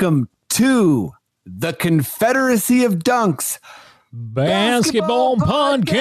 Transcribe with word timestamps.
Welcome 0.00 0.28
to 0.50 1.14
the 1.44 1.72
Confederacy 1.72 2.84
of 2.84 3.00
Dunks. 3.00 3.58
Basketball 4.12 5.36
Podcast. 5.38 5.96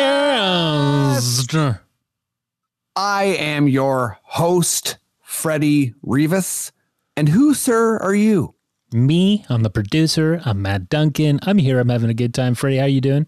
I 2.96 3.24
am 3.24 3.68
your 3.68 4.20
host, 4.22 5.00
Freddie 5.24 5.96
Rivas. 6.04 6.72
And 7.16 7.28
who, 7.30 7.56
sir, 7.56 7.98
are 7.98 8.14
you? 8.14 8.54
Me, 8.92 9.44
I'm 9.50 9.64
the 9.64 9.72
producer. 9.72 10.44
I'm 10.46 10.62
Matt 10.62 10.90
Duncan. 10.90 11.40
I'm 11.42 11.58
here. 11.58 11.80
I'm 11.80 11.90
having 11.90 12.12
a 12.12 12.14
good 12.14 12.36
time. 12.36 12.54
Freddie, 12.54 12.78
how 12.78 12.86
you 12.86 13.02
doing? 13.02 13.26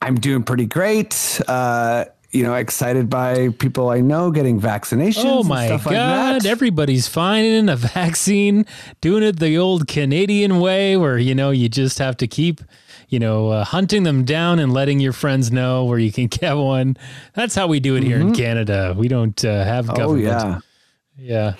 I'm 0.00 0.14
doing 0.14 0.44
pretty 0.44 0.64
great. 0.64 1.42
Uh, 1.46 2.06
you 2.34 2.42
know, 2.42 2.54
excited 2.54 3.08
by 3.08 3.50
people 3.50 3.90
I 3.90 4.00
know 4.00 4.32
getting 4.32 4.60
vaccinations. 4.60 5.24
Oh 5.24 5.40
and 5.40 5.48
my 5.48 5.66
stuff 5.66 5.84
God. 5.84 5.92
like 5.92 6.42
that. 6.42 6.46
Everybody's 6.46 7.06
finding 7.06 7.68
a 7.68 7.76
vaccine, 7.76 8.66
doing 9.00 9.22
it 9.22 9.38
the 9.38 9.56
old 9.56 9.86
Canadian 9.86 10.58
way 10.58 10.96
where, 10.96 11.16
you 11.16 11.34
know, 11.34 11.50
you 11.50 11.68
just 11.68 11.98
have 12.00 12.16
to 12.16 12.26
keep, 12.26 12.60
you 13.08 13.20
know, 13.20 13.50
uh, 13.50 13.64
hunting 13.64 14.02
them 14.02 14.24
down 14.24 14.58
and 14.58 14.72
letting 14.72 14.98
your 14.98 15.12
friends 15.12 15.52
know 15.52 15.84
where 15.84 15.98
you 15.98 16.10
can 16.10 16.26
get 16.40 16.54
one. 16.54 16.96
That's 17.34 17.54
how 17.54 17.68
we 17.68 17.78
do 17.78 17.94
it 17.94 18.02
here 18.02 18.18
in 18.18 18.34
Canada. 18.34 18.94
We 18.98 19.06
don't 19.06 19.42
uh, 19.44 19.64
have 19.64 19.88
oh, 19.90 19.94
government. 19.94 20.24
yeah. 20.26 20.60
Yeah. 21.16 21.54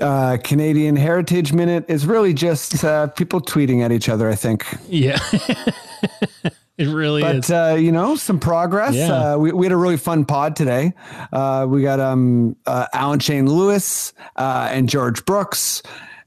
Uh, 0.00 0.38
Canadian 0.42 0.96
Heritage 0.96 1.52
Minute 1.52 1.84
is 1.86 2.04
really 2.04 2.34
just 2.34 2.82
uh, 2.82 3.06
people 3.06 3.40
tweeting 3.40 3.84
at 3.84 3.92
each 3.92 4.08
other, 4.08 4.28
I 4.28 4.34
think. 4.34 4.66
Yeah. 4.88 5.20
it 6.78 6.86
really 6.88 7.22
But 7.22 7.36
is. 7.36 7.50
uh, 7.50 7.76
you 7.78 7.92
know, 7.92 8.16
some 8.16 8.38
progress. 8.40 8.94
Yeah. 8.94 9.12
Uh, 9.34 9.38
we, 9.38 9.52
we 9.52 9.66
had 9.66 9.72
a 9.72 9.76
really 9.76 9.96
fun 9.96 10.24
pod 10.24 10.56
today. 10.56 10.92
Uh, 11.32 11.66
we 11.68 11.82
got 11.82 12.00
um, 12.00 12.56
uh, 12.66 12.86
Alan 12.92 13.18
Shane 13.20 13.46
Lewis 13.50 14.12
uh, 14.36 14.68
and 14.70 14.88
George 14.88 15.24
Brooks, 15.26 15.82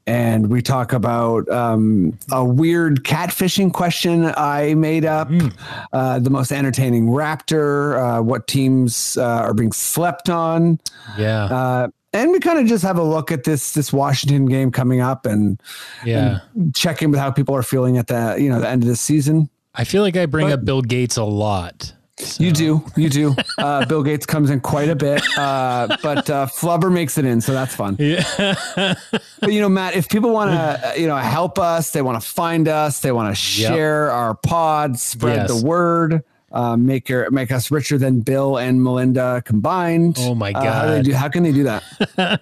and 0.08 0.48
we 0.48 0.62
talk 0.62 0.94
about 0.94 1.48
um, 1.50 2.18
a 2.32 2.44
weird 2.44 3.04
catfishing 3.04 3.72
question 3.72 4.26
I 4.36 4.74
made 4.74 5.06
up, 5.06 5.30
Mm. 5.30 5.54
uh, 5.94 6.20
the 6.20 6.30
most 6.30 6.52
entertaining 6.52 7.08
Raptor, 7.08 8.20
uh, 8.20 8.22
what 8.22 8.48
teams 8.48 9.16
uh, 9.18 9.24
are 9.24 9.54
being 9.54 9.72
slept 9.72 10.30
on, 10.30 10.80
yeah. 11.18 11.46
uh, 11.46 11.88
and 12.14 12.32
we 12.32 12.40
kind 12.40 12.60
of 12.60 12.66
just 12.66 12.84
have 12.84 12.98
a 12.98 13.04
look 13.04 13.32
at 13.32 13.46
this 13.46 13.74
this 13.74 13.94
Washington 13.94 14.46
game 14.48 14.70
coming 14.72 15.00
up 15.00 15.26
and 15.26 15.62
yeah. 16.04 16.40
check 16.76 17.02
in 17.02 17.10
with 17.12 17.20
how 17.22 17.32
people 17.32 17.56
are 17.56 17.64
feeling 17.64 17.98
at 17.98 18.08
the 18.08 18.36
you 18.38 18.50
know 18.50 18.60
the 18.60 18.68
end 18.68 18.84
of 18.84 18.90
the 18.90 18.98
season. 18.98 19.50
I 19.74 19.84
feel 19.86 20.02
like 20.02 20.18
I 20.18 20.26
bring 20.26 20.48
but- 20.48 20.54
up 20.60 20.66
Bill 20.66 20.82
Gates 20.82 21.18
a 21.18 21.24
lot. 21.24 21.94
You 22.38 22.52
do, 22.52 22.86
you 22.96 23.10
do. 23.10 23.36
Uh, 23.58 23.84
Bill 23.88 24.04
Gates 24.04 24.28
comes 24.28 24.52
in 24.52 24.60
quite 24.60 24.90
a 24.90 24.96
bit, 24.96 25.24
uh, 25.40 25.98
but 26.04 26.30
uh, 26.30 26.46
Flubber 26.46 26.92
makes 26.94 27.18
it 27.18 27.26
in, 27.26 27.42
so 27.42 27.52
that's 27.52 27.74
fun. 27.74 27.96
Yeah. 27.98 28.24
But 29.40 29.54
you 29.54 29.60
know, 29.60 29.70
Matt, 29.70 29.96
if 29.96 30.08
people 30.08 30.30
want 30.32 30.52
to, 30.52 31.02
you 31.02 31.08
know, 31.08 31.18
help 31.18 31.58
us, 31.58 31.90
they 31.92 32.04
want 32.04 32.22
to 32.22 32.28
find 32.30 32.68
us, 32.68 33.00
they 33.00 33.12
want 33.12 33.32
to 33.32 33.42
share 33.42 34.12
our 34.12 34.36
pod, 34.36 35.00
spread 35.00 35.48
Yes. 35.50 35.60
the 35.62 35.66
word, 35.66 36.24
uh, 36.52 36.76
make 36.78 37.08
your 37.10 37.30
make 37.32 37.52
us 37.52 37.72
richer 37.72 37.98
than 37.98 38.22
Bill 38.22 38.58
and 38.58 38.84
Melinda 38.84 39.42
combined. 39.46 40.18
Oh, 40.20 40.36
my 40.36 40.52
Uh, 40.52 40.64
how, 40.72 41.02
do 41.02 41.12
God. 41.12 41.18
how 41.20 41.30
can 41.30 41.44
they 41.44 41.52
do 41.52 41.64
that? 41.64 42.42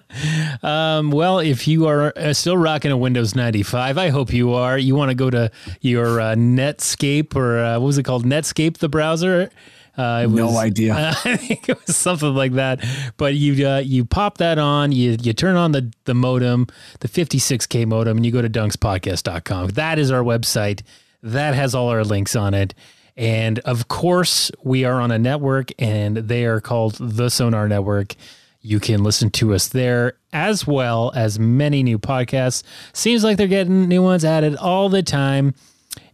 Um, 0.62 1.10
well, 1.10 1.38
if 1.38 1.66
you 1.68 1.86
are 1.86 2.12
uh, 2.16 2.32
still 2.32 2.56
rocking 2.56 2.90
a 2.90 2.96
Windows 2.96 3.34
95, 3.34 3.96
I 3.98 4.08
hope 4.08 4.32
you 4.32 4.52
are. 4.54 4.76
You 4.78 4.94
want 4.94 5.10
to 5.10 5.14
go 5.14 5.30
to 5.30 5.50
your 5.80 6.20
uh, 6.20 6.34
Netscape 6.34 7.34
or 7.36 7.58
uh, 7.58 7.78
what 7.78 7.86
was 7.86 7.98
it 7.98 8.02
called? 8.02 8.24
Netscape, 8.24 8.78
the 8.78 8.88
browser. 8.88 9.50
Uh, 9.96 10.22
it 10.24 10.30
No 10.30 10.46
was- 10.46 10.56
idea. 10.56 10.94
I 11.24 11.36
think 11.36 11.68
it 11.68 11.78
was 11.86 11.96
something 11.96 12.34
like 12.34 12.52
that. 12.52 12.84
But 13.16 13.34
you 13.34 13.66
uh, 13.66 13.78
you 13.78 14.04
pop 14.04 14.38
that 14.38 14.58
on, 14.58 14.92
you 14.92 15.16
you 15.20 15.32
turn 15.32 15.56
on 15.56 15.72
the 15.72 15.90
the 16.04 16.14
modem, 16.14 16.66
the 17.00 17.08
56k 17.08 17.86
modem, 17.86 18.16
and 18.18 18.26
you 18.26 18.32
go 18.32 18.42
to 18.42 18.48
dunkspodcast.com. 18.48 19.68
That 19.68 19.98
is 19.98 20.10
our 20.10 20.22
website. 20.22 20.82
That 21.22 21.54
has 21.54 21.74
all 21.74 21.88
our 21.88 22.04
links 22.04 22.34
on 22.36 22.54
it. 22.54 22.74
And 23.20 23.58
of 23.60 23.86
course, 23.88 24.50
we 24.62 24.86
are 24.86 24.98
on 24.98 25.10
a 25.10 25.18
network, 25.18 25.72
and 25.78 26.16
they 26.16 26.46
are 26.46 26.58
called 26.58 26.94
the 26.98 27.28
Sonar 27.28 27.68
Network. 27.68 28.14
You 28.62 28.80
can 28.80 29.04
listen 29.04 29.28
to 29.32 29.52
us 29.52 29.68
there 29.68 30.14
as 30.32 30.66
well 30.66 31.12
as 31.14 31.38
many 31.38 31.82
new 31.82 31.98
podcasts. 31.98 32.62
Seems 32.94 33.22
like 33.22 33.36
they're 33.36 33.46
getting 33.46 33.88
new 33.88 34.02
ones 34.02 34.24
added 34.24 34.56
all 34.56 34.88
the 34.88 35.02
time. 35.02 35.54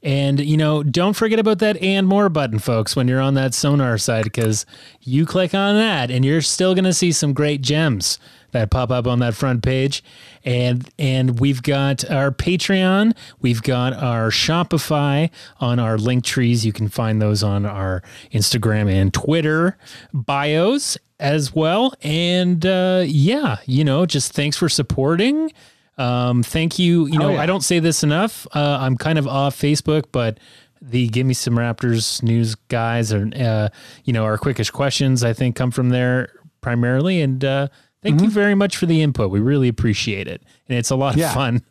And, 0.07 0.39
you 0.39 0.57
know, 0.57 0.85
don't 0.85 1.15
forget 1.15 1.41
about 1.41 1.59
that 1.59 1.83
and 1.83 2.07
more 2.07 2.29
button, 2.29 2.61
folks, 2.61 2.95
when 2.95 3.09
you're 3.09 3.21
on 3.21 3.35
that 3.35 3.55
sonar 3.55 3.99
side, 3.99 4.23
because 4.23 4.65
you 5.01 5.27
click 5.27 5.53
on 5.53 5.75
that 5.75 6.13
and 6.13 6.25
you're 6.25 6.43
still 6.43 6.77
going 6.77 6.85
to 6.85 6.93
see 6.93 7.11
some 7.11 7.33
great 7.33 7.61
gems 7.61 8.21
that 8.53 8.71
pop 8.71 8.93
up 8.93 9.09
on 9.09 9.19
that 9.19 9.35
front 9.35 9.65
page. 9.65 10.05
And, 10.45 10.89
and 10.97 11.41
we've 11.41 11.61
got 11.61 12.09
our 12.09 12.31
Patreon, 12.31 13.17
we've 13.41 13.65
got 13.65 13.95
our 13.95 14.31
Shopify 14.31 15.29
on 15.59 15.81
our 15.81 15.99
link 15.99 16.23
trees. 16.23 16.65
You 16.65 16.73
can 16.73 16.89
find 16.89 17.21
those 17.21 17.43
on 17.43 17.67
our 17.67 18.05
Instagram 18.33 18.89
and 18.89 19.13
Twitter 19.13 19.77
bios 20.15 20.97
as 21.19 21.53
well. 21.53 21.95
And, 22.03 22.65
uh, 22.65 23.03
yeah, 23.05 23.57
you 23.67 23.83
know, 23.83 24.07
just 24.07 24.35
thanks 24.35 24.57
for 24.57 24.69
supporting. 24.69 25.51
Um, 25.99 26.43
thank 26.43 26.79
you. 26.79 27.07
You 27.07 27.19
know, 27.19 27.31
yeah. 27.31 27.41
I 27.43 27.47
don't 27.47 27.63
say 27.63 27.79
this 27.79 28.03
enough. 28.03 28.47
Uh, 28.55 28.79
I'm 28.81 28.97
kind 28.97 29.19
of 29.19 29.27
off 29.27 29.59
Facebook, 29.59 30.05
but 30.13 30.39
the 30.83 31.09
Give 31.09 31.27
Me 31.27 31.35
Some 31.35 31.55
Raptors 31.55 32.23
news 32.23 32.55
guys 32.69 33.13
are, 33.13 33.29
uh, 33.35 33.69
you 34.05 34.13
know, 34.13 34.25
our 34.25 34.37
quickest 34.39 34.73
questions, 34.73 35.25
I 35.25 35.33
think, 35.33 35.57
come 35.57 35.71
from 35.71 35.89
there 35.89 36.29
primarily. 36.61 37.21
And 37.23 37.45
uh, 37.45 37.69
thank 38.03 38.17
Mm-hmm. 38.17 38.25
you 38.27 38.31
very 38.31 38.55
much 38.55 38.77
for 38.77 38.87
the 38.87 39.01
input. 39.03 39.31
We 39.31 39.41
really 39.41 39.69
appreciate 39.69 40.29
it. 40.29 40.43
And 40.69 40.79
it's 40.79 40.91
a 40.91 40.97
lot 40.97 41.19
of 41.19 41.33
fun. 41.33 41.63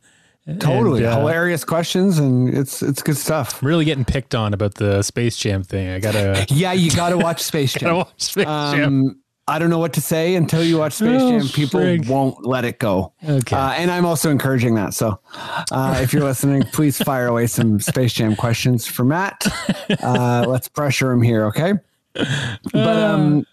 Totally 0.60 1.04
And, 1.04 1.08
uh, 1.14 1.20
hilarious 1.20 1.64
questions, 1.64 2.20
and 2.20 2.54
it's 2.56 2.84
it's 2.84 3.02
good 3.02 3.18
stuff. 3.18 3.64
I'm 3.64 3.68
really 3.68 3.84
getting 3.84 4.06
picked 4.06 4.36
on 4.36 4.54
about 4.54 4.76
the 4.76 5.02
Space 5.02 5.38
Jam 5.38 5.64
thing. 5.64 5.90
I 5.90 6.00
gotta, 6.00 6.46
Yeah, 6.54 6.72
you 6.74 6.92
got 6.92 7.10
to 7.10 7.18
watch 7.18 7.42
Space 7.42 7.74
Jam. 7.74 7.82
gotta 7.82 7.96
watch 7.96 8.22
Space 8.22 8.46
Jam. 8.46 8.84
Um, 8.84 9.22
I 9.48 9.60
don't 9.60 9.70
know 9.70 9.78
what 9.78 9.94
to 9.94 10.02
say 10.02 10.34
until 10.36 10.64
you 10.64 10.80
watch 10.80 10.94
Space 10.94 11.22
Oh, 11.22 11.38
Jam. 11.40 11.48
People 11.50 11.80
frig. 11.80 12.08
won't 12.10 12.48
let 12.48 12.66
it 12.66 12.80
go. 12.80 13.14
Okay. 13.24 13.56
Uh, 13.56 13.70
and 13.74 13.92
I'm 13.92 14.04
also 14.06 14.32
encouraging 14.32 14.74
that. 14.76 14.96
So 14.96 15.20
uh, 15.72 16.00
if 16.02 16.14
you're 16.14 16.24
listening, 16.24 16.64
please 16.74 16.98
fire 17.00 17.28
away 17.28 17.46
some 17.46 17.80
Space 17.80 18.14
Jam 18.14 18.36
questions 18.36 18.88
for 18.88 19.04
Matt. 19.06 19.46
Uh, 20.02 20.46
let's 20.48 20.68
pressure 20.68 21.12
him 21.12 21.22
here, 21.22 21.46
okay? 21.46 21.74
But 22.16 22.98
um, 22.98 23.46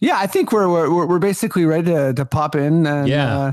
yeah, 0.00 0.18
I 0.18 0.26
think 0.26 0.52
we're 0.52 0.68
we're, 0.68 1.06
we're 1.06 1.18
basically 1.18 1.64
ready 1.64 1.92
to, 1.92 2.12
to 2.12 2.24
pop 2.26 2.54
in 2.54 2.86
and 2.86 3.08
Yeah. 3.08 3.38
uh, 3.38 3.52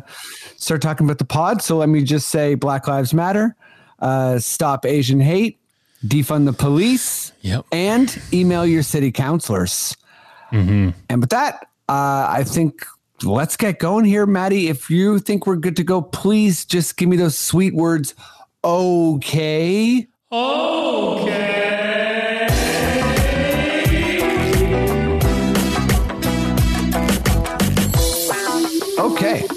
start 0.58 0.82
talking 0.82 1.08
about 1.08 1.18
the 1.20 1.26
pod. 1.26 1.62
So 1.62 1.78
let 1.78 1.88
me 1.88 2.04
just 2.04 2.28
say 2.28 2.56
Black 2.56 2.88
Lives 2.90 3.14
Matter, 3.14 3.56
uh, 4.00 4.40
stop 4.40 4.86
Asian 4.86 5.22
hate, 5.22 5.60
defund 6.06 6.44
the 6.46 6.52
police, 6.54 7.32
Yep. 7.42 7.66
and 7.72 8.22
email 8.34 8.66
your 8.66 8.84
city 8.84 9.14
councilors. 9.14 9.96
And 10.52 10.94
with 11.10 11.30
that, 11.30 11.68
uh, 11.88 12.28
I 12.30 12.44
think 12.46 12.86
let's 13.24 13.56
get 13.58 13.80
going 13.80 14.06
here, 14.06 14.26
Maddie. 14.26 14.68
If 14.68 14.90
you 14.90 15.20
think 15.20 15.46
we're 15.46 15.56
good 15.56 15.76
to 15.78 15.84
go, 15.84 16.02
please 16.02 16.66
just 16.66 16.98
give 16.98 17.10
me 17.10 17.18
those 17.18 17.38
sweet 17.38 17.74
words. 17.74 18.16
Okay. 18.64 20.08
Okay, 20.32 21.45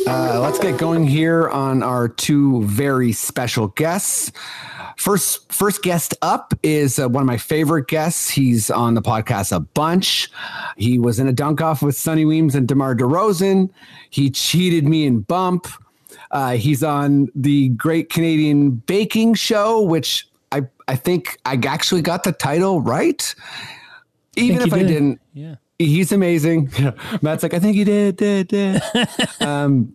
uh, 0.08 0.40
let's 0.40 0.58
get 0.58 0.78
going 0.78 1.06
here 1.06 1.48
on 1.50 1.82
our 1.82 2.08
two 2.08 2.62
very 2.64 3.12
special 3.12 3.68
guests. 3.68 4.32
First, 4.96 5.52
first 5.52 5.82
guest 5.82 6.14
up 6.22 6.54
is 6.62 6.98
uh, 6.98 7.08
one 7.08 7.22
of 7.22 7.26
my 7.26 7.36
favorite 7.36 7.88
guests. 7.88 8.30
He's 8.30 8.70
on 8.70 8.94
the 8.94 9.02
podcast 9.02 9.54
a 9.54 9.60
bunch. 9.60 10.30
He 10.76 10.98
was 10.98 11.18
in 11.18 11.28
a 11.28 11.32
dunk 11.32 11.60
off 11.60 11.82
with 11.82 11.94
Sonny 11.94 12.24
Weems 12.24 12.54
and 12.54 12.66
DeMar 12.66 12.96
DeRozan. 12.96 13.70
He 14.10 14.30
cheated 14.30 14.84
me 14.88 15.06
in 15.06 15.20
bump. 15.20 15.68
Uh, 16.30 16.52
he's 16.52 16.82
on 16.82 17.28
the 17.34 17.68
Great 17.70 18.08
Canadian 18.10 18.70
Baking 18.70 19.34
Show, 19.34 19.82
which 19.82 20.26
I 20.52 20.62
I 20.88 20.96
think 20.96 21.38
I 21.44 21.60
actually 21.66 22.02
got 22.02 22.24
the 22.24 22.32
title 22.32 22.80
right. 22.80 23.34
Even 24.36 24.62
if 24.62 24.72
I 24.72 24.78
did. 24.78 24.88
didn't, 24.88 25.20
Yeah. 25.34 25.56
He's 25.78 26.12
amazing. 26.12 26.70
Matt's 27.22 27.42
like, 27.42 27.54
I 27.54 27.58
think 27.58 27.76
he 27.76 27.84
did, 27.84 28.16
did, 28.16 28.48
did. 28.48 28.82
um, 29.40 29.94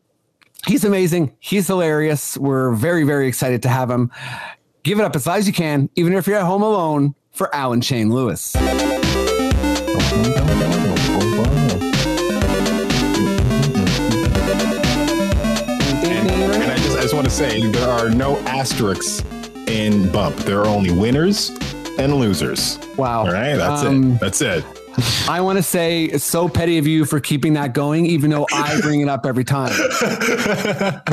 he's 0.68 0.83
amazing. 0.83 1.35
He's 1.39 1.68
hilarious. 1.68 2.38
We're 2.38 2.74
very, 2.74 3.03
very 3.03 3.27
excited 3.27 3.62
to 3.63 3.69
have 3.69 3.89
him. 3.89 4.12
Give 4.83 5.00
it 5.00 5.03
up 5.03 5.15
as 5.15 5.25
loud 5.27 5.39
as 5.39 5.47
you 5.47 5.53
can, 5.53 5.89
even 5.95 6.13
if 6.13 6.27
you're 6.27 6.38
at 6.38 6.45
home 6.45 6.62
alone, 6.63 7.15
for 7.31 7.53
Alan 7.56 7.81
Shane 7.81 8.12
Lewis. 8.12 8.56
And 15.35 16.71
I 16.71 16.75
just, 16.77 16.97
I 16.97 17.01
just 17.01 17.13
want 17.13 17.25
to 17.25 17.31
say 17.31 17.65
there 17.71 17.89
are 17.89 18.09
no 18.09 18.38
asterisks 18.39 19.21
in 19.68 20.12
bump. 20.12 20.35
There 20.38 20.59
are 20.59 20.68
only 20.68 20.91
winners 20.91 21.50
and 21.97 22.13
losers. 22.15 22.77
Wow. 22.97 23.21
All 23.21 23.31
right, 23.31 23.56
that's 23.56 23.83
Um, 23.83 24.13
it. 24.13 24.19
That's 24.19 24.41
it. 24.41 24.63
I 25.28 25.42
want 25.42 25.57
to 25.57 25.63
say 25.63 26.06
it's 26.06 26.24
so 26.24 26.48
petty 26.48 26.78
of 26.78 26.88
you 26.88 27.06
for 27.06 27.19
keeping 27.19 27.54
that 27.54 27.74
going, 27.74 28.06
even 28.06 28.30
though 28.30 28.48
I 28.54 28.80
bring 28.81 29.01
it 29.01 29.10
up 29.10 29.25
every 29.25 29.44
time. 29.44 29.72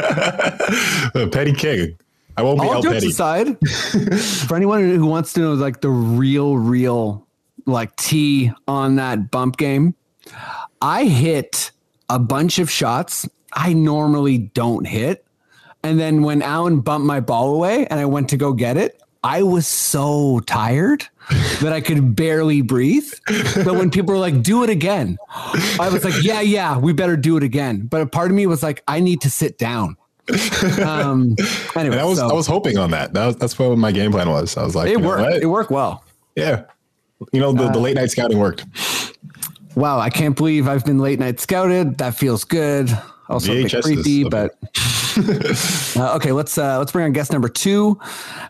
Petty 1.31 1.53
King. 1.53 1.97
I 2.37 2.43
won't 2.43 2.61
be 2.61 2.67
All 2.67 2.83
jokes 2.83 2.95
Petty. 2.95 3.07
aside, 3.09 3.59
for 4.49 4.57
anyone 4.57 4.89
who 4.89 5.07
wants 5.07 5.33
to 5.35 5.41
know 5.41 5.55
like 5.55 5.81
the 5.81 5.91
real, 5.91 6.57
real 6.57 7.27
like 7.67 7.95
tea 7.97 8.53
on 8.69 8.97
that 8.97 9.31
bump 9.31 9.57
game, 9.57 9.95
I 10.81 11.05
hit 11.05 11.73
a 12.09 12.19
bunch 12.19 12.59
of 12.59 12.71
shots 12.71 13.29
I 13.53 13.73
normally 13.73 14.39
don't 14.39 14.87
hit. 14.87 15.25
And 15.83 15.99
then 15.99 16.23
when 16.23 16.43
Alan 16.43 16.81
bumped 16.81 17.07
my 17.07 17.21
ball 17.21 17.55
away 17.55 17.87
and 17.87 17.99
I 17.99 18.05
went 18.05 18.29
to 18.31 18.37
go 18.37 18.53
get 18.53 18.77
it, 18.77 19.00
I 19.23 19.43
was 19.43 19.67
so 19.67 20.41
tired 20.41 21.07
that 21.61 21.73
I 21.73 21.81
could 21.81 22.17
barely 22.17 22.63
breathe. 22.63 23.13
But 23.55 23.75
when 23.75 23.91
people 23.91 24.15
were 24.15 24.21
like, 24.21 24.43
do 24.43 24.65
it 24.65 24.71
again, 24.71 25.19
I 25.79 25.91
was 25.93 26.05
like, 26.05 26.23
yeah, 26.23 26.41
yeah, 26.41 26.79
we 26.79 26.93
better 26.93 27.17
do 27.17 27.37
it 27.37 27.43
again. 27.43 27.83
But 27.83 28.01
a 28.01 28.07
part 28.07 28.31
of 28.31 28.37
me 28.37 28.47
was 28.47 28.63
like, 28.63 28.83
I 28.89 29.01
need 29.01 29.21
to 29.23 29.31
sit 29.31 29.59
down. 29.59 29.97
Um, 30.83 31.35
anyway, 31.75 31.97
And 31.97 32.01
I 32.01 32.05
was 32.05 32.19
so 32.19 32.29
I 32.29 32.33
was 32.33 32.47
hoping 32.47 32.79
on 32.79 32.93
that. 32.93 33.13
that 33.15 33.27
was, 33.27 33.37
that's 33.37 33.59
what 33.59 33.77
my 33.77 33.93
game 33.93 34.13
plan 34.13 34.31
was. 34.31 34.57
I 34.57 34.63
was 34.65 34.75
like, 34.75 34.89
it 34.89 35.01
worked. 35.01 35.43
It 35.43 35.47
worked 35.47 35.71
well. 35.71 36.05
Yeah. 36.37 36.65
You 37.33 37.41
know, 37.41 37.53
the, 37.53 37.69
the 37.69 37.79
late 37.81 37.97
night 37.97 38.11
scouting 38.11 38.39
worked. 38.39 38.65
Wow, 39.75 39.99
I 39.99 40.09
can't 40.09 40.37
believe 40.37 40.67
I've 40.69 40.85
been 40.85 40.99
late 40.99 41.19
night 41.19 41.41
scouted. 41.41 41.99
That 41.99 42.15
feels 42.15 42.45
good. 42.45 42.91
Also 43.31 43.53
a 43.53 43.63
bit 43.63 43.73
VHS 43.73 43.83
creepy, 43.83 44.25
but 44.25 44.57
uh, 45.97 46.17
okay. 46.17 46.33
Let's 46.33 46.59
uh, 46.59 46.79
let's 46.79 46.93
bring 46.93 47.05
on 47.05 47.13
guest 47.13 47.33
number 47.33 47.49
two. 47.49 47.99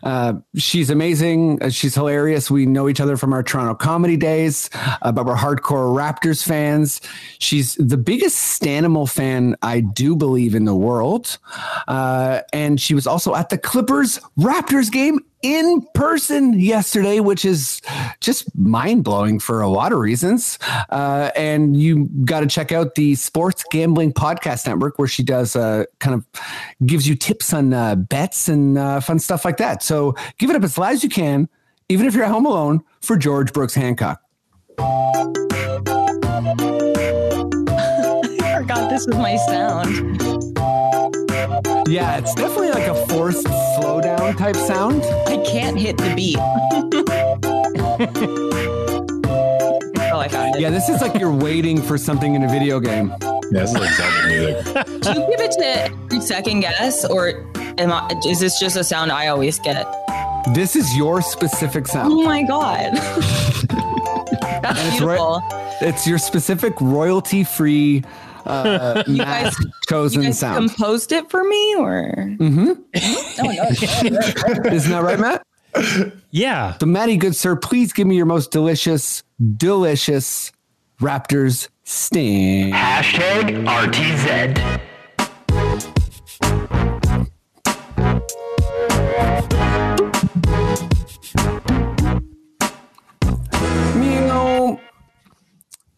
Uh, 0.03 0.33
she's 0.55 0.89
amazing. 0.89 1.61
Uh, 1.61 1.69
she's 1.69 1.93
hilarious. 1.93 2.49
We 2.49 2.65
know 2.65 2.89
each 2.89 2.99
other 2.99 3.15
from 3.15 3.31
our 3.31 3.43
Toronto 3.43 3.75
comedy 3.75 4.17
days, 4.17 4.69
uh, 5.01 5.11
but 5.11 5.25
we're 5.25 5.35
hardcore 5.35 5.95
Raptors 5.95 6.43
fans. 6.43 6.99
She's 7.39 7.75
the 7.75 7.97
biggest 7.97 8.59
Stanimal 8.59 9.09
fan 9.09 9.55
I 9.61 9.81
do 9.81 10.15
believe 10.15 10.55
in 10.55 10.65
the 10.65 10.75
world, 10.75 11.37
uh, 11.87 12.41
and 12.51 12.81
she 12.81 12.95
was 12.95 13.05
also 13.05 13.35
at 13.35 13.49
the 13.49 13.57
Clippers 13.57 14.19
Raptors 14.37 14.91
game 14.91 15.19
in 15.41 15.85
person 15.93 16.59
yesterday, 16.59 17.19
which 17.19 17.45
is 17.45 17.81
just 18.19 18.55
mind 18.55 19.03
blowing 19.03 19.39
for 19.39 19.61
a 19.61 19.67
lot 19.67 19.91
of 19.91 19.99
reasons. 19.99 20.59
Uh, 20.89 21.31
and 21.35 21.75
you 21.75 22.09
got 22.25 22.41
to 22.41 22.47
check 22.47 22.71
out 22.71 22.95
the 22.95 23.15
Sports 23.15 23.63
Gambling 23.71 24.13
Podcast 24.13 24.67
Network, 24.67 24.99
where 24.99 25.07
she 25.07 25.23
does 25.23 25.55
uh, 25.55 25.85
kind 25.99 26.15
of 26.15 26.25
gives 26.85 27.07
you 27.07 27.15
tips 27.15 27.53
on 27.53 27.73
uh, 27.73 27.95
bets 27.95 28.47
and 28.47 28.77
uh, 28.77 28.99
fun 28.99 29.19
stuff 29.19 29.45
like 29.45 29.57
that. 29.57 29.83
So 29.83 30.15
give 30.37 30.49
it 30.49 30.55
up 30.55 30.63
as 30.63 30.77
loud 30.77 30.93
as 30.93 31.03
you 31.03 31.09
can, 31.09 31.49
even 31.89 32.05
if 32.05 32.13
you're 32.13 32.23
at 32.23 32.31
home 32.31 32.45
alone, 32.45 32.83
for 33.01 33.17
George 33.17 33.53
Brooks 33.53 33.73
Hancock. 33.73 34.21
I 38.43 38.55
forgot 38.57 38.89
this 38.89 39.05
was 39.07 39.17
my 39.17 39.37
sound. 39.47 40.40
Yeah, 41.87 42.17
it's 42.17 42.33
definitely 42.35 42.69
like 42.71 42.87
a 42.87 42.95
forced 43.07 43.45
slowdown 43.47 44.37
type 44.37 44.55
sound. 44.55 45.03
I 45.27 45.37
can't 45.45 45.77
hit 45.77 45.97
the 45.97 46.13
beat. 46.15 46.37
oh, 50.11 50.19
I 50.19 50.27
found 50.27 50.55
it. 50.55 50.61
Yeah, 50.61 50.69
this 50.69 50.87
is 50.89 51.01
like 51.01 51.19
you're 51.19 51.33
waiting 51.33 51.81
for 51.81 51.97
something 51.97 52.35
in 52.35 52.43
a 52.43 52.47
video 52.47 52.79
game. 52.79 53.13
Yeah, 53.51 53.65
this 53.65 53.71
is 53.73 53.79
like 53.79 53.91
Zelda 53.93 54.27
music. 54.27 54.63
Do 55.01 55.09
you 55.19 55.27
give 55.29 55.41
it 55.41 55.51
to 55.53 55.65
every 55.65 56.21
second 56.21 56.59
guess, 56.61 57.05
or 57.05 57.43
am 57.77 57.91
I, 57.91 58.13
is 58.27 58.39
this 58.39 58.59
just 58.59 58.75
a 58.77 58.83
sound 58.83 59.11
I 59.11 59.27
always 59.27 59.59
get? 59.59 59.85
This 60.53 60.75
is 60.75 60.95
your 60.95 61.21
specific 61.21 61.87
sound. 61.87 62.13
Oh 62.13 62.23
my 62.23 62.43
god, 62.43 62.93
that's 62.95 64.79
it's 64.87 65.01
right- 65.01 65.17
beautiful. 65.17 65.41
It's 65.83 66.05
your 66.05 66.19
specific 66.19 66.79
royalty 66.79 67.43
free 67.43 68.03
uh, 68.45 69.03
You 69.07 69.17
guys- 69.17 69.55
chosen 69.89 70.21
You 70.21 70.27
guys 70.29 70.39
sound. 70.39 70.69
composed 70.69 71.11
it 71.11 71.29
for 71.29 71.43
me, 71.43 71.75
or 71.77 72.13
mm-hmm. 72.17 72.71
oh 73.41 73.51
no, 74.63 74.71
Isn't 74.71 74.91
that 74.91 75.03
right, 75.03 75.19
Matt? 75.19 75.45
Yeah. 76.31 76.77
So, 76.79 76.85
Matty, 76.85 77.17
good 77.17 77.35
sir, 77.35 77.55
please 77.55 77.93
give 77.93 78.05
me 78.07 78.15
your 78.17 78.25
most 78.25 78.51
delicious, 78.51 79.23
delicious 79.57 80.51
Raptors 80.99 81.69
sting. 81.83 82.71
Hashtag 82.73 83.65
RTZ. 83.65 84.81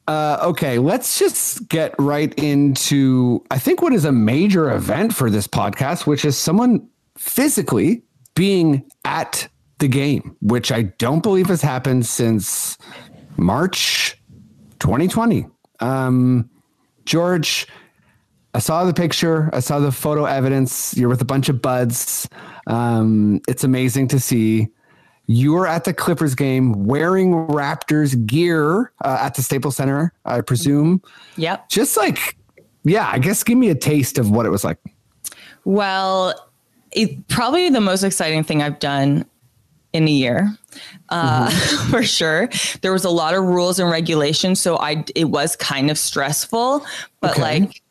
Uh, 0.08 0.38
okay, 0.42 0.80
let's 0.80 1.18
just 1.18 1.68
get 1.70 1.96
right 1.98 2.38
into 2.38 3.44
I 3.50 3.58
think 3.58 3.82
what 3.82 3.94
is 3.94 4.04
a 4.06 4.12
major 4.12 4.72
event 4.72 5.14
for 5.14 5.30
this 5.30 5.48
podcast, 5.48 6.06
which 6.06 6.26
is 6.26 6.38
someone 6.38 6.90
physically 7.18 8.04
being 8.36 8.90
at 9.06 9.48
the 9.80 9.88
game, 9.88 10.36
which 10.42 10.72
I 10.72 10.84
don't 10.84 11.24
believe 11.24 11.48
has 11.48 11.62
happened 11.62 12.06
since 12.06 12.78
March 13.38 14.22
2020. 14.80 15.46
Um, 15.80 16.50
George, 17.06 17.68
I 18.54 18.60
saw 18.60 18.84
the 18.86 18.94
picture. 18.94 19.50
I 19.54 19.60
saw 19.60 19.80
the 19.80 19.92
photo 19.92 20.26
evidence. 20.26 20.96
You're 20.96 21.10
with 21.10 21.22
a 21.22 21.26
bunch 21.26 21.50
of 21.50 21.62
buds. 21.62 22.28
Um, 22.68 23.42
it's 23.48 23.64
amazing 23.64 24.10
to 24.10 24.20
see. 24.20 24.68
You 25.28 25.54
were 25.54 25.68
at 25.68 25.86
the 25.86 25.94
Clippers 25.94 26.36
game 26.36 26.86
wearing 26.86 27.32
Raptors 27.48 28.26
gear 28.26 28.92
uh, 29.04 29.18
at 29.22 29.36
the 29.36 29.42
Staples 29.42 29.78
Center, 29.78 30.12
I 30.26 30.42
presume. 30.42 31.02
yep. 31.38 31.70
Just 31.70 31.96
like, 31.96 32.36
yeah, 32.84 33.10
I 33.12 33.20
guess 33.20 33.44
give 33.44 33.58
me 33.58 33.70
a 33.70 33.76
taste 33.76 34.18
of 34.18 34.30
what 34.32 34.46
it 34.46 34.50
was 34.50 34.64
like. 34.66 34.78
Well, 35.66 36.50
it, 36.92 37.28
probably 37.30 37.70
the 37.70 37.80
most 37.82 38.04
exciting 38.04 38.44
thing 38.44 38.62
I've 38.62 38.80
done 38.80 39.26
in 39.94 40.08
a 40.08 40.12
year, 40.12 40.50
uh, 41.10 41.50
for 41.90 42.04
sure. 42.04 42.50
There 42.82 42.92
was 42.92 43.06
a 43.06 43.10
lot 43.10 43.34
of 43.34 43.44
rules 43.44 43.80
and 43.80 43.90
regulations, 43.90 44.60
so 44.60 44.78
I 44.78 45.06
it 45.16 45.26
was 45.26 45.56
kind 45.56 45.90
of 45.90 45.98
stressful. 45.98 46.86
But 47.22 47.32
Okay. 47.32 47.42
like 47.62 47.82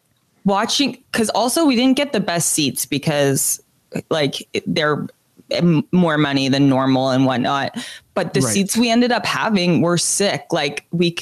watching, 0.45 1.03
because 1.13 1.31
also 1.31 1.65
we 1.65 1.77
didn't 1.77 1.97
get 1.97 2.13
the 2.13 2.21
best 2.21 2.51
seats 2.53 2.85
because 2.85 3.63
like 4.11 4.47
they're 4.67 5.07
more 5.93 6.19
money 6.19 6.49
than 6.49 6.69
normal 6.69 7.11
and 7.11 7.27
whatnot. 7.27 7.77
But 8.15 8.35
the 8.35 8.41
Right. 8.41 8.53
seats 8.53 8.77
we 8.77 8.91
ended 8.91 9.13
up 9.13 9.25
having 9.27 9.81
were 9.83 9.99
sick. 9.99 10.47
Like 10.51 10.87
we, 10.93 11.17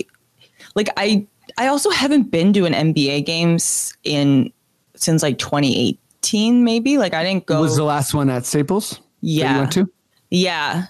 like 0.74 0.88
I, 0.96 1.26
I 1.58 1.66
also 1.68 1.90
haven't 1.90 2.30
been 2.30 2.52
to 2.54 2.64
an 2.66 2.72
NBA 2.74 3.24
games 3.26 3.96
in 4.04 4.52
since 4.96 5.22
like 5.22 5.38
2018, 5.38 6.64
maybe. 6.64 6.98
Like 6.98 7.14
I 7.14 7.22
didn't 7.24 7.46
go. 7.46 7.60
Was 7.60 7.76
the 7.76 7.84
last 7.84 8.14
one 8.14 8.28
at 8.30 8.44
Staples? 8.46 9.00
Yeah. 9.20 9.58
went 9.58 9.72
to? 9.72 9.90
yeah, 10.30 10.86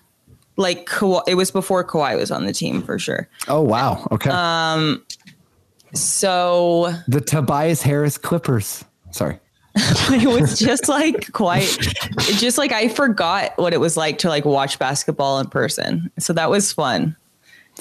like 0.57 0.87
Kawhi, 0.87 1.23
it 1.27 1.35
was 1.37 1.51
before 1.51 1.83
Kawhi 1.85 2.17
was 2.17 2.31
on 2.31 2.45
the 2.47 2.53
team 2.53 2.83
for 2.83 2.99
sure. 2.99 3.29
Oh 3.49 3.63
wow. 3.63 4.07
Okay. 4.13 4.31
Um. 4.31 5.03
So 5.95 6.93
the 7.09 7.21
Tobias 7.21 7.83
Harris 7.83 8.17
Clippers. 8.19 8.85
Sorry. 9.11 9.39
it 10.11 10.29
was 10.29 10.59
just 10.59 10.89
like 10.89 11.33
quite, 11.33 11.77
it 11.79 12.39
just 12.39 12.59
like 12.59 12.73
I 12.73 12.89
forgot 12.89 13.53
what 13.57 13.73
it 13.73 13.79
was 13.81 13.97
like 13.97 14.19
to 14.19 14.29
like 14.29 14.45
watch 14.45 14.79
basketball 14.79 15.39
in 15.39 15.49
person. 15.49 16.11
So 16.19 16.33
that 16.33 16.51
was 16.51 16.73
fun. 16.73 17.17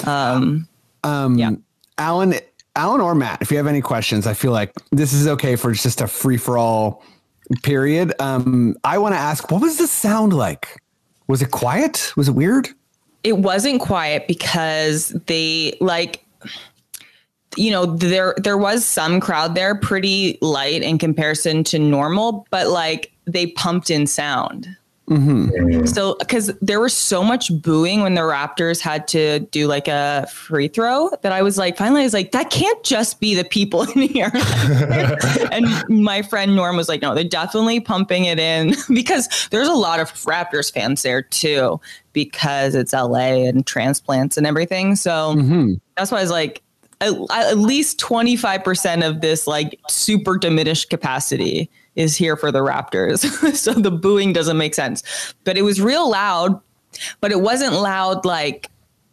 Um, 0.06 0.68
Um, 1.04 1.38
Yeah. 1.38 1.52
Alan, 1.98 2.36
Alan 2.76 3.02
or 3.02 3.16
Matt, 3.16 3.42
if 3.42 3.52
you 3.52 3.58
have 3.58 3.68
any 3.68 3.82
questions, 3.82 4.28
I 4.28 4.34
feel 4.34 4.52
like 4.52 4.74
this 4.92 5.12
is 5.14 5.28
okay 5.28 5.56
for 5.56 5.74
just 5.74 6.00
a 6.02 6.08
free 6.08 6.38
for 6.38 6.58
all 6.58 7.04
period. 7.64 8.14
Um, 8.20 8.76
I 8.84 8.98
want 9.00 9.16
to 9.16 9.20
ask, 9.20 9.52
what 9.52 9.62
was 9.62 9.78
the 9.78 9.88
sound 9.88 10.34
like? 10.34 10.80
Was 11.28 11.42
it 11.42 11.52
quiet? 11.52 12.14
Was 12.16 12.28
it 12.28 12.34
weird? 12.34 12.70
it 13.26 13.38
wasn't 13.40 13.82
quiet 13.82 14.26
because 14.30 15.10
they 15.26 15.78
like 15.82 16.24
you 17.56 17.72
know 17.72 17.86
there 17.86 18.36
there 18.38 18.58
was 18.58 18.86
some 18.86 19.20
crowd 19.20 19.56
there 19.56 19.76
pretty 19.76 20.38
light 20.42 20.82
in 20.82 20.98
comparison 20.98 21.64
to 21.64 21.80
normal 21.80 22.46
but 22.52 22.68
like 22.68 23.12
they 23.26 23.48
pumped 23.48 23.90
in 23.90 24.06
sound 24.08 24.76
mm-hmm. 25.10 25.86
So, 25.86 26.16
because 26.20 26.48
there 26.62 26.80
was 26.80 26.96
so 26.96 27.24
much 27.24 27.52
booing 27.62 28.02
when 28.02 28.14
the 28.14 28.22
Raptors 28.22 28.80
had 28.80 29.08
to 29.10 29.40
do 29.40 29.68
like 29.68 29.88
a 29.88 30.28
free 30.32 30.68
throw 30.68 31.10
that 31.22 31.32
I 31.32 31.42
was 31.42 31.58
like, 31.58 31.78
finally, 31.78 32.02
I 32.02 32.04
was 32.04 32.14
like, 32.14 32.32
that 32.32 32.52
can't 32.52 32.84
just 32.84 33.20
be 33.20 33.34
the 33.34 33.44
people 33.44 33.82
in 33.96 34.02
here. 34.04 34.32
and 35.52 35.66
my 35.90 36.22
friend 36.22 36.56
Norm 36.56 36.78
was 36.78 36.88
like, 36.88 37.02
no, 37.02 37.16
they're 37.16 37.24
definitely 37.24 37.80
pumping 37.80 38.26
it 38.26 38.40
in 38.40 38.76
because 38.94 39.48
there's 39.50 39.68
a 39.68 39.74
lot 39.74 40.00
of 40.00 40.12
Raptors 40.24 40.72
fans 40.72 41.02
there 41.02 41.24
too, 41.24 41.82
because 42.14 42.76
it's 42.76 42.94
LA 42.94 43.48
and 43.48 43.66
transplants 43.66 44.38
and 44.38 44.46
everything. 44.46 44.96
So 44.96 45.36
mm-hmm. 45.36 45.74
that's 45.96 46.12
why 46.12 46.20
I 46.20 46.22
was 46.22 46.32
like, 46.32 46.62
at, 47.02 47.14
at 47.32 47.58
least 47.58 48.00
25% 48.00 49.08
of 49.08 49.22
this 49.22 49.48
like 49.48 49.80
super 49.88 50.38
diminished 50.38 50.90
capacity 50.90 51.70
is 51.96 52.16
here 52.16 52.36
for 52.36 52.52
the 52.52 52.60
Raptors. 52.60 53.20
so 53.56 53.74
the 53.74 53.92
booing 53.92 54.34
doesn't 54.34 54.58
make 54.58 54.76
sense. 54.76 55.34
But 55.44 55.58
it 55.58 55.62
was 55.64 55.82
real 55.82 56.10
loud, 56.10 56.60
but 57.22 57.32
it 57.32 57.42
wasn't 57.42 57.74
loud 57.74 58.26
like 58.26 58.70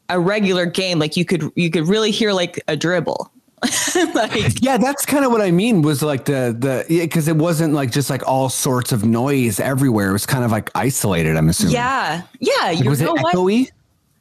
a 0.08 0.20
regular 0.20 0.66
game. 0.66 0.98
Like 0.98 1.16
you 1.16 1.24
could 1.24 1.50
you 1.56 1.70
could 1.70 1.88
really 1.88 2.10
hear 2.10 2.32
like 2.32 2.62
a 2.68 2.76
dribble. 2.76 3.30
like 4.14 4.62
Yeah, 4.62 4.76
that's 4.76 5.06
kind 5.06 5.24
of 5.24 5.32
what 5.32 5.40
I 5.40 5.50
mean. 5.50 5.82
Was 5.82 6.02
like 6.02 6.26
the 6.26 6.54
the 6.56 6.84
because 6.88 7.26
it 7.26 7.36
wasn't 7.36 7.72
like 7.72 7.90
just 7.90 8.10
like 8.10 8.26
all 8.28 8.48
sorts 8.48 8.92
of 8.92 9.04
noise 9.04 9.58
everywhere. 9.58 10.10
It 10.10 10.12
was 10.12 10.26
kind 10.26 10.44
of 10.44 10.50
like 10.50 10.70
isolated. 10.74 11.36
I'm 11.36 11.48
assuming. 11.48 11.74
yeah. 11.74 12.22
Yeah. 12.40 12.52
Like, 12.62 12.84
You 12.84 12.90
was 12.90 13.00
it 13.00 13.08
what? 13.08 13.34
echoey? 13.34 13.70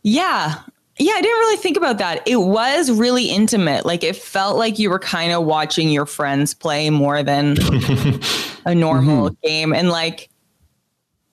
Yeah. 0.03 0.55
Yeah, 0.97 1.13
I 1.13 1.21
didn't 1.21 1.39
really 1.39 1.57
think 1.57 1.75
about 1.77 1.97
that. 1.97 2.25
It 2.25 2.37
was 2.37 2.89
really 2.89 3.25
intimate. 3.25 3.85
Like 3.85 4.03
it 4.03 4.15
felt 4.15 4.57
like 4.57 4.79
you 4.79 4.89
were 4.89 4.99
kind 4.99 5.33
of 5.33 5.43
watching 5.43 5.89
your 5.89 6.05
friends 6.05 6.53
play 6.53 6.89
more 6.89 7.21
than 7.21 7.57
a 8.65 8.73
normal 8.73 9.31
game. 9.43 9.73
And 9.73 9.89
like, 9.89 10.29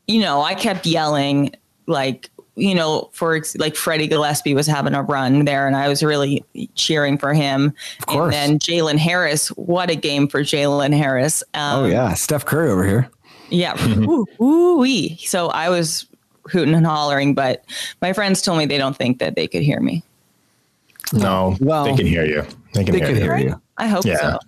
you 0.08 0.20
know, 0.20 0.42
I 0.42 0.54
kept 0.54 0.84
yelling 0.84 1.52
like, 1.86 2.28
you 2.56 2.74
know, 2.74 3.08
for 3.12 3.40
like 3.56 3.76
Freddie 3.76 4.08
Gillespie 4.08 4.52
was 4.52 4.66
having 4.66 4.94
a 4.94 5.02
run 5.02 5.44
there, 5.46 5.66
and 5.66 5.74
I 5.76 5.88
was 5.88 6.02
really 6.02 6.44
cheering 6.74 7.16
for 7.16 7.32
him. 7.32 7.72
Of 8.00 8.06
course. 8.06 8.34
And 8.34 8.52
then 8.52 8.58
Jalen 8.58 8.98
Harris, 8.98 9.48
what 9.50 9.90
a 9.90 9.94
game 9.94 10.28
for 10.28 10.40
Jalen 10.42 10.92
Harris. 10.94 11.42
Um, 11.54 11.84
Oh 11.84 11.86
yeah, 11.86 12.12
Steph 12.14 12.44
Curry 12.44 12.68
over 12.68 12.84
here. 12.86 13.08
yeah. 13.48 13.74
Ooh, 14.00 14.26
ooh, 14.42 14.76
wee. 14.78 15.16
So 15.24 15.48
I 15.48 15.70
was 15.70 16.06
hooting 16.50 16.74
and 16.74 16.86
hollering, 16.86 17.34
but 17.34 17.64
my 18.00 18.12
friends 18.12 18.42
told 18.42 18.58
me 18.58 18.66
they 18.66 18.78
don't 18.78 18.96
think 18.96 19.18
that 19.18 19.34
they 19.36 19.46
could 19.48 19.62
hear 19.62 19.80
me. 19.80 20.02
No, 21.12 21.56
Well, 21.60 21.84
they 21.84 21.94
can 21.96 22.06
hear 22.06 22.24
you. 22.24 22.42
They 22.74 22.84
can 22.84 22.92
They 22.92 22.98
hear 23.00 23.08
could 23.08 23.16
you. 23.18 23.22
hear 23.22 23.36
you. 23.38 23.62
I 23.78 23.86
hope 23.86 24.04
Yeah. 24.04 24.16
so. 24.16 24.38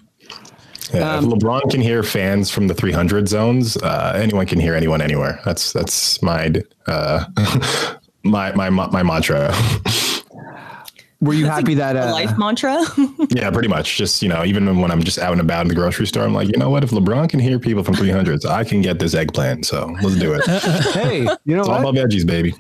Yeah, 0.93 1.17
Um, 1.17 1.25
if 1.25 1.31
LeBron 1.31 1.71
can 1.71 1.81
hear 1.81 2.03
fans 2.03 2.51
from 2.51 2.69
the 2.69 2.75
300 2.75 3.29
zones. 3.29 3.77
Uh, 3.79 4.13
anyone 4.17 4.47
can 4.47 4.61
hear 4.61 4.75
anyone 4.75 5.01
anywhere. 5.01 5.41
That's 5.45 5.73
that's 5.73 6.21
my 6.23 6.53
uh, 6.87 7.25
my 8.23 8.53
my 8.53 8.69
my 8.71 9.03
mantra. 9.03 9.53
Were 11.25 11.35
you 11.35 11.47
happy 11.47 11.75
that 11.75 11.95
The 11.95 12.09
uh, 12.09 12.13
life 12.13 12.37
mantra. 12.37 12.85
yeah, 13.31 13.51
pretty 13.51 13.69
much. 13.69 13.97
Just 13.97 14.23
you 14.23 14.29
know, 14.29 14.45
even 14.45 14.81
when 14.81 14.91
I'm 14.91 15.03
just 15.03 15.19
out 15.19 15.33
and 15.33 15.41
about 15.41 15.63
in 15.63 15.69
the 15.69 15.75
grocery 15.75 16.07
store, 16.07 16.25
I'm 16.25 16.35
like, 16.35 16.49
you 16.49 16.59
know 16.59 16.71
what? 16.71 16.85
If 16.85 16.91
LeBron 16.91 17.29
can 17.31 17.41
hear 17.41 17.59
people 17.59 17.83
from 17.83 17.95
300s, 17.95 18.45
I 18.45 18.63
can 18.65 18.83
get 18.83 18.99
this 18.99 19.15
eggplant. 19.15 19.65
So 19.67 19.97
let's 20.03 20.17
do 20.17 20.35
it. 20.35 20.45
Hey, 20.95 21.27
you 21.45 21.57
know 21.57 21.63
all 21.63 21.83
what? 21.83 21.95
about 21.95 21.95
veggies, 21.95 22.27
baby. 22.27 22.55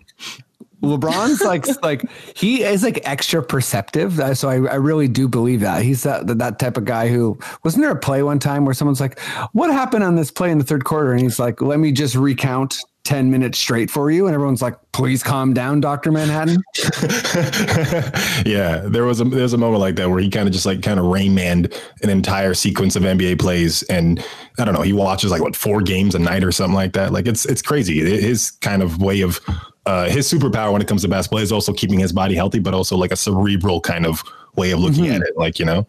LeBron's 0.82 1.40
like 1.40 1.66
like 1.82 2.02
he 2.36 2.62
is 2.62 2.82
like 2.82 3.00
extra 3.04 3.42
perceptive. 3.42 4.20
Uh, 4.20 4.34
So 4.34 4.48
I, 4.48 4.54
I 4.54 4.76
really 4.76 5.08
do 5.08 5.28
believe 5.28 5.60
that 5.60 5.82
he's 5.82 6.02
that 6.02 6.26
that 6.38 6.58
type 6.58 6.76
of 6.76 6.84
guy 6.84 7.08
who 7.08 7.38
wasn't 7.64 7.82
there 7.82 7.92
a 7.92 7.98
play 7.98 8.22
one 8.22 8.38
time 8.38 8.64
where 8.64 8.74
someone's 8.74 9.00
like, 9.00 9.18
"What 9.52 9.70
happened 9.72 10.04
on 10.04 10.16
this 10.16 10.30
play 10.30 10.50
in 10.50 10.58
the 10.58 10.64
third 10.64 10.84
quarter?" 10.84 11.12
And 11.12 11.20
he's 11.20 11.38
like, 11.38 11.60
"Let 11.62 11.78
me 11.78 11.92
just 11.92 12.14
recount." 12.14 12.78
10 13.04 13.30
minutes 13.30 13.58
straight 13.58 13.90
for 13.90 14.10
you 14.10 14.26
and 14.26 14.34
everyone's 14.34 14.62
like 14.62 14.74
please 14.92 15.22
calm 15.22 15.52
down 15.52 15.80
dr 15.80 16.10
manhattan 16.10 16.56
yeah, 18.44 18.82
there 18.84 19.04
was 19.04 19.20
a 19.20 19.24
there's 19.24 19.52
a 19.52 19.58
moment 19.58 19.80
like 19.80 19.96
that 19.96 20.10
where 20.10 20.18
he 20.18 20.28
kind 20.28 20.48
of 20.48 20.52
just 20.52 20.66
like 20.66 20.82
kind 20.82 20.98
of 20.98 21.06
Rain 21.06 21.34
Manned 21.34 21.72
an 22.02 22.10
entire 22.10 22.52
sequence 22.52 22.96
of 22.96 23.02
NBA 23.04 23.38
plays, 23.38 23.82
and 23.84 24.24
I 24.58 24.64
don't 24.64 24.74
know, 24.74 24.82
he 24.82 24.92
watches 24.92 25.30
like 25.30 25.40
what 25.40 25.54
four 25.54 25.82
games 25.82 26.14
a 26.14 26.18
night 26.18 26.42
or 26.42 26.52
something 26.52 26.74
like 26.74 26.92
that. 26.94 27.12
Like 27.12 27.26
it's 27.26 27.46
it's 27.46 27.62
crazy. 27.62 28.00
His 28.00 28.50
kind 28.50 28.82
of 28.82 29.00
way 29.00 29.20
of 29.20 29.40
uh, 29.86 30.08
his 30.08 30.30
superpower 30.30 30.72
when 30.72 30.82
it 30.82 30.88
comes 30.88 31.02
to 31.02 31.08
basketball 31.08 31.40
is 31.40 31.52
also 31.52 31.72
keeping 31.72 31.98
his 31.98 32.12
body 32.12 32.34
healthy, 32.34 32.58
but 32.58 32.74
also 32.74 32.96
like 32.96 33.12
a 33.12 33.16
cerebral 33.16 33.80
kind 33.80 34.06
of 34.06 34.22
way 34.56 34.72
of 34.72 34.80
looking 34.80 35.08
at 35.08 35.22
it. 35.22 35.36
Like 35.36 35.58
you 35.58 35.64
know, 35.64 35.86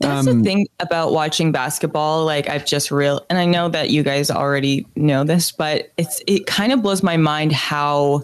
That's 0.00 0.26
Um, 0.26 0.38
the 0.38 0.44
thing 0.44 0.68
about 0.80 1.12
watching 1.12 1.50
basketball. 1.50 2.24
Like 2.24 2.48
I've 2.48 2.64
just 2.64 2.90
real, 2.90 3.24
and 3.28 3.38
I 3.38 3.44
know 3.46 3.68
that 3.68 3.90
you 3.90 4.02
guys 4.02 4.30
already 4.30 4.86
know 4.94 5.24
this, 5.24 5.50
but 5.50 5.92
it's 5.96 6.22
it 6.26 6.46
kind 6.46 6.72
of 6.72 6.82
blows 6.82 7.02
my 7.02 7.16
mind 7.16 7.52
how 7.52 8.22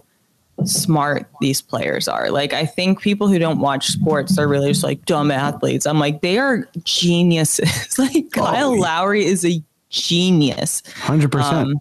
smart 0.65 1.29
these 1.41 1.61
players 1.61 2.07
are. 2.07 2.31
Like 2.31 2.53
I 2.53 2.65
think 2.65 3.01
people 3.01 3.27
who 3.27 3.39
don't 3.41 3.59
watch 3.59 3.89
sports 3.89 4.39
are 4.39 4.47
really 4.47 4.69
just 4.69 4.85
like 4.85 5.05
dumb 5.05 5.31
athletes. 5.33 5.85
I'm 5.85 5.99
like 5.99 6.21
they 6.21 6.39
are 6.39 6.69
geniuses. 6.85 7.99
like 7.99 8.31
Kyle 8.31 8.79
Lowry 8.79 9.25
is 9.25 9.45
a 9.45 9.61
genius. 9.91 10.83
100% 11.03 11.41
Um, 11.43 11.75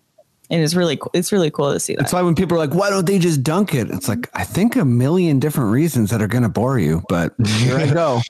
and 0.54 0.62
it's 0.62 0.76
really 0.76 0.98
cool. 0.98 1.10
It's 1.16 1.32
really 1.32 1.50
cool 1.50 1.74
to 1.74 1.80
see 1.80 1.96
that. 1.96 2.04
That's 2.04 2.14
why 2.14 2.22
when 2.22 2.36
people 2.36 2.56
are 2.56 2.60
like, 2.60 2.76
why 2.76 2.92
don't 2.92 3.08
they 3.08 3.18
just 3.18 3.42
dunk 3.42 3.74
it? 3.74 3.90
It's 3.90 4.08
like, 4.08 4.30
I 4.36 4.44
think 4.44 4.76
a 4.76 4.86
million 4.86 5.40
different 5.40 5.72
reasons 5.72 6.12
that 6.12 6.22
are 6.22 6.28
going 6.28 6.44
to 6.44 6.50
bore 6.50 6.78
you, 6.78 7.02
but 7.10 7.34
here 7.44 7.76
I 7.76 7.92
go. 7.92 8.22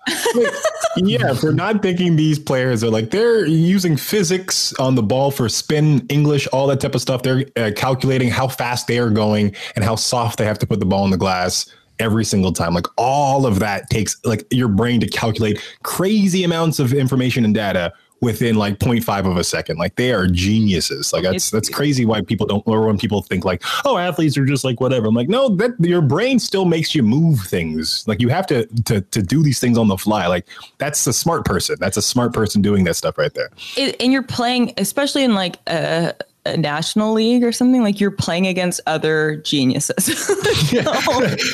yeah, 0.95 1.33
for 1.33 1.51
not 1.51 1.81
thinking 1.81 2.15
these 2.15 2.39
players 2.39 2.81
are 2.81 2.89
like 2.89 3.11
they're 3.11 3.45
using 3.45 3.97
physics 3.97 4.73
on 4.79 4.95
the 4.95 5.03
ball 5.03 5.31
for 5.31 5.49
spin, 5.49 6.05
English, 6.07 6.47
all 6.47 6.65
that 6.67 6.79
type 6.79 6.95
of 6.95 7.01
stuff. 7.01 7.23
They're 7.23 7.45
uh, 7.57 7.71
calculating 7.75 8.29
how 8.29 8.47
fast 8.47 8.87
they 8.87 8.99
are 8.99 9.09
going 9.09 9.53
and 9.75 9.83
how 9.83 9.95
soft 9.95 10.39
they 10.39 10.45
have 10.45 10.59
to 10.59 10.65
put 10.65 10.79
the 10.79 10.85
ball 10.85 11.03
in 11.03 11.11
the 11.11 11.17
glass 11.17 11.69
every 11.99 12.23
single 12.23 12.53
time. 12.53 12.73
Like 12.73 12.87
all 12.97 13.45
of 13.45 13.59
that 13.59 13.89
takes 13.89 14.15
like 14.23 14.45
your 14.49 14.69
brain 14.69 15.01
to 15.01 15.07
calculate 15.07 15.61
crazy 15.83 16.45
amounts 16.45 16.79
of 16.79 16.93
information 16.93 17.43
and 17.43 17.53
data 17.53 17.91
within 18.23 18.55
like 18.55 18.79
0.5 18.79 19.29
of 19.29 19.37
a 19.37 19.43
second. 19.43 19.77
Like 19.77 19.95
they 19.95 20.11
are 20.13 20.27
geniuses. 20.27 21.11
Like 21.13 21.23
that's 21.23 21.35
It's- 21.35 21.49
that's 21.51 21.69
crazy 21.69 22.05
why 22.05 22.21
people 22.21 22.47
don't 22.47 22.63
or 22.65 22.85
when 22.87 22.97
people 22.97 23.21
think 23.21 23.43
like, 23.45 23.61
oh, 23.85 23.97
athletes 23.97 24.37
are 24.37 24.45
just 24.45 24.63
like 24.63 24.79
whatever. 24.79 25.07
I'm 25.07 25.13
like, 25.15 25.29
no, 25.29 25.49
that 25.57 25.71
your 25.79 26.01
brain 26.01 26.39
still 26.39 26.65
makes 26.65 26.95
you 26.95 27.03
move 27.03 27.39
things. 27.41 28.03
Like 28.07 28.21
you 28.21 28.29
have 28.29 28.47
to 28.47 28.65
to 28.85 29.01
to 29.01 29.21
do 29.21 29.43
these 29.43 29.59
things 29.59 29.77
on 29.77 29.87
the 29.89 29.97
fly. 29.97 30.27
Like 30.27 30.47
that's 30.77 31.05
a 31.05 31.13
smart 31.13 31.45
person. 31.45 31.75
That's 31.79 31.97
a 31.97 32.01
smart 32.01 32.33
person 32.33 32.61
doing 32.61 32.85
that 32.85 32.95
stuff 32.95 33.17
right 33.17 33.33
there. 33.33 33.49
it, 33.77 33.95
and 34.01 34.11
you're 34.13 34.23
playing, 34.23 34.73
especially 34.77 35.23
in 35.23 35.33
like 35.35 35.57
a, 35.67 36.13
a 36.19 36.23
national 36.45 37.13
league 37.13 37.43
or 37.43 37.51
something, 37.51 37.81
like 37.81 37.99
you're 37.99 38.11
playing 38.11 38.47
against 38.47 38.81
other 38.87 39.37
geniuses. 39.37 40.29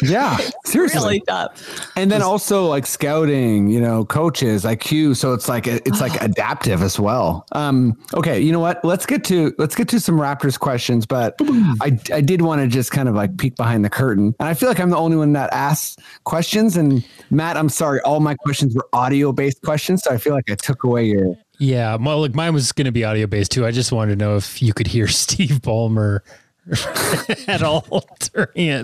Yeah, 0.01 0.37
seriously. 0.65 0.99
really 0.99 1.19
tough. 1.21 1.91
And 1.95 2.11
then 2.11 2.21
also 2.21 2.65
like 2.65 2.85
scouting, 2.85 3.69
you 3.69 3.79
know, 3.79 4.05
coaches, 4.05 4.63
IQ. 4.63 5.15
So 5.17 5.33
it's 5.33 5.47
like 5.47 5.67
it's 5.67 6.01
like 6.01 6.19
adaptive 6.21 6.81
as 6.81 6.99
well. 6.99 7.45
Um, 7.51 7.97
okay, 8.13 8.39
you 8.39 8.51
know 8.51 8.59
what? 8.59 8.83
Let's 8.83 9.05
get 9.05 9.23
to 9.25 9.53
let's 9.57 9.75
get 9.75 9.87
to 9.89 9.99
some 9.99 10.17
Raptors 10.17 10.59
questions, 10.59 11.05
but 11.05 11.35
I 11.81 11.99
I 12.13 12.21
did 12.21 12.41
want 12.41 12.61
to 12.61 12.67
just 12.67 12.91
kind 12.91 13.07
of 13.09 13.15
like 13.15 13.37
peek 13.37 13.55
behind 13.55 13.85
the 13.85 13.89
curtain. 13.89 14.35
And 14.39 14.49
I 14.49 14.53
feel 14.53 14.69
like 14.69 14.79
I'm 14.79 14.89
the 14.89 14.97
only 14.97 15.17
one 15.17 15.33
that 15.33 15.51
asks 15.53 15.97
questions. 16.23 16.75
And 16.77 17.05
Matt, 17.29 17.57
I'm 17.57 17.69
sorry, 17.69 18.01
all 18.01 18.19
my 18.19 18.35
questions 18.35 18.75
were 18.75 18.87
audio 18.93 19.31
based 19.31 19.61
questions, 19.61 20.03
so 20.03 20.11
I 20.11 20.17
feel 20.17 20.33
like 20.33 20.49
I 20.49 20.55
took 20.55 20.83
away 20.83 21.05
your. 21.05 21.35
Yeah, 21.59 21.97
well, 21.97 22.21
look, 22.21 22.33
mine 22.33 22.53
was 22.53 22.71
going 22.71 22.85
to 22.85 22.91
be 22.91 23.03
audio 23.03 23.27
based 23.27 23.51
too. 23.51 23.65
I 23.65 23.71
just 23.71 23.91
wanted 23.91 24.17
to 24.17 24.25
know 24.25 24.37
if 24.37 24.61
you 24.61 24.73
could 24.73 24.87
hear 24.87 25.07
Steve 25.09 25.59
Ballmer 25.61 26.21
at 27.47 27.61
all 27.63 27.85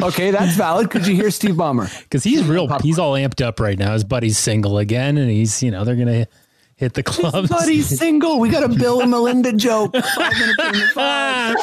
Okay, 0.03 0.31
that's 0.31 0.55
valid. 0.55 0.89
Could 0.89 1.07
you 1.07 1.15
hear 1.15 1.31
Steve 1.31 1.55
Ballmer? 1.55 1.87
because 2.03 2.23
he's 2.23 2.43
real. 2.43 2.67
He's 2.79 2.99
all 2.99 3.13
amped 3.13 3.43
up 3.43 3.59
right 3.59 3.77
now. 3.77 3.93
His 3.93 4.03
buddy's 4.03 4.37
single 4.37 4.77
again, 4.77 5.17
and 5.17 5.29
he's 5.29 5.61
you 5.63 5.71
know 5.71 5.83
they're 5.83 5.95
gonna 5.95 6.27
hit 6.75 6.93
the 6.95 7.03
clubs. 7.03 7.49
Buddy's 7.49 7.87
single. 7.87 8.39
We 8.39 8.49
got 8.49 8.63
a 8.63 8.69
Bill 8.69 9.01
and 9.01 9.11
Melinda 9.11 9.53
joke. 9.53 9.95
Five 9.95 10.33
minutes 10.33 10.63
in 10.63 10.71
the 10.71 10.87
five. 10.93 11.55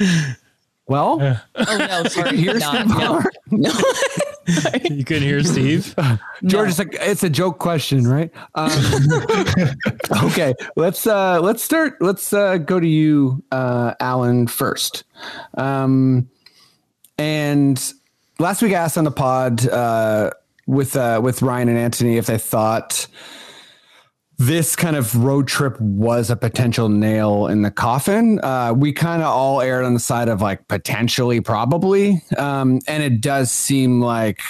ah. 0.00 0.36
Well, 0.88 1.40
Oh 1.56 1.76
no, 1.78 2.04
sorry, 2.08 2.36
hear 2.36 2.54
not, 2.54 2.88
Steve 2.88 2.98
no, 2.98 3.22
no. 3.50 3.72
you 4.84 5.04
couldn't 5.04 5.24
hear 5.24 5.42
Steve. 5.42 5.94
George, 6.44 6.68
it's 6.68 6.78
like 6.78 6.96
it's 7.00 7.24
a 7.24 7.30
joke 7.30 7.58
question, 7.58 8.06
right? 8.06 8.30
Um, 8.54 8.70
okay, 10.24 10.54
let's 10.76 11.06
uh, 11.06 11.40
let's 11.40 11.62
start. 11.62 11.94
Let's 12.00 12.32
uh, 12.32 12.58
go 12.58 12.78
to 12.78 12.86
you, 12.86 13.42
uh, 13.50 13.94
Alan, 13.98 14.46
first. 14.46 15.02
Um, 15.54 16.28
and 17.18 17.92
last 18.38 18.62
week 18.62 18.72
I 18.72 18.76
asked 18.76 18.96
on 18.96 19.04
the 19.04 19.10
pod 19.10 19.66
uh, 19.68 20.30
with 20.68 20.96
uh, 20.96 21.20
with 21.22 21.42
Ryan 21.42 21.68
and 21.68 21.78
Anthony 21.78 22.16
if 22.16 22.26
they 22.26 22.38
thought 22.38 23.08
this 24.38 24.76
kind 24.76 24.96
of 24.96 25.14
road 25.16 25.48
trip 25.48 25.80
was 25.80 26.30
a 26.30 26.36
potential 26.36 26.88
nail 26.88 27.46
in 27.46 27.62
the 27.62 27.70
coffin. 27.70 28.38
Uh, 28.40 28.74
we 28.76 28.92
kind 28.92 29.22
of 29.22 29.28
all 29.28 29.60
aired 29.62 29.84
on 29.84 29.94
the 29.94 30.00
side 30.00 30.28
of 30.28 30.42
like 30.42 30.68
potentially, 30.68 31.40
probably, 31.40 32.22
um, 32.36 32.80
and 32.86 33.02
it 33.02 33.20
does 33.20 33.50
seem 33.50 34.00
like 34.00 34.40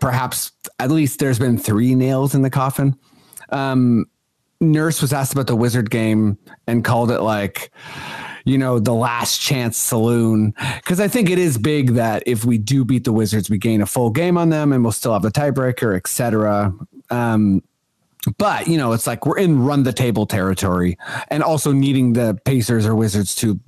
perhaps 0.00 0.50
at 0.80 0.90
least 0.90 1.20
there's 1.20 1.38
been 1.38 1.56
three 1.56 1.94
nails 1.94 2.34
in 2.34 2.42
the 2.42 2.50
coffin. 2.50 2.96
Um, 3.50 4.06
Nurse 4.60 5.00
was 5.00 5.12
asked 5.12 5.32
about 5.32 5.46
the 5.46 5.56
Wizard 5.56 5.90
game 5.90 6.38
and 6.66 6.84
called 6.84 7.10
it 7.10 7.20
like, 7.20 7.70
you 8.44 8.58
know, 8.58 8.78
the 8.78 8.94
last 8.94 9.40
chance 9.40 9.76
saloon. 9.76 10.54
Because 10.76 10.98
I 10.98 11.06
think 11.08 11.30
it 11.30 11.38
is 11.38 11.58
big 11.58 11.90
that 11.94 12.22
if 12.26 12.44
we 12.44 12.58
do 12.58 12.84
beat 12.84 13.04
the 13.04 13.12
Wizards, 13.12 13.50
we 13.50 13.58
gain 13.58 13.82
a 13.82 13.86
full 13.86 14.10
game 14.10 14.36
on 14.36 14.48
them 14.48 14.72
and 14.72 14.82
we'll 14.82 14.92
still 14.92 15.12
have 15.12 15.22
the 15.22 15.30
tiebreaker, 15.30 15.96
etc. 15.96 16.72
Um, 17.10 17.62
but 18.38 18.66
you 18.68 18.76
know, 18.78 18.92
it's 18.92 19.06
like 19.06 19.26
we're 19.26 19.38
in 19.38 19.60
run 19.64 19.82
the 19.82 19.92
table 19.92 20.26
territory, 20.26 20.96
and 21.28 21.42
also 21.42 21.72
needing 21.72 22.12
the 22.12 22.38
Pacers 22.44 22.86
or 22.86 22.94
Wizards 22.94 23.34
to 23.36 23.58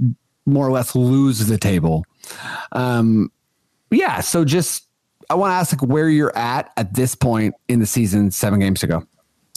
more 0.46 0.66
or 0.66 0.70
less 0.70 0.94
lose 0.94 1.46
the 1.46 1.58
table. 1.58 2.04
Um, 2.73 3.30
yeah. 3.90 4.20
So 4.20 4.44
just 4.44 4.87
I 5.30 5.34
want 5.34 5.50
to 5.50 5.54
ask 5.54 5.73
like 5.80 5.88
where 5.90 6.08
you're 6.08 6.37
at 6.37 6.73
at 6.76 6.94
this 6.94 7.14
point 7.14 7.54
in 7.68 7.80
the 7.80 7.87
season, 7.87 8.30
seven 8.30 8.61
games 8.61 8.80
to 8.80 8.87
go. 8.87 9.06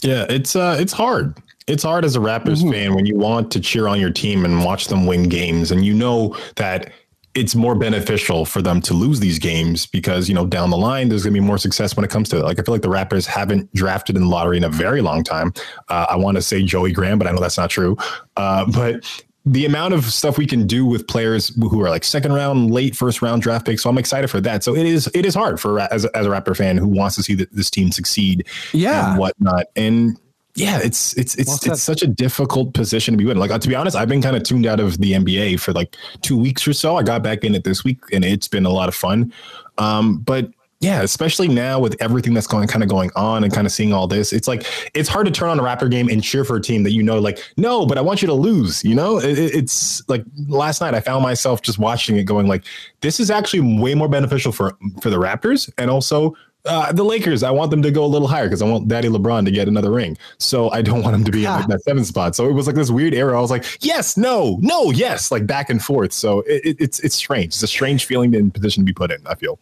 Yeah, 0.02 0.26
it's 0.28 0.54
uh, 0.56 0.76
it's 0.78 0.92
hard. 0.92 1.36
It's 1.66 1.82
hard 1.82 2.04
as 2.04 2.16
a 2.16 2.18
Raptors 2.20 2.62
Mhm. 2.62 2.72
fan 2.72 2.94
when 2.94 3.04
you 3.04 3.16
want 3.16 3.50
to 3.52 3.60
cheer 3.60 3.88
on 3.88 4.00
your 4.00 4.10
team 4.10 4.44
and 4.44 4.64
watch 4.64 4.86
them 4.88 5.04
win 5.06 5.28
games, 5.28 5.70
and 5.70 5.84
you 5.84 5.92
know 5.92 6.34
that 6.56 6.90
it's 7.38 7.54
more 7.54 7.74
beneficial 7.74 8.44
for 8.44 8.60
them 8.60 8.80
to 8.82 8.94
lose 8.94 9.20
these 9.20 9.38
games 9.38 9.86
because 9.86 10.28
you 10.28 10.34
know 10.34 10.44
down 10.46 10.70
the 10.70 10.76
line 10.76 11.08
there's 11.08 11.22
going 11.22 11.32
to 11.34 11.40
be 11.40 11.46
more 11.46 11.58
success 11.58 11.96
when 11.96 12.04
it 12.04 12.10
comes 12.10 12.28
to 12.30 12.38
it. 12.38 12.42
Like 12.42 12.58
I 12.58 12.62
feel 12.62 12.74
like 12.74 12.82
the 12.82 12.88
Raptors 12.88 13.26
haven't 13.26 13.72
drafted 13.74 14.16
in 14.16 14.22
the 14.22 14.28
lottery 14.28 14.56
in 14.56 14.64
a 14.64 14.68
very 14.68 15.00
long 15.00 15.22
time. 15.22 15.52
Uh, 15.88 16.06
I 16.10 16.16
want 16.16 16.36
to 16.36 16.42
say 16.42 16.62
Joey 16.62 16.92
Graham, 16.92 17.18
but 17.18 17.26
I 17.28 17.32
know 17.32 17.40
that's 17.40 17.56
not 17.58 17.70
true. 17.70 17.96
Uh, 18.36 18.64
but 18.72 19.04
the 19.46 19.64
amount 19.64 19.94
of 19.94 20.04
stuff 20.04 20.36
we 20.36 20.46
can 20.46 20.66
do 20.66 20.84
with 20.84 21.06
players 21.06 21.48
who 21.56 21.80
are 21.80 21.88
like 21.88 22.04
second 22.04 22.32
round, 22.32 22.70
late 22.70 22.94
first 22.94 23.22
round 23.22 23.40
draft 23.40 23.64
picks. 23.64 23.82
So 23.82 23.88
I'm 23.88 23.96
excited 23.96 24.28
for 24.28 24.40
that. 24.42 24.62
So 24.64 24.74
it 24.74 24.84
is 24.84 25.08
it 25.14 25.24
is 25.24 25.34
hard 25.34 25.58
for 25.60 25.78
as 25.80 26.04
a, 26.04 26.14
as 26.16 26.26
a 26.26 26.28
Raptor 26.28 26.56
fan 26.56 26.76
who 26.76 26.88
wants 26.88 27.16
to 27.16 27.22
see 27.22 27.34
that 27.36 27.50
this 27.52 27.70
team 27.70 27.90
succeed 27.92 28.46
Yeah. 28.74 29.10
and 29.10 29.18
whatnot. 29.18 29.66
And 29.76 30.18
yeah, 30.58 30.80
it's 30.82 31.12
it's 31.16 31.34
it's 31.36 31.60
said. 31.62 31.72
it's 31.72 31.82
such 31.82 32.02
a 32.02 32.06
difficult 32.06 32.74
position 32.74 33.16
to 33.16 33.18
be 33.24 33.30
in. 33.30 33.38
Like 33.38 33.58
to 33.60 33.68
be 33.68 33.74
honest, 33.74 33.96
I've 33.96 34.08
been 34.08 34.22
kind 34.22 34.36
of 34.36 34.42
tuned 34.42 34.66
out 34.66 34.80
of 34.80 34.98
the 34.98 35.12
NBA 35.12 35.60
for 35.60 35.72
like 35.72 35.96
two 36.22 36.36
weeks 36.38 36.66
or 36.66 36.72
so. 36.72 36.96
I 36.96 37.02
got 37.02 37.22
back 37.22 37.44
in 37.44 37.54
it 37.54 37.64
this 37.64 37.84
week, 37.84 38.00
and 38.12 38.24
it's 38.24 38.48
been 38.48 38.66
a 38.66 38.70
lot 38.70 38.88
of 38.88 38.94
fun. 38.94 39.32
Um, 39.78 40.18
but 40.18 40.50
yeah, 40.80 41.02
especially 41.02 41.48
now 41.48 41.80
with 41.80 41.96
everything 42.00 42.34
that's 42.34 42.46
going 42.46 42.68
kind 42.68 42.84
of 42.84 42.88
going 42.88 43.10
on 43.16 43.42
and 43.42 43.52
kind 43.52 43.66
of 43.66 43.72
seeing 43.72 43.92
all 43.92 44.06
this, 44.06 44.32
it's 44.32 44.46
like 44.46 44.64
it's 44.94 45.08
hard 45.08 45.26
to 45.26 45.32
turn 45.32 45.48
on 45.48 45.58
a 45.58 45.62
Raptor 45.62 45.90
game 45.90 46.08
and 46.08 46.22
cheer 46.22 46.44
for 46.44 46.54
a 46.56 46.60
team 46.60 46.84
that 46.84 46.92
you 46.92 47.02
know, 47.02 47.18
like 47.18 47.38
no, 47.56 47.84
but 47.84 47.98
I 47.98 48.00
want 48.00 48.22
you 48.22 48.26
to 48.28 48.34
lose. 48.34 48.84
You 48.84 48.94
know, 48.94 49.18
it- 49.18 49.38
it's 49.38 50.08
like 50.08 50.24
last 50.46 50.80
night 50.80 50.94
I 50.94 51.00
found 51.00 51.22
myself 51.24 51.62
just 51.62 51.78
watching 51.80 52.16
it, 52.16 52.24
going 52.24 52.46
like, 52.46 52.64
this 53.00 53.18
is 53.18 53.28
actually 53.28 53.80
way 53.80 53.94
more 53.96 54.08
beneficial 54.08 54.52
for 54.52 54.72
for 55.02 55.10
the 55.10 55.16
Raptors 55.18 55.68
and 55.78 55.90
also 55.90 56.34
uh, 56.68 56.92
the 56.92 57.02
Lakers, 57.02 57.42
I 57.42 57.50
want 57.50 57.70
them 57.70 57.82
to 57.82 57.90
go 57.90 58.04
a 58.04 58.06
little 58.06 58.28
higher 58.28 58.44
because 58.44 58.62
I 58.62 58.68
want 58.68 58.88
Daddy 58.88 59.08
LeBron 59.08 59.44
to 59.46 59.50
get 59.50 59.68
another 59.68 59.90
ring. 59.90 60.16
So 60.38 60.70
I 60.70 60.82
don't 60.82 61.02
want 61.04 61.16
him 61.16 61.24
to 61.24 61.32
be 61.32 61.44
in 61.44 61.50
like, 61.50 61.66
that 61.68 61.82
seventh 61.82 62.06
spot. 62.06 62.36
So 62.36 62.48
it 62.48 62.52
was 62.52 62.66
like 62.66 62.76
this 62.76 62.90
weird 62.90 63.14
era. 63.14 63.36
I 63.36 63.40
was 63.40 63.50
like, 63.50 63.64
yes, 63.84 64.16
no, 64.16 64.58
no, 64.60 64.90
yes, 64.90 65.30
like 65.30 65.46
back 65.46 65.70
and 65.70 65.82
forth. 65.82 66.12
So 66.12 66.40
it, 66.40 66.64
it, 66.64 66.76
it's 66.80 67.00
it's 67.00 67.16
strange. 67.16 67.46
It's 67.46 67.62
a 67.62 67.66
strange 67.66 68.04
feeling 68.04 68.34
in 68.34 68.50
position 68.50 68.82
to 68.82 68.86
be 68.86 68.92
put 68.92 69.10
in. 69.10 69.26
I 69.26 69.34
feel. 69.34 69.58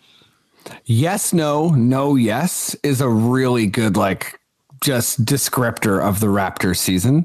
Yes, 0.84 1.32
no, 1.32 1.68
no, 1.70 2.16
yes 2.16 2.74
is 2.82 3.00
a 3.00 3.08
really 3.08 3.68
good 3.68 3.96
like 3.96 4.40
just 4.82 5.24
descriptor 5.24 6.00
of 6.00 6.20
the 6.20 6.26
Raptors 6.26 6.76
season 6.76 7.24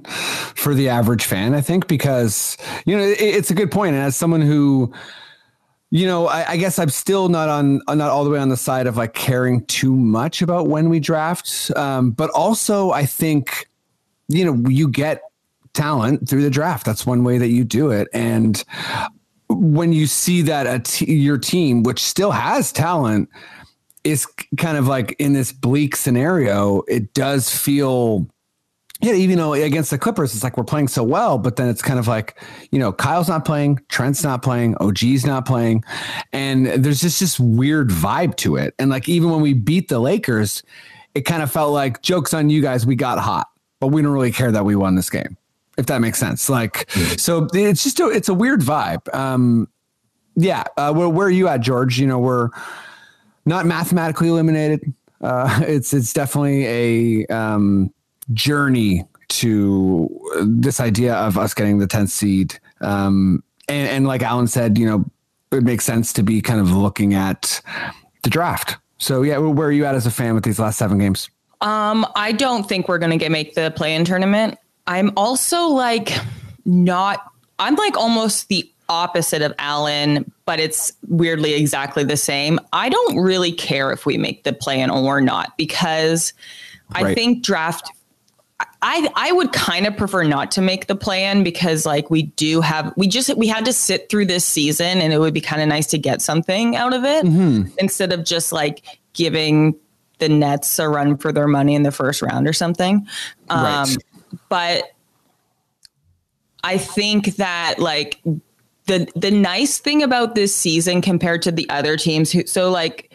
for 0.55 0.73
the 0.73 0.89
average 0.89 1.25
fan, 1.25 1.53
I 1.53 1.61
think, 1.61 1.87
because 1.87 2.57
you 2.85 2.95
know 2.95 3.03
it, 3.03 3.19
it's 3.19 3.51
a 3.51 3.53
good 3.53 3.71
point. 3.71 3.95
And 3.95 4.03
as 4.03 4.15
someone 4.15 4.41
who, 4.41 4.93
you 5.91 6.07
know, 6.07 6.27
I, 6.27 6.51
I 6.51 6.57
guess 6.57 6.79
I'm 6.79 6.89
still 6.89 7.27
not 7.27 7.49
on 7.49 7.81
not 7.87 8.09
all 8.09 8.23
the 8.23 8.29
way 8.29 8.39
on 8.39 8.47
the 8.47 8.57
side 8.57 8.87
of 8.87 8.95
like 8.95 9.13
caring 9.13 9.65
too 9.65 9.93
much 9.93 10.41
about 10.41 10.67
when 10.67 10.89
we 10.89 11.01
draft, 11.01 11.69
um, 11.75 12.11
but 12.11 12.29
also 12.31 12.91
I 12.91 13.05
think 13.05 13.67
you 14.29 14.45
know 14.45 14.69
you 14.69 14.87
get 14.87 15.21
talent 15.73 16.29
through 16.29 16.43
the 16.43 16.49
draft. 16.49 16.85
That's 16.85 17.05
one 17.05 17.25
way 17.25 17.37
that 17.37 17.49
you 17.49 17.65
do 17.65 17.91
it, 17.91 18.07
and 18.13 18.63
when 19.49 19.91
you 19.91 20.07
see 20.07 20.41
that 20.43 20.65
a 20.65 20.79
t- 20.79 21.13
your 21.13 21.37
team, 21.37 21.83
which 21.83 22.01
still 22.01 22.31
has 22.31 22.71
talent, 22.71 23.27
is 24.05 24.25
kind 24.57 24.77
of 24.77 24.87
like 24.87 25.13
in 25.19 25.33
this 25.33 25.51
bleak 25.51 25.97
scenario, 25.97 26.83
it 26.87 27.13
does 27.13 27.53
feel. 27.53 28.27
Yeah, 29.01 29.13
even 29.13 29.37
though 29.37 29.53
against 29.53 29.89
the 29.89 29.97
Clippers, 29.97 30.35
it's 30.35 30.43
like 30.43 30.57
we're 30.57 30.63
playing 30.63 30.87
so 30.87 31.03
well, 31.03 31.39
but 31.39 31.55
then 31.55 31.67
it's 31.69 31.81
kind 31.81 31.97
of 31.97 32.07
like, 32.07 32.39
you 32.71 32.77
know, 32.77 32.91
Kyle's 32.91 33.27
not 33.27 33.45
playing, 33.45 33.79
Trent's 33.89 34.23
not 34.23 34.43
playing, 34.43 34.75
OG's 34.79 35.25
not 35.25 35.45
playing. 35.45 35.83
And 36.33 36.67
there's 36.67 37.01
just 37.01 37.19
this 37.19 37.39
weird 37.39 37.89
vibe 37.89 38.35
to 38.37 38.57
it. 38.57 38.75
And 38.77 38.91
like, 38.91 39.09
even 39.09 39.31
when 39.31 39.41
we 39.41 39.53
beat 39.53 39.87
the 39.87 39.97
Lakers, 39.97 40.61
it 41.15 41.21
kind 41.21 41.41
of 41.41 41.51
felt 41.51 41.73
like 41.73 42.03
jokes 42.03 42.31
on 42.33 42.51
you 42.51 42.61
guys, 42.61 42.85
we 42.85 42.95
got 42.95 43.17
hot, 43.17 43.47
but 43.79 43.87
we 43.87 44.03
don't 44.03 44.11
really 44.11 44.31
care 44.31 44.51
that 44.51 44.65
we 44.65 44.75
won 44.75 44.93
this 44.93 45.09
game, 45.09 45.35
if 45.77 45.87
that 45.87 45.99
makes 45.99 46.19
sense. 46.19 46.47
Like, 46.47 46.89
so 47.17 47.47
it's 47.53 47.83
just, 47.83 47.99
a, 47.99 48.07
it's 48.09 48.29
a 48.29 48.35
weird 48.35 48.61
vibe. 48.61 49.13
Um, 49.15 49.67
yeah. 50.35 50.63
Uh, 50.77 50.93
where, 50.93 51.09
where 51.09 51.25
are 51.25 51.31
you 51.31 51.47
at, 51.47 51.61
George? 51.61 51.99
You 51.99 52.05
know, 52.05 52.19
we're 52.19 52.49
not 53.47 53.65
mathematically 53.65 54.27
eliminated. 54.27 54.93
Uh, 55.21 55.61
it's, 55.67 55.91
it's 55.91 56.13
definitely 56.13 56.65
a, 56.67 57.25
um, 57.33 57.91
journey 58.33 59.05
to 59.29 60.09
this 60.45 60.79
idea 60.79 61.15
of 61.15 61.37
us 61.37 61.53
getting 61.53 61.79
the 61.79 61.87
10th 61.87 62.09
seed. 62.09 62.59
Um, 62.81 63.43
and, 63.67 63.87
and 63.87 64.07
like 64.07 64.21
Alan 64.21 64.47
said, 64.47 64.77
you 64.77 64.85
know, 64.85 65.05
it 65.51 65.63
makes 65.63 65.85
sense 65.85 66.13
to 66.13 66.23
be 66.23 66.41
kind 66.41 66.59
of 66.59 66.71
looking 66.71 67.13
at 67.13 67.61
the 68.23 68.29
draft. 68.29 68.77
So 68.97 69.23
yeah, 69.23 69.37
where 69.37 69.67
are 69.67 69.71
you 69.71 69.85
at 69.85 69.95
as 69.95 70.05
a 70.05 70.11
fan 70.11 70.35
with 70.35 70.43
these 70.43 70.59
last 70.59 70.77
seven 70.77 70.97
games? 70.97 71.29
Um, 71.61 72.05
I 72.15 72.31
don't 72.31 72.67
think 72.67 72.87
we're 72.87 72.97
gonna 72.97 73.17
get 73.17 73.31
make 73.31 73.55
the 73.55 73.71
play-in 73.75 74.05
tournament. 74.05 74.57
I'm 74.87 75.11
also 75.15 75.67
like 75.67 76.11
not. 76.65 77.19
I'm 77.59 77.75
like 77.75 77.95
almost 77.95 78.47
the 78.47 78.69
opposite 78.89 79.41
of 79.41 79.53
Alan, 79.59 80.31
but 80.45 80.59
it's 80.59 80.91
weirdly 81.07 81.53
exactly 81.53 82.03
the 82.03 82.17
same. 82.17 82.59
I 82.73 82.89
don't 82.89 83.17
really 83.17 83.51
care 83.51 83.91
if 83.91 84.05
we 84.05 84.17
make 84.17 84.43
the 84.43 84.53
play-in 84.53 84.89
or 84.89 85.21
not 85.21 85.55
because 85.57 86.33
I 86.93 87.13
think 87.13 87.43
draft. 87.43 87.89
I 88.81 89.09
I 89.15 89.31
would 89.31 89.51
kind 89.53 89.85
of 89.85 89.95
prefer 89.95 90.23
not 90.23 90.51
to 90.51 90.61
make 90.61 90.87
the 90.87 90.95
plan 90.95 91.43
because 91.43 91.85
like 91.85 92.09
we 92.09 92.23
do 92.23 92.61
have 92.61 92.93
we 92.97 93.07
just 93.07 93.35
we 93.37 93.47
had 93.47 93.65
to 93.65 93.73
sit 93.73 94.09
through 94.09 94.25
this 94.25 94.43
season 94.43 95.01
and 95.01 95.13
it 95.13 95.19
would 95.19 95.33
be 95.33 95.41
kind 95.41 95.61
of 95.61 95.67
nice 95.67 95.87
to 95.87 95.97
get 95.97 96.21
something 96.21 96.75
out 96.75 96.93
of 96.93 97.03
it 97.03 97.25
instead 97.77 98.11
of 98.11 98.25
just 98.25 98.51
like 98.51 98.83
giving 99.13 99.75
the 100.17 100.29
Nets 100.29 100.79
a 100.79 100.87
run 100.87 101.17
for 101.17 101.31
their 101.31 101.47
money 101.47 101.75
in 101.75 101.83
the 101.83 101.91
first 101.91 102.21
round 102.21 102.47
or 102.47 102.53
something. 102.53 103.07
Um, 103.49 103.63
Right. 103.63 103.97
But 104.49 104.83
I 106.63 106.77
think 106.77 107.35
that 107.35 107.79
like 107.79 108.21
the 108.85 109.07
the 109.15 109.31
nice 109.31 109.79
thing 109.79 110.03
about 110.03 110.35
this 110.35 110.55
season 110.55 111.01
compared 111.01 111.41
to 111.43 111.51
the 111.51 111.69
other 111.69 111.97
teams 111.97 112.31
who 112.31 112.45
so 112.45 112.71
like 112.71 113.11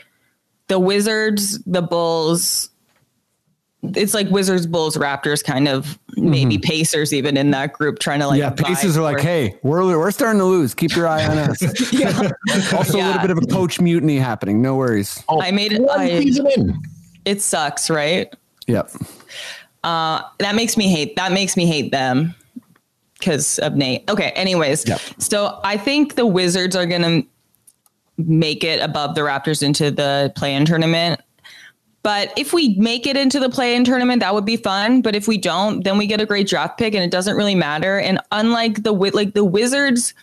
the 0.68 0.78
Wizards, 0.78 1.58
the 1.64 1.82
Bulls, 1.82 2.70
it's 3.82 4.14
like 4.14 4.28
Wizards, 4.30 4.66
Bulls, 4.66 4.96
Raptors, 4.96 5.44
kind 5.44 5.68
of 5.68 5.98
maybe 6.16 6.56
mm-hmm. 6.56 6.62
Pacers 6.62 7.12
even 7.12 7.36
in 7.36 7.50
that 7.52 7.72
group 7.72 7.98
trying 7.98 8.20
to 8.20 8.28
like 8.28 8.38
yeah, 8.38 8.50
Pacers 8.50 8.96
are 8.96 9.02
like, 9.02 9.20
hey, 9.20 9.56
we're 9.62 9.84
we're 9.98 10.10
starting 10.10 10.38
to 10.40 10.44
lose. 10.44 10.74
Keep 10.74 10.96
your 10.96 11.06
eye 11.06 11.24
on 11.26 11.38
us. 11.38 11.92
yeah. 11.92 12.30
also, 12.76 12.98
a 12.98 13.02
little 13.02 13.20
bit 13.20 13.30
of 13.30 13.38
a 13.38 13.46
coach 13.46 13.80
mutiny 13.80 14.18
happening. 14.18 14.62
No 14.62 14.76
worries. 14.76 15.22
I 15.28 15.50
made 15.50 15.72
it. 15.72 15.82
I, 15.90 16.24
it 17.24 17.42
sucks, 17.42 17.90
right? 17.90 18.34
Yep. 18.66 18.90
Uh, 19.84 20.22
that 20.38 20.54
makes 20.54 20.76
me 20.76 20.88
hate 20.88 21.16
that 21.16 21.32
makes 21.32 21.56
me 21.56 21.66
hate 21.66 21.92
them 21.92 22.34
because 23.18 23.58
of 23.60 23.76
Nate. 23.76 24.08
Okay, 24.10 24.30
anyways. 24.30 24.86
Yep. 24.88 25.00
So 25.18 25.60
I 25.62 25.76
think 25.76 26.14
the 26.14 26.26
Wizards 26.26 26.74
are 26.74 26.86
gonna 26.86 27.22
make 28.18 28.64
it 28.64 28.80
above 28.80 29.14
the 29.14 29.20
Raptors 29.20 29.62
into 29.62 29.90
the 29.90 30.32
play-in 30.36 30.64
tournament. 30.64 31.20
But 32.06 32.32
if 32.36 32.52
we 32.52 32.76
make 32.76 33.04
it 33.04 33.16
into 33.16 33.40
the 33.40 33.48
play-in 33.48 33.82
tournament, 33.82 34.20
that 34.20 34.32
would 34.32 34.44
be 34.44 34.56
fun. 34.56 35.02
But 35.02 35.16
if 35.16 35.26
we 35.26 35.36
don't, 35.36 35.82
then 35.82 35.98
we 35.98 36.06
get 36.06 36.20
a 36.20 36.24
great 36.24 36.46
draft 36.46 36.78
pick, 36.78 36.94
and 36.94 37.02
it 37.02 37.10
doesn't 37.10 37.34
really 37.34 37.56
matter. 37.56 37.98
And 37.98 38.20
unlike 38.30 38.84
the 38.84 38.92
like 38.92 39.34
the 39.34 39.44
Wizards 39.44 40.14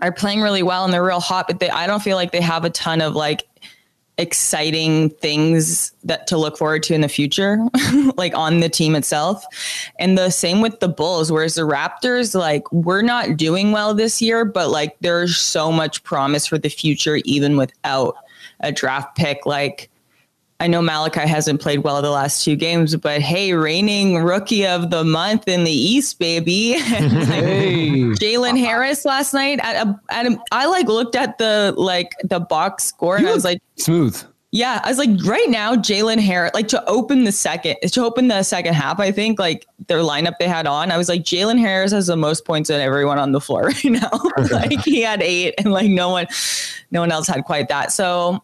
are 0.00 0.12
playing 0.12 0.42
really 0.42 0.62
well 0.62 0.84
and 0.84 0.94
they're 0.94 1.02
real 1.02 1.18
hot, 1.18 1.48
but 1.48 1.58
they 1.58 1.68
I 1.70 1.88
don't 1.88 2.04
feel 2.04 2.14
like 2.14 2.30
they 2.30 2.40
have 2.40 2.64
a 2.64 2.70
ton 2.70 3.00
of 3.00 3.16
like 3.16 3.42
exciting 4.16 5.10
things 5.10 5.90
that 6.04 6.28
to 6.28 6.38
look 6.38 6.56
forward 6.56 6.84
to 6.84 6.94
in 6.94 7.00
the 7.00 7.08
future, 7.08 7.58
like 8.16 8.36
on 8.36 8.60
the 8.60 8.68
team 8.68 8.94
itself. 8.94 9.44
And 9.98 10.16
the 10.16 10.30
same 10.30 10.60
with 10.60 10.78
the 10.78 10.88
Bulls, 10.88 11.32
whereas 11.32 11.56
the 11.56 11.62
Raptors, 11.62 12.32
like 12.32 12.70
we're 12.70 13.02
not 13.02 13.36
doing 13.36 13.72
well 13.72 13.92
this 13.92 14.22
year, 14.22 14.44
but 14.44 14.70
like 14.70 14.96
there's 15.00 15.36
so 15.36 15.72
much 15.72 16.04
promise 16.04 16.46
for 16.46 16.58
the 16.58 16.68
future, 16.68 17.18
even 17.24 17.56
without 17.56 18.14
a 18.60 18.70
draft 18.70 19.16
pick. 19.16 19.46
Like 19.46 19.90
I 20.62 20.68
know 20.68 20.80
Malachi 20.80 21.26
hasn't 21.26 21.60
played 21.60 21.80
well 21.80 22.00
the 22.02 22.10
last 22.12 22.44
two 22.44 22.54
games, 22.54 22.94
but 22.94 23.20
hey, 23.20 23.52
reigning 23.52 24.22
rookie 24.22 24.64
of 24.64 24.90
the 24.90 25.02
month 25.02 25.48
in 25.48 25.64
the 25.64 25.72
East, 25.72 26.20
baby. 26.20 26.74
Hey. 27.32 27.90
Jalen 28.12 28.56
Harris 28.58 29.04
last 29.04 29.34
night 29.34 29.58
at 29.60 29.84
a, 29.84 30.00
at 30.10 30.26
a, 30.26 30.38
I 30.52 30.66
like 30.66 30.86
looked 30.86 31.16
at 31.16 31.38
the 31.38 31.74
like 31.76 32.12
the 32.22 32.38
box 32.38 32.84
score 32.84 33.16
and 33.16 33.26
I 33.26 33.34
was 33.34 33.44
like, 33.44 33.60
Smooth. 33.76 34.22
yeah, 34.52 34.80
I 34.84 34.88
was 34.88 34.98
like, 34.98 35.10
right 35.24 35.48
now, 35.48 35.74
Jalen 35.74 36.20
Harris, 36.20 36.52
like 36.54 36.68
to 36.68 36.84
open 36.88 37.24
the 37.24 37.32
second, 37.32 37.76
to 37.82 38.04
open 38.04 38.28
the 38.28 38.44
second 38.44 38.74
half, 38.74 39.00
I 39.00 39.10
think 39.10 39.40
like 39.40 39.66
their 39.88 40.00
lineup 40.00 40.34
they 40.38 40.46
had 40.46 40.68
on, 40.68 40.92
I 40.92 40.96
was 40.96 41.08
like, 41.08 41.22
Jalen 41.22 41.58
Harris 41.58 41.90
has 41.90 42.06
the 42.06 42.16
most 42.16 42.44
points 42.44 42.68
than 42.68 42.80
everyone 42.80 43.18
on 43.18 43.32
the 43.32 43.40
floor 43.40 43.62
right 43.66 43.84
now. 43.84 44.10
like 44.52 44.80
he 44.84 45.00
had 45.00 45.22
eight, 45.22 45.54
and 45.58 45.72
like 45.72 45.90
no 45.90 46.10
one, 46.10 46.28
no 46.92 47.00
one 47.00 47.10
else 47.10 47.26
had 47.26 47.44
quite 47.44 47.68
that. 47.68 47.90
So 47.90 48.42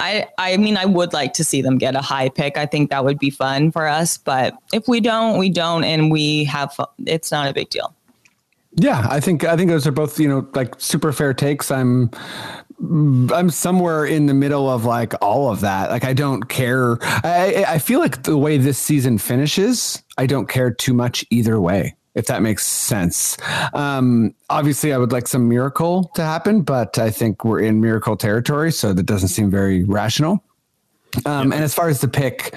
I, 0.00 0.26
I 0.38 0.56
mean, 0.56 0.76
I 0.76 0.84
would 0.84 1.12
like 1.12 1.32
to 1.34 1.44
see 1.44 1.62
them 1.62 1.78
get 1.78 1.96
a 1.96 2.00
high 2.00 2.28
pick. 2.28 2.56
I 2.56 2.66
think 2.66 2.90
that 2.90 3.04
would 3.04 3.18
be 3.18 3.30
fun 3.30 3.72
for 3.72 3.86
us. 3.86 4.16
But 4.16 4.54
if 4.72 4.86
we 4.86 5.00
don't, 5.00 5.38
we 5.38 5.50
don't, 5.50 5.84
and 5.84 6.10
we 6.10 6.44
have, 6.44 6.74
it's 7.04 7.30
not 7.30 7.48
a 7.48 7.52
big 7.52 7.70
deal. 7.70 7.94
Yeah, 8.74 9.06
I 9.10 9.18
think 9.18 9.44
I 9.44 9.56
think 9.56 9.70
those 9.70 9.86
are 9.86 9.92
both 9.92 10.20
you 10.20 10.28
know 10.28 10.46
like 10.54 10.74
super 10.78 11.10
fair 11.12 11.34
takes. 11.34 11.70
I'm 11.70 12.10
I'm 12.80 13.50
somewhere 13.50 14.04
in 14.04 14.26
the 14.26 14.34
middle 14.34 14.70
of 14.70 14.84
like 14.84 15.14
all 15.20 15.50
of 15.50 15.60
that. 15.62 15.90
Like 15.90 16.04
I 16.04 16.12
don't 16.12 16.44
care. 16.48 16.98
I 17.02 17.64
I 17.66 17.78
feel 17.78 17.98
like 17.98 18.22
the 18.22 18.38
way 18.38 18.56
this 18.56 18.78
season 18.78 19.18
finishes, 19.18 20.02
I 20.16 20.26
don't 20.26 20.48
care 20.48 20.70
too 20.70 20.94
much 20.94 21.24
either 21.30 21.60
way. 21.60 21.96
If 22.18 22.26
that 22.26 22.42
makes 22.42 22.66
sense. 22.66 23.38
Um, 23.72 24.34
obviously, 24.50 24.92
I 24.92 24.98
would 24.98 25.12
like 25.12 25.28
some 25.28 25.48
miracle 25.48 26.10
to 26.16 26.22
happen, 26.22 26.62
but 26.62 26.98
I 26.98 27.10
think 27.10 27.44
we're 27.44 27.60
in 27.60 27.80
miracle 27.80 28.16
territory, 28.16 28.72
so 28.72 28.92
that 28.92 29.04
doesn't 29.04 29.28
seem 29.28 29.52
very 29.52 29.84
rational. 29.84 30.42
Um, 31.24 31.52
and 31.52 31.62
as 31.62 31.74
far 31.74 31.88
as 31.88 32.00
the 32.00 32.08
pick, 32.08 32.56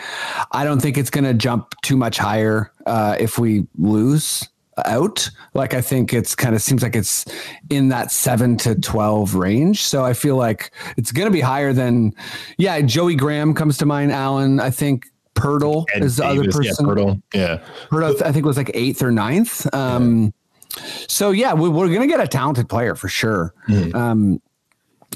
I 0.52 0.64
don't 0.64 0.82
think 0.82 0.98
it's 0.98 1.12
going 1.12 1.26
to 1.26 1.36
jump 1.36 1.76
too 1.84 1.96
much 1.96 2.18
higher 2.18 2.72
uh, 2.88 3.18
if 3.20 3.38
we 3.38 3.68
lose 3.78 4.50
out. 4.86 5.30
Like 5.54 5.76
I 5.76 5.82
think 5.82 6.12
it's 6.12 6.34
kind 6.34 6.56
of 6.56 6.62
seems 6.64 6.82
like 6.82 6.96
it's 6.96 7.26
in 7.70 7.90
that 7.90 8.12
seven 8.12 8.58
to 8.58 8.74
twelve 8.74 9.36
range. 9.36 9.84
So 9.84 10.04
I 10.04 10.14
feel 10.14 10.38
like 10.38 10.72
it's 10.98 11.12
going 11.12 11.28
to 11.28 11.32
be 11.32 11.42
higher 11.42 11.72
than. 11.72 12.14
Yeah, 12.58 12.82
Joey 12.82 13.16
Graham 13.16 13.54
comes 13.54 13.78
to 13.78 13.86
mind. 13.86 14.12
Alan, 14.12 14.60
I 14.60 14.72
think 14.72 15.11
Poeltl 15.36 15.86
Ed 15.94 16.04
is 16.04 16.18
the 16.18 16.26
other 16.26 16.44
person. 16.52 16.64
Yeah, 17.34 17.62
Poeltl. 17.92 18.22
Yeah. 18.22 18.26
I 18.26 18.32
think 18.32 18.46
was 18.46 18.58
like 18.58 18.72
eighth 18.74 19.02
or 19.02 19.12
ninth. 19.12 19.74
Um, 19.74 20.34
So 21.08 21.32
yeah, 21.32 21.54
we, 21.54 21.70
we're 21.70 21.88
going 21.88 22.02
to 22.02 22.08
get 22.08 22.20
a 22.20 22.28
talented 22.28 22.70
player 22.70 22.96
for 22.96 23.10
sure. 23.10 23.54
Mm-hmm. 23.68 23.96
Um, 23.96 24.42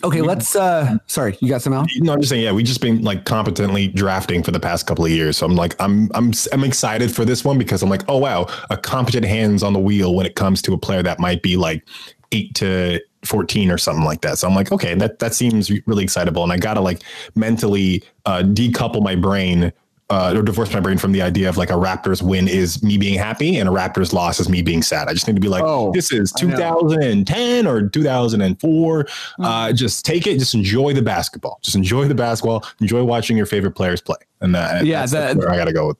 okay, 0.04 0.21
let's. 0.21 0.56
uh 0.56 0.97
Sorry, 1.08 1.38
you 1.39 1.49
got 1.49 1.62
some 1.62 1.73
else? 1.73 1.89
No, 1.97 2.13
I'm 2.13 2.19
just 2.19 2.30
saying, 2.30 2.43
yeah, 2.43 2.51
we've 2.51 2.65
just 2.65 2.82
been 2.82 3.01
like 3.04 3.25
competently 3.25 3.88
drafting 3.88 4.43
for 4.43 4.51
the 4.51 4.60
past 4.60 4.86
couple 4.88 5.06
of 5.06 5.12
years. 5.12 5.38
So 5.38 5.45
I'm 5.45 5.56
like, 5.56 5.75
I'm 5.80 6.10
I'm 6.13 6.32
I'm 6.51 6.63
excited 6.63 7.13
for 7.13 7.23
this 7.25 7.45
one 7.45 7.58
because 7.58 7.82
I'm 7.84 7.89
like, 7.89 8.04
oh 8.10 8.17
wow, 8.17 8.47
a 8.69 8.78
competent 8.78 9.25
hands 9.25 9.63
on 9.63 9.73
the 9.73 9.80
wheel 9.80 10.13
when 10.15 10.25
it 10.25 10.36
comes 10.36 10.62
to 10.63 10.73
a 10.73 10.78
player 10.78 11.04
that 11.04 11.19
might 11.19 11.41
be 11.41 11.56
like 11.56 11.88
eight 12.32 12.54
to 12.56 12.99
14 13.23 13.71
or 13.71 13.78
something 13.78 14.04
like 14.04 14.21
that. 14.21 14.38
So 14.38 14.47
I'm 14.47 14.56
like, 14.56 14.71
okay, 14.71 14.93
that 14.95 15.19
that 15.19 15.34
seems 15.34 15.71
really 15.88 16.04
excitable. 16.04 16.43
And 16.43 16.51
I 16.51 16.58
gotta 16.58 16.82
like 16.82 17.01
mentally 17.36 18.04
uh 18.25 18.41
decouple 18.43 19.01
my 19.01 19.15
brain 19.15 19.71
uh, 20.09 20.33
or 20.35 20.43
divorce 20.43 20.71
my 20.73 20.79
brain 20.79 20.97
from 20.99 21.11
the 21.11 21.21
idea 21.21 21.49
of 21.49 21.57
like 21.57 21.69
a 21.71 21.73
Raptors 21.73 22.21
win 22.21 22.47
is 22.47 22.83
me 22.83 22.97
being 22.97 23.17
happy 23.17 23.57
and 23.57 23.67
a 23.67 23.71
Raptors 23.71 24.13
loss 24.13 24.39
is 24.39 24.47
me 24.49 24.61
being 24.61 24.83
sad. 24.83 25.07
I 25.07 25.13
just 25.13 25.27
need 25.27 25.35
to 25.35 25.41
be 25.41 25.47
like, 25.47 25.63
Oh, 25.65 25.91
this 25.93 26.11
is 26.11 26.31
2010 26.33 27.65
or 27.65 27.87
2004. 27.89 29.07
Uh, 29.39 29.73
just 29.73 30.05
take 30.05 30.27
it, 30.27 30.37
just 30.39 30.53
enjoy 30.53 30.93
the 30.93 31.01
basketball, 31.01 31.59
just 31.63 31.75
enjoy 31.75 32.07
the 32.07 32.15
basketball, 32.15 32.63
enjoy 32.81 33.03
watching 33.03 33.35
your 33.37 33.45
favorite 33.47 33.71
players 33.71 34.01
play. 34.01 34.17
And 34.41 34.53
that, 34.53 34.85
Yeah, 34.85 35.05
that's, 35.05 35.11
that- 35.11 35.49
I 35.49 35.57
got 35.57 35.65
to 35.65 35.73
go 35.73 35.87
with. 35.87 35.97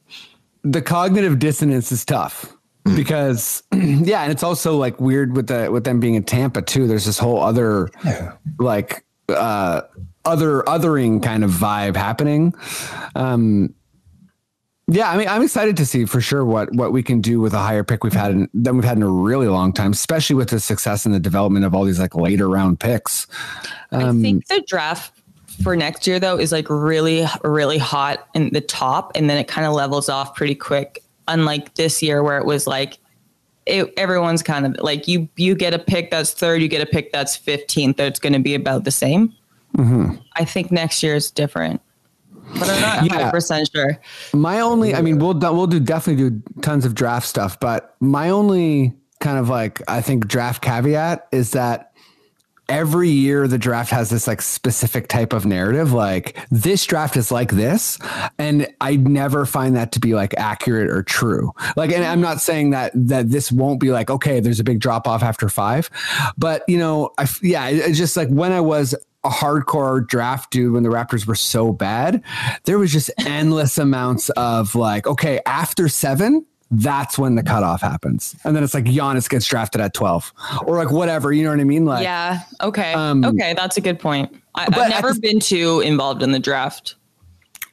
the 0.64 0.82
cognitive 0.82 1.40
dissonance 1.40 1.92
is 1.92 2.06
tough 2.06 2.52
because 2.96 3.64
yeah 3.74 4.22
and 4.22 4.32
it's 4.32 4.44
also 4.44 4.78
like 4.78 5.00
weird 5.02 5.36
with 5.36 5.48
the 5.48 5.72
with 5.72 5.84
them 5.86 6.00
being 6.00 6.14
in 6.14 6.24
tampa 6.24 6.62
too 6.62 6.86
there's 6.86 7.06
this 7.06 7.18
whole 7.18 7.42
other 7.42 7.90
like 8.60 9.04
uh 9.30 9.82
other 10.24 10.62
othering 10.68 11.22
kind 11.24 11.44
of 11.44 11.50
vibe 11.50 11.96
happening 11.96 12.54
um 13.16 13.74
yeah 14.88 15.10
i 15.10 15.18
mean 15.18 15.28
i'm 15.28 15.42
excited 15.42 15.76
to 15.78 15.86
see 15.86 16.06
for 16.06 16.22
sure 16.22 16.46
what 16.46 16.72
what 16.74 16.92
we 16.92 17.02
can 17.02 17.22
do 17.22 17.40
with 17.40 17.54
a 17.54 17.60
higher 17.60 17.84
pick 17.84 18.04
we've 18.04 18.14
had 18.14 18.32
in, 18.32 18.50
than 18.54 18.76
we've 18.76 18.86
had 18.86 18.98
in 18.98 19.04
a 19.04 19.10
really 19.10 19.48
long 19.48 19.74
time 19.74 19.92
especially 19.92 20.36
with 20.36 20.50
the 20.50 20.60
success 20.60 21.06
and 21.06 21.14
the 21.14 21.20
development 21.20 21.66
of 21.66 21.74
all 21.74 21.84
these 21.84 22.00
like 22.00 22.16
later 22.16 22.48
round 22.48 22.80
picks. 22.80 23.28
Um, 23.92 24.20
I 24.20 24.22
think 24.22 24.48
the 24.48 24.64
draft 24.68 25.20
for 25.64 25.76
next 25.76 26.06
year 26.06 26.20
though 26.20 26.38
is 26.38 26.52
like 26.52 26.70
really 26.70 27.26
really 27.44 27.78
hot 27.78 28.28
in 28.34 28.50
the 28.50 28.62
top 28.62 29.12
and 29.16 29.30
then 29.30 29.38
it 29.38 29.48
kind 29.48 29.66
of 29.66 29.74
levels 29.74 30.10
off 30.10 30.36
pretty 30.36 30.56
quick 30.56 31.04
unlike 31.28 31.74
this 31.76 32.04
year 32.04 32.22
where 32.22 32.38
it 32.38 32.46
was 32.46 32.68
like 32.68 33.00
it, 33.66 33.92
everyone's 33.98 34.44
kind 34.44 34.66
of 34.66 34.76
like 34.84 35.08
you 35.08 35.28
you 35.36 35.56
get 35.56 35.74
a 35.74 35.80
pick 35.80 36.12
that's 36.12 36.32
third 36.32 36.62
you 36.62 36.68
get 36.68 36.82
a 36.82 36.86
pick 36.86 37.12
that's 37.12 37.38
15th 37.38 37.96
That's 37.96 38.20
going 38.20 38.34
to 38.34 38.40
be 38.40 38.54
about 38.54 38.84
the 38.84 38.92
same. 38.92 39.34
I 40.34 40.46
think 40.46 40.72
next 40.72 41.02
year 41.04 41.16
is 41.16 41.32
different 41.32 41.82
but 42.54 42.70
i'm 42.70 42.82
not 42.82 43.06
Yeah. 43.06 43.32
100% 43.32 43.72
sure. 43.74 44.00
My 44.34 44.60
only, 44.62 44.94
I 44.96 45.02
mean, 45.02 45.20
we'll 45.20 45.34
do, 45.34 45.52
we'll 45.54 45.68
do 45.68 45.80
definitely 45.80 46.30
do 46.30 46.44
tons 46.62 46.86
of 46.86 46.96
draft 46.96 47.28
stuff, 47.28 47.60
but 47.60 47.96
my 48.00 48.30
only 48.30 48.94
kind 49.20 49.38
of 49.38 49.50
like 49.50 49.82
I 49.88 50.02
think 50.02 50.28
draft 50.28 50.62
caveat 50.62 51.28
is 51.32 51.52
that 51.52 51.92
every 52.68 53.10
year 53.10 53.48
the 53.48 53.58
draft 53.60 53.92
has 53.92 54.10
this 54.10 54.26
like 54.26 54.42
specific 54.42 55.08
type 55.08 55.34
of 55.34 55.46
narrative 55.46 55.94
like 55.94 56.36
this 56.50 56.84
draft 56.84 57.16
is 57.16 57.32
like 57.32 57.52
this 57.52 58.00
and 58.40 58.68
i 58.82 58.96
never 58.96 59.46
find 59.46 59.76
that 59.76 59.92
to 59.92 60.00
be 60.00 60.16
like 60.16 60.34
accurate 60.36 60.90
or 60.90 61.04
true. 61.04 61.52
Like 61.76 61.92
and 61.92 62.04
i'm 62.04 62.22
not 62.22 62.42
saying 62.42 62.72
that 62.72 62.92
that 62.96 63.30
this 63.30 63.52
won't 63.52 63.80
be 63.80 63.92
like 63.92 64.10
okay 64.10 64.40
there's 64.40 64.60
a 64.60 64.64
big 64.64 64.80
drop 64.80 65.08
off 65.08 65.22
after 65.22 65.48
five 65.48 65.92
but 66.40 66.64
you 66.68 66.80
know 66.80 67.12
i 67.20 67.28
yeah 67.44 67.68
it's 67.68 68.00
just 68.00 68.18
like 68.18 68.30
when 68.30 68.52
i 68.52 68.62
was 68.62 68.96
a 69.26 69.30
hardcore 69.30 70.08
draft 70.08 70.52
dude 70.52 70.72
when 70.74 70.84
the 70.84 70.90
Raptors 70.90 71.26
were 71.26 71.36
so 71.36 71.74
bad, 71.74 72.22
there 72.66 72.78
was 72.80 72.92
just 72.94 73.10
endless 73.26 73.78
amounts 73.78 74.30
of 74.32 74.76
like, 74.76 75.08
okay, 75.08 75.42
after 75.46 75.90
seven, 75.90 76.46
that's 76.72 77.18
when 77.18 77.36
the 77.36 77.44
cutoff 77.44 77.82
happens. 77.82 78.36
And 78.44 78.56
then 78.56 78.64
it's 78.64 78.74
like 78.74 78.86
Giannis 78.86 79.30
gets 79.30 79.48
drafted 79.48 79.82
at 79.82 79.94
12 79.94 80.34
or 80.66 80.78
like 80.78 80.92
whatever, 80.92 81.32
you 81.32 81.44
know 81.44 81.52
what 81.52 81.60
I 81.60 81.64
mean? 81.64 81.86
Like, 81.86 82.04
yeah 82.04 82.40
okay 82.62 82.94
Um, 82.94 83.24
okay 83.26 83.54
that's 83.54 83.78
a 83.78 83.82
good 83.82 84.00
point 84.00 84.36
I, 84.56 84.64
I've 84.64 84.90
never 84.90 85.14
the- 85.14 85.20
been 85.20 85.40
too 85.40 85.82
involved 85.82 86.24
in 86.24 86.32
the 86.32 86.40
draft 86.40 86.96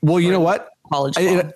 well, 0.03 0.19
you 0.21 0.31
know 0.33 0.41
what? 0.41 0.69
college 0.93 1.15
I-. 1.17 1.53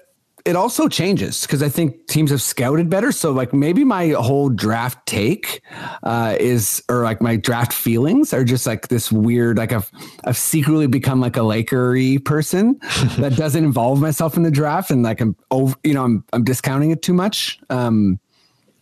it, 0.46 0.56
also 0.56 0.88
changes 0.88 1.42
because 1.42 1.62
I 1.62 1.68
think 1.68 2.06
teams 2.06 2.30
have 2.30 2.40
scouted 2.40 2.88
better. 2.88 3.12
So 3.12 3.32
like 3.32 3.52
maybe 3.52 3.84
my 3.84 4.10
whole 4.10 4.48
draft 4.48 5.06
take 5.06 5.62
uh, 6.02 6.36
is, 6.38 6.82
or 6.88 7.02
like 7.02 7.20
my 7.20 7.36
draft 7.36 7.72
feelings 7.72 8.32
are 8.32 8.44
just 8.44 8.66
like 8.66 8.88
this 8.88 9.12
weird. 9.12 9.58
Like 9.58 9.72
I've 9.72 9.90
I've 10.24 10.36
secretly 10.36 10.86
become 10.86 11.20
like 11.20 11.36
a 11.36 11.40
Lakery 11.40 12.24
person 12.24 12.78
that 13.18 13.34
doesn't 13.36 13.62
involve 13.62 14.00
myself 14.00 14.36
in 14.36 14.42
the 14.42 14.50
draft, 14.50 14.90
and 14.90 15.02
like 15.02 15.20
I'm 15.20 15.36
over, 15.50 15.74
you 15.84 15.94
know, 15.94 16.04
I'm 16.04 16.24
I'm 16.32 16.44
discounting 16.44 16.90
it 16.90 17.02
too 17.02 17.14
much. 17.14 17.58
Um, 17.68 18.18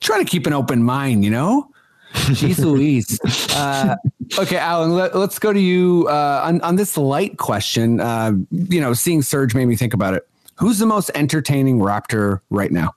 trying 0.00 0.24
to 0.24 0.30
keep 0.30 0.46
an 0.46 0.52
open 0.52 0.82
mind, 0.82 1.24
you 1.24 1.30
know. 1.30 1.70
Jeez 2.14 2.58
Louise. 2.64 3.18
Uh, 3.54 3.96
okay, 4.38 4.56
Alan, 4.56 4.94
let, 4.94 5.14
us 5.14 5.38
go 5.38 5.52
to 5.52 5.60
you 5.60 6.06
uh, 6.08 6.42
on, 6.44 6.60
on 6.60 6.76
this 6.76 6.96
light 6.96 7.38
question. 7.38 8.00
Uh, 8.00 8.32
you 8.50 8.80
know, 8.80 8.92
seeing 8.92 9.20
Serge 9.20 9.54
made 9.54 9.66
me 9.66 9.76
think 9.76 9.94
about 9.94 10.14
it. 10.14 10.26
Who's 10.56 10.78
the 10.78 10.86
most 10.86 11.10
entertaining 11.14 11.78
Raptor 11.78 12.40
right 12.50 12.70
now? 12.70 12.94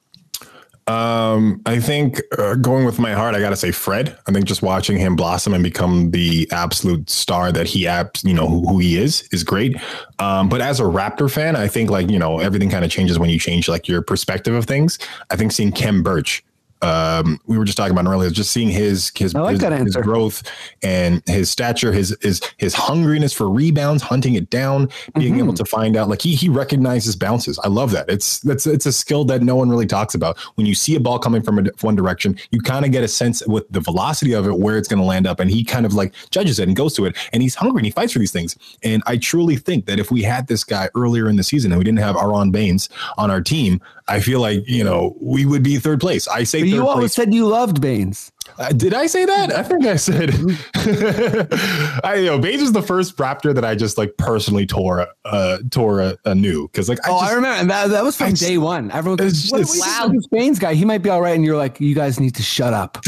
Um, 0.87 1.61
I 1.65 1.81
think 1.81 2.21
uh, 2.37 2.55
going 2.55 2.85
with 2.85 2.97
my 2.97 3.11
heart, 3.11 3.35
I 3.35 3.41
got 3.41 3.49
to 3.49 3.57
say 3.57 3.71
Fred. 3.71 4.17
I 4.25 4.31
think 4.31 4.45
just 4.45 4.61
watching 4.61 4.97
him 4.97 5.17
blossom 5.17 5.53
and 5.53 5.61
become 5.61 6.11
the 6.11 6.47
absolute 6.51 7.09
star 7.09 7.51
that 7.51 7.67
he, 7.67 7.85
abs- 7.85 8.23
you 8.23 8.33
know, 8.33 8.47
who, 8.47 8.65
who 8.65 8.79
he 8.79 8.97
is, 8.97 9.27
is 9.33 9.43
great. 9.43 9.75
Um, 10.19 10.47
but 10.47 10.61
as 10.61 10.79
a 10.79 10.83
Raptor 10.83 11.29
fan, 11.29 11.57
I 11.57 11.67
think 11.67 11.89
like 11.89 12.09
you 12.09 12.17
know 12.17 12.39
everything 12.39 12.69
kind 12.69 12.85
of 12.85 12.91
changes 12.91 13.19
when 13.19 13.29
you 13.29 13.37
change 13.37 13.67
like 13.67 13.89
your 13.89 14.01
perspective 14.01 14.53
of 14.53 14.65
things. 14.65 14.97
I 15.29 15.35
think 15.35 15.51
seeing 15.51 15.73
Khem 15.73 16.03
Birch. 16.03 16.41
Um, 16.81 17.39
we 17.45 17.57
were 17.57 17.65
just 17.65 17.77
talking 17.77 17.97
about 17.97 18.09
earlier, 18.11 18.29
just 18.29 18.51
seeing 18.51 18.69
his 18.69 19.11
his, 19.15 19.33
like 19.33 19.59
his, 19.59 19.95
his 19.95 19.95
growth 19.97 20.43
and 20.83 21.23
his 21.27 21.49
stature, 21.49 21.91
his 21.91 22.15
his 22.21 22.41
his 22.57 22.75
hungriness 22.75 23.33
for 23.35 23.49
rebounds, 23.49 24.03
hunting 24.03 24.35
it 24.35 24.49
down, 24.49 24.89
being 25.15 25.33
Mm-hmm. 25.33 25.43
able 25.43 25.53
to 25.53 25.65
find 25.65 25.97
out 25.97 26.07
like 26.09 26.21
he 26.21 26.35
he 26.35 26.49
recognizes 26.49 27.15
bounces. 27.15 27.59
I 27.59 27.67
love 27.67 27.91
that. 27.91 28.09
It's 28.09 28.39
that's 28.39 28.65
it's 28.67 28.85
a 28.85 28.93
skill 28.93 29.25
that 29.25 29.41
no 29.41 29.55
one 29.55 29.69
really 29.69 29.85
talks 29.87 30.15
about. 30.15 30.37
When 30.55 30.65
you 30.67 30.75
see 30.75 30.95
a 30.95 30.99
ball 30.99 31.19
coming 31.19 31.41
from 31.41 31.59
a, 31.59 31.63
one 31.81 31.95
direction, 31.95 32.37
you 32.51 32.61
kind 32.61 32.85
of 32.85 32.91
get 32.91 33.03
a 33.03 33.07
sense 33.07 33.45
with 33.47 33.65
the 33.69 33.79
velocity 33.79 34.33
of 34.33 34.47
it 34.47 34.57
where 34.57 34.77
it's 34.77 34.87
going 34.87 34.99
to 34.99 35.05
land 35.05 35.27
up, 35.27 35.39
and 35.39 35.49
he 35.51 35.63
kind 35.63 35.85
of 35.85 35.93
like 35.93 36.13
judges 36.31 36.59
it 36.59 36.67
and 36.67 36.77
goes 36.77 36.93
to 36.95 37.05
it, 37.05 37.15
and 37.33 37.41
he's 37.43 37.55
hungry 37.55 37.79
and 37.79 37.85
he 37.85 37.91
fights 37.91 38.13
for 38.13 38.19
these 38.19 38.31
things. 38.31 38.55
And 38.83 39.03
I 39.05 39.17
truly 39.17 39.55
think 39.57 39.85
that 39.87 39.99
if 39.99 40.11
we 40.11 40.21
had 40.23 40.47
this 40.47 40.63
guy 40.63 40.89
earlier 40.95 41.27
in 41.29 41.35
the 41.35 41.43
season 41.43 41.71
and 41.71 41.79
we 41.79 41.83
didn't 41.83 41.99
have 41.99 42.15
Aron 42.15 42.51
Baynes 42.51 42.89
on 43.17 43.29
our 43.31 43.41
team, 43.41 43.81
I 44.09 44.19
feel 44.21 44.39
like 44.39 44.67
you 44.67 44.83
know 44.83 45.15
we 45.19 45.45
would 45.45 45.63
be 45.63 45.77
third 45.77 45.99
place. 45.99 46.27
I 46.27 46.43
say 46.43 46.61
third 46.61 46.69
you 46.69 46.87
always 46.87 47.13
place. 47.13 47.13
said 47.13 47.33
you 47.33 47.45
loved 47.47 47.81
Baynes. 47.81 48.31
Uh, 48.57 48.69
did 48.69 48.93
I 48.93 49.07
say 49.07 49.25
that? 49.25 49.53
I 49.53 49.61
think 49.63 49.85
I 49.85 49.97
said. 49.97 50.33
I 52.03 52.15
you 52.19 52.25
know 52.27 52.39
Baynes 52.39 52.61
was 52.61 52.71
the 52.71 52.81
first 52.81 53.17
Raptor 53.17 53.53
that 53.53 53.65
I 53.65 53.75
just 53.75 53.97
like 53.97 54.15
personally 54.17 54.65
tore 54.65 55.07
uh 55.25 55.57
tore 55.71 55.99
a, 56.01 56.17
a 56.25 56.33
new 56.33 56.67
because 56.67 56.87
like 56.89 57.05
I 57.05 57.11
oh, 57.11 57.19
just, 57.19 57.31
I 57.31 57.35
remember 57.35 57.59
and 57.59 57.69
that. 57.69 57.89
That 57.89 58.03
was 58.03 58.17
from 58.17 58.27
I 58.27 58.31
day 58.31 58.53
just- 58.55 58.61
one. 58.61 58.91
Everyone 58.91 59.19
It's- 59.19 59.49
goes, 59.49 59.51
"What 59.51 59.57
do 59.57 59.71
we 59.71 59.77
it's- 59.79 59.95
think 59.97 60.05
of 60.05 60.13
this 60.13 60.27
Baynes 60.27 60.59
guy? 60.59 60.73
He 60.73 60.85
might 60.85 60.99
be 61.03 61.09
all 61.09 61.21
right." 61.21 61.35
And 61.35 61.43
you're 61.43 61.57
like, 61.57 61.79
"You 61.81 61.93
guys 61.95 62.19
need 62.19 62.35
to 62.35 62.43
shut 62.43 62.73
up." 62.73 62.97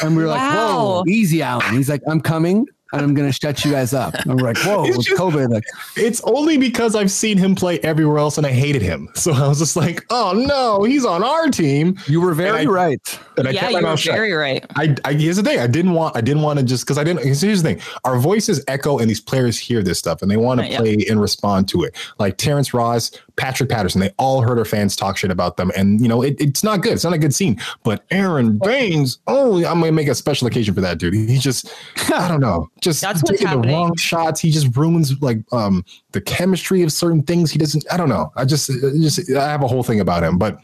And 0.00 0.16
we 0.16 0.22
were 0.22 0.28
like, 0.28 0.54
"Whoa, 0.54 1.02
easy, 1.08 1.42
Alan." 1.42 1.74
He's 1.74 1.88
like, 1.90 2.02
"I'm 2.08 2.20
coming." 2.20 2.66
And 2.92 3.02
I'm 3.02 3.14
gonna 3.14 3.32
shut 3.32 3.64
you 3.64 3.70
guys 3.72 3.92
up. 3.92 4.14
And 4.14 4.40
we're 4.40 4.48
like, 4.48 4.58
whoa, 4.58 4.84
It's 4.84 4.96
with 4.96 5.06
just- 5.06 5.20
COVID, 5.20 5.50
like 5.50 5.64
It's 5.96 6.20
only 6.22 6.56
because 6.58 6.94
I've 6.94 7.10
seen 7.10 7.36
him 7.38 7.54
play 7.54 7.78
everywhere 7.80 8.18
else 8.18 8.38
and 8.38 8.46
I 8.46 8.52
hated 8.52 8.82
him. 8.82 9.08
So 9.14 9.32
I 9.32 9.46
was 9.48 9.58
just 9.58 9.76
like, 9.76 10.04
oh 10.10 10.32
no, 10.34 10.84
he's 10.84 11.04
on 11.04 11.22
our 11.22 11.48
team. 11.48 11.98
you 12.06 12.20
were 12.20 12.34
very 12.34 12.60
And 12.60 12.68
I- 12.68 12.72
right. 12.72 13.20
And 13.36 13.46
I 13.46 13.50
yeah, 13.52 13.60
kept 13.60 13.72
you 13.72 13.76
my 13.78 13.82
were 13.82 13.88
mouth 13.90 14.00
shut. 14.00 14.14
very 14.14 14.32
right. 14.32 14.64
I, 14.76 14.94
I 15.04 15.12
here's 15.12 15.36
the 15.36 15.42
thing. 15.42 15.60
I 15.60 15.66
didn't 15.66 15.92
want. 15.92 16.16
I 16.16 16.20
didn't 16.20 16.42
want 16.42 16.58
to 16.58 16.64
just 16.64 16.84
because 16.84 16.98
I 16.98 17.04
didn't. 17.04 17.22
'cause 17.22 17.40
Here's 17.40 17.62
the 17.62 17.74
thing. 17.74 17.80
Our 18.04 18.18
voices 18.18 18.64
echo, 18.66 18.98
and 18.98 19.08
these 19.08 19.20
players 19.20 19.56
hear 19.58 19.82
this 19.82 19.98
stuff, 19.98 20.22
and 20.22 20.30
they 20.30 20.36
want 20.36 20.58
to 20.58 20.62
Right, 20.62 20.72
yeah. 20.72 20.78
play 20.78 21.06
and 21.08 21.20
respond 21.20 21.68
to 21.68 21.82
it. 21.84 21.94
Like 22.18 22.36
Terrence 22.36 22.74
Ross, 22.74 23.12
Patrick 23.38 23.70
Patterson. 23.70 24.00
They 24.00 24.12
all 24.18 24.42
heard 24.42 24.58
our 24.58 24.64
fans 24.64 24.96
talk 24.96 25.16
shit 25.16 25.30
about 25.30 25.56
them, 25.56 25.70
and 25.76 26.00
you 26.00 26.08
know 26.08 26.22
it, 26.22 26.36
it's 26.38 26.62
not 26.62 26.82
good. 26.82 26.92
It's 26.92 27.04
not 27.04 27.14
a 27.14 27.18
good 27.18 27.34
scene. 27.34 27.58
But 27.84 28.04
Aron 28.10 28.58
Baynes, 28.58 29.18
oh, 29.26 29.56
I'm 29.64 29.80
gonna 29.80 29.92
make 29.92 30.08
a 30.08 30.14
special 30.14 30.46
occasion 30.46 30.74
for 30.74 30.80
that 30.82 30.98
dude. 30.98 31.14
He 31.14 31.38
just, 31.38 31.72
I 32.12 32.28
don't 32.28 32.40
know, 32.40 32.68
just 32.80 33.00
That's 33.00 33.22
taking 33.22 33.48
the 33.48 33.68
wrong 33.68 33.96
shots. 33.96 34.40
He 34.40 34.50
just 34.50 34.76
ruins 34.76 35.20
like 35.22 35.38
um 35.52 35.84
the 36.12 36.20
chemistry 36.20 36.82
of 36.82 36.92
certain 36.92 37.22
things. 37.22 37.50
He 37.50 37.58
doesn't. 37.58 37.84
I 37.90 37.96
don't 37.96 38.08
know. 38.08 38.32
I 38.36 38.44
just, 38.44 38.68
just 38.68 39.32
I 39.32 39.48
have 39.48 39.62
a 39.62 39.68
whole 39.68 39.82
thing 39.82 40.00
about 40.00 40.22
him, 40.22 40.36
but. 40.38 40.58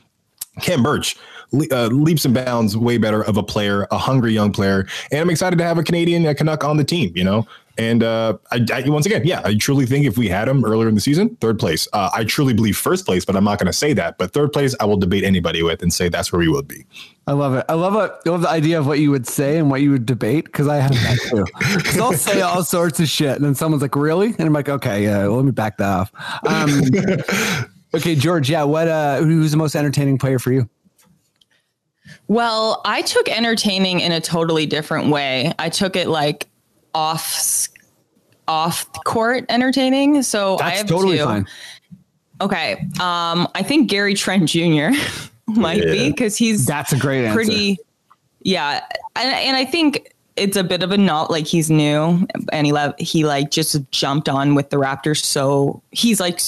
Khem 0.62 0.84
Birch 0.84 1.16
uh, 1.72 1.86
leaps 1.86 2.24
and 2.24 2.32
bounds 2.34 2.76
way 2.76 2.96
better 2.96 3.22
of 3.24 3.36
a 3.36 3.42
player, 3.42 3.86
a 3.90 3.98
hungry 3.98 4.32
young 4.32 4.52
player, 4.52 4.86
and 5.10 5.20
I'm 5.20 5.30
excited 5.30 5.58
to 5.58 5.64
have 5.64 5.78
a 5.78 5.82
Canadian 5.82 6.24
a 6.26 6.34
Canuck 6.34 6.62
on 6.62 6.76
the 6.76 6.84
team. 6.84 7.12
You 7.16 7.24
know, 7.24 7.46
and 7.76 8.02
uh, 8.02 8.38
I, 8.52 8.64
I 8.72 8.84
once 8.88 9.06
again, 9.06 9.22
yeah, 9.24 9.40
I 9.44 9.54
truly 9.54 9.86
think 9.86 10.06
if 10.06 10.16
we 10.16 10.28
had 10.28 10.48
him 10.48 10.64
earlier 10.64 10.88
in 10.88 10.94
the 10.94 11.00
season, 11.00 11.36
third 11.40 11.58
place. 11.58 11.88
Uh, 11.92 12.10
I 12.14 12.24
truly 12.24 12.54
believe 12.54 12.76
first 12.76 13.04
place, 13.04 13.24
but 13.24 13.34
I'm 13.36 13.44
not 13.44 13.58
going 13.58 13.66
to 13.66 13.72
say 13.72 13.92
that. 13.94 14.16
But 14.18 14.32
third 14.32 14.52
place, 14.52 14.74
I 14.80 14.84
will 14.84 14.96
debate 14.96 15.24
anybody 15.24 15.62
with 15.62 15.82
and 15.82 15.92
say 15.92 16.08
that's 16.08 16.32
where 16.32 16.38
we 16.38 16.48
would 16.48 16.68
be. 16.68 16.86
I 17.26 17.32
love 17.32 17.54
it. 17.54 17.64
I 17.68 17.74
love 17.74 17.94
it. 17.96 18.12
I 18.26 18.30
love 18.30 18.42
the 18.42 18.48
idea 18.50 18.78
of 18.78 18.86
what 18.86 18.98
you 19.00 19.10
would 19.10 19.26
say 19.26 19.58
and 19.58 19.70
what 19.70 19.80
you 19.80 19.90
would 19.90 20.06
debate 20.06 20.44
because 20.44 20.68
I 20.68 20.76
have 20.76 20.92
that 20.92 21.18
too. 21.30 21.44
'Cause 21.82 21.98
I'll 21.98 22.12
say 22.12 22.40
all 22.42 22.62
sorts 22.62 23.00
of 23.00 23.08
shit, 23.08 23.34
and 23.36 23.44
then 23.44 23.54
someone's 23.54 23.82
like, 23.82 23.96
"Really?" 23.96 24.28
And 24.38 24.40
I'm 24.42 24.52
like, 24.52 24.68
"Okay, 24.68 25.02
yeah, 25.04 25.26
well, 25.26 25.36
let 25.36 25.44
me 25.44 25.50
back 25.50 25.78
that 25.78 25.88
off." 25.88 26.12
Um, 26.46 26.80
okay, 27.94 28.14
George. 28.14 28.50
Yeah, 28.50 28.64
what? 28.64 28.88
Uh, 28.88 29.18
who's 29.18 29.50
the 29.50 29.56
most 29.56 29.74
entertaining 29.74 30.18
player 30.18 30.38
for 30.38 30.52
you? 30.52 30.68
Well, 32.28 32.80
I 32.84 33.02
took 33.02 33.28
entertaining 33.28 34.00
in 34.00 34.12
a 34.12 34.20
totally 34.20 34.66
different 34.66 35.08
way. 35.10 35.52
I 35.58 35.68
took 35.68 35.96
it 35.96 36.08
like 36.08 36.46
off 36.94 37.68
off 38.46 38.90
court 39.04 39.44
entertaining. 39.48 40.22
So 40.22 40.58
I 40.60 40.70
have 40.70 40.86
totally 40.86 41.18
two. 41.18 41.24
fine. 41.24 41.46
Okay. 42.40 42.74
Um, 43.00 43.48
I 43.54 43.62
think 43.62 43.88
Gary 43.88 44.14
Trent 44.14 44.48
Jr. 44.48 44.88
might 45.46 45.82
be 45.82 46.10
because 46.10 46.36
he's 46.36 46.66
That's 46.66 46.92
a 46.92 46.98
great 46.98 47.24
answer. 47.24 47.34
pretty. 47.34 47.78
Yeah, 48.40 48.84
and 49.16 49.34
and 49.34 49.56
I 49.56 49.64
think 49.64 50.13
it's 50.36 50.56
a 50.56 50.64
bit 50.64 50.82
of 50.82 50.90
a 50.90 50.98
not 50.98 51.30
like 51.30 51.46
he's 51.46 51.70
new 51.70 52.26
and 52.52 52.66
he 52.66 52.72
le- 52.72 52.94
he 52.98 53.24
like 53.24 53.50
just 53.52 53.78
jumped 53.92 54.28
on 54.28 54.54
with 54.56 54.70
the 54.70 54.76
Raptors. 54.76 55.22
So 55.24 55.80
he's 55.92 56.18
like 56.18 56.40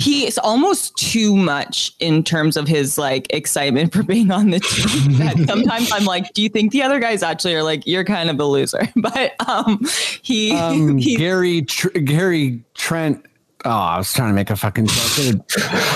he's 0.00 0.38
almost 0.38 0.96
too 0.96 1.36
much 1.36 1.94
in 2.00 2.24
terms 2.24 2.56
of 2.56 2.66
his 2.66 2.98
like 2.98 3.32
excitement 3.32 3.92
for 3.94 4.02
being 4.02 4.30
on 4.32 4.50
the 4.50 4.58
team. 4.60 5.46
sometimes 5.46 5.92
I'm 5.92 6.04
like, 6.04 6.32
do 6.32 6.42
you 6.42 6.48
think 6.48 6.72
the 6.72 6.82
other 6.82 6.98
guys 6.98 7.22
actually 7.22 7.54
are 7.54 7.62
like 7.62 7.86
you're 7.86 8.04
kind 8.04 8.28
of 8.30 8.40
a 8.40 8.44
loser? 8.44 8.88
But 8.96 9.34
um, 9.48 9.80
he 10.22 10.52
Um, 10.52 10.98
he 10.98 11.16
Gary 11.16 11.62
Tr- 11.62 11.90
Gary 11.90 12.62
Trent. 12.74 13.24
Oh, 13.64 13.70
I 13.70 13.98
was 13.98 14.12
trying 14.12 14.28
to 14.28 14.34
make 14.34 14.50
a 14.50 14.56
fucking 14.56 14.86
joke. 14.86 15.42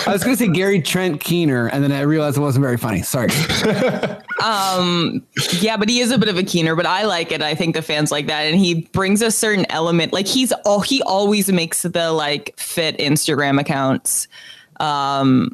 I 0.07 0.13
was 0.13 0.25
going 0.25 0.37
to 0.37 0.45
say 0.45 0.49
Gary 0.49 0.83
Trent 0.83 1.21
Keener, 1.21 1.69
and 1.69 1.83
then 1.83 1.93
I 1.93 2.01
realized 2.01 2.37
it 2.37 2.41
wasn't 2.41 2.65
very 2.65 2.77
funny. 2.77 3.03
Sorry. 3.03 3.29
um, 4.45 5.25
Yeah, 5.61 5.77
but 5.77 5.89
he 5.89 6.01
is 6.01 6.11
a 6.11 6.19
bit 6.19 6.29
of 6.29 6.37
a 6.37 6.43
keener, 6.43 6.75
but 6.75 6.87
I 6.87 7.05
like 7.05 7.31
it. 7.31 7.41
I 7.41 7.55
think 7.55 7.77
the 7.77 7.83
fans 7.83 8.11
like 8.11 8.27
that. 8.27 8.43
And 8.43 8.59
he 8.59 8.83
brings 8.93 9.23
a 9.23 9.31
certain 9.31 9.65
element. 9.71 10.13
Like 10.13 10.27
he's 10.27 10.51
all 10.65 10.81
he 10.81 11.03
always 11.03 11.53
makes 11.53 11.83
the 11.83 12.11
like 12.11 12.59
fit 12.59 12.99
Instagram 12.99 13.61
accounts. 13.61 14.27
Um 14.81 15.53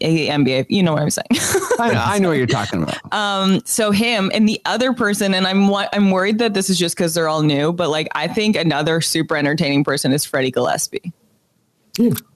a- 0.00 0.28
NBA, 0.28 0.66
you 0.68 0.82
know 0.82 0.92
what 0.92 1.02
I'm 1.02 1.10
saying. 1.10 1.26
I 1.78 1.90
know, 1.92 2.02
I 2.04 2.18
know 2.18 2.28
what 2.28 2.38
you're 2.38 2.46
talking 2.46 2.82
about. 2.82 3.12
Um, 3.12 3.60
so 3.64 3.90
him 3.90 4.30
and 4.34 4.48
the 4.48 4.60
other 4.64 4.92
person, 4.92 5.34
and 5.34 5.46
I'm 5.46 5.72
I'm 5.74 6.10
worried 6.10 6.38
that 6.38 6.54
this 6.54 6.70
is 6.70 6.78
just 6.78 6.96
because 6.96 7.14
they're 7.14 7.28
all 7.28 7.42
new, 7.42 7.72
but 7.72 7.90
like 7.90 8.08
I 8.14 8.28
think 8.28 8.56
another 8.56 9.00
super 9.00 9.36
entertaining 9.36 9.84
person 9.84 10.12
is 10.12 10.24
Freddie 10.24 10.50
Gillespie. 10.50 11.12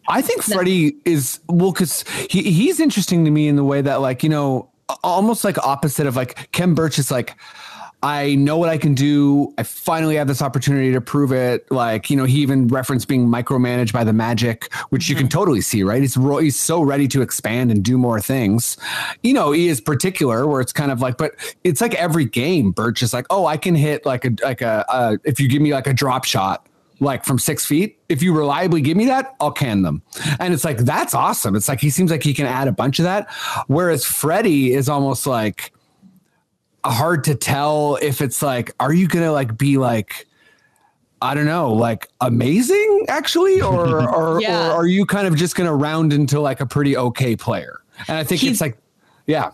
I 0.09 0.23
think 0.23 0.43
Freddie 0.43 0.97
is 1.05 1.41
well 1.49 1.73
because 1.73 2.05
he, 2.31 2.43
he's 2.43 2.79
interesting 2.79 3.25
to 3.25 3.31
me 3.31 3.49
in 3.49 3.57
the 3.57 3.65
way 3.65 3.81
that 3.81 4.01
like 4.01 4.23
you 4.23 4.29
know 4.29 4.71
almost 5.03 5.45
like 5.45 5.59
opposite 5.59 6.07
of 6.07 6.17
like 6.17 6.51
Ken 6.53 6.75
Burch 6.75 6.99
is 6.99 7.11
like 7.11 7.35
I 8.07 8.37
know 8.37 8.57
what 8.57 8.69
I 8.69 8.79
can 8.79 8.95
do. 8.95 9.53
I 9.59 9.65
finally 9.65 10.15
have 10.15 10.29
this 10.29 10.41
opportunity 10.41 10.93
to 10.93 11.01
prove 11.01 11.33
it. 11.33 11.69
Like 11.73 12.09
you 12.09 12.17
know 12.17 12.23
he 12.23 12.39
even 12.39 12.69
referenced 12.69 13.09
being 13.09 13.27
micromanaged 13.27 13.93
by 13.93 14.05
the 14.05 14.13
Magic, 14.13 14.73
which 14.91 15.09
you 15.09 15.17
can 15.17 15.29
totally 15.29 15.61
see. 15.61 15.83
Right? 15.83 16.01
He's 16.01 16.17
ro- 16.17 16.39
he's 16.39 16.57
so 16.57 16.83
ready 16.83 17.09
to 17.09 17.21
expand 17.21 17.73
and 17.73 17.83
do 17.83 17.99
more 17.99 18.21
things. 18.21 18.77
You 19.25 19.35
know 19.35 19.51
he 19.51 19.67
is 19.67 19.81
particular 19.81 20.47
where 20.47 20.61
it's 20.61 20.73
kind 20.73 20.93
of 20.93 21.01
like, 21.01 21.19
but 21.19 21.35
it's 21.65 21.81
like 21.81 21.97
every 21.97 22.27
game. 22.27 22.71
Birch 22.71 23.03
is 23.03 23.13
like, 23.13 23.27
oh, 23.29 23.47
I 23.47 23.57
can 23.57 23.75
hit 23.75 24.07
like 24.07 24.25
a 24.25 24.31
like 24.41 24.63
a 24.63 24.85
uh, 24.89 25.17
if 25.25 25.41
you 25.41 25.49
give 25.49 25.61
me 25.61 25.73
like 25.73 25.89
a 25.89 25.93
drop 25.93 26.25
shot 26.25 26.65
like 27.01 27.25
from 27.25 27.41
six 27.41 27.67
feet. 27.67 27.99
If 28.09 28.23
you 28.23 28.33
reliably 28.33 28.83
give 28.83 28.97
me 28.97 29.07
that, 29.07 29.35
I'll 29.41 29.51
can 29.51 29.83
them. 29.83 30.03
And 30.39 30.55
it's 30.55 30.65
like, 30.65 30.79
that's 30.79 31.13
awesome. 31.13 31.57
It's 31.57 31.69
like 31.69 31.81
he 31.81 31.91
seems 31.91 32.11
like 32.11 32.23
he 32.23 32.33
can 32.33 32.47
add 32.47 32.69
a 32.69 32.73
bunch 32.73 32.99
of 33.01 33.03
that. 33.03 33.31
Whereas 33.67 34.05
Freddie 34.05 34.73
is 34.73 34.89
almost 34.89 35.27
like 35.27 35.73
hard 36.93 37.25
to 37.25 37.35
tell 37.35 37.99
if 38.03 38.21
it's 38.21 38.43
like, 38.43 38.73
are 38.81 38.93
you 38.93 39.09
gonna 39.09 39.33
like 39.33 39.57
be 39.57 39.79
like, 39.79 40.27
I 41.23 41.35
don't 41.35 41.47
know, 41.47 41.73
like 41.73 42.09
amazing 42.21 43.07
actually, 43.09 43.61
or 43.61 44.09
or, 44.15 44.41
Yeah. 44.41 44.69
or 44.69 44.73
are 44.83 44.87
you 44.87 45.07
kind 45.07 45.27
of 45.27 45.37
just 45.37 45.57
gonna 45.57 45.75
round 45.75 46.13
into 46.13 46.41
like 46.41 46.61
a 46.61 46.67
pretty 46.67 46.97
okay 46.97 47.37
player? 47.37 47.81
And 48.09 48.19
I 48.19 48.25
think 48.25 48.41
He's- 48.41 48.53
it's 48.55 48.61
like, 48.61 48.77
yeah, 49.27 49.51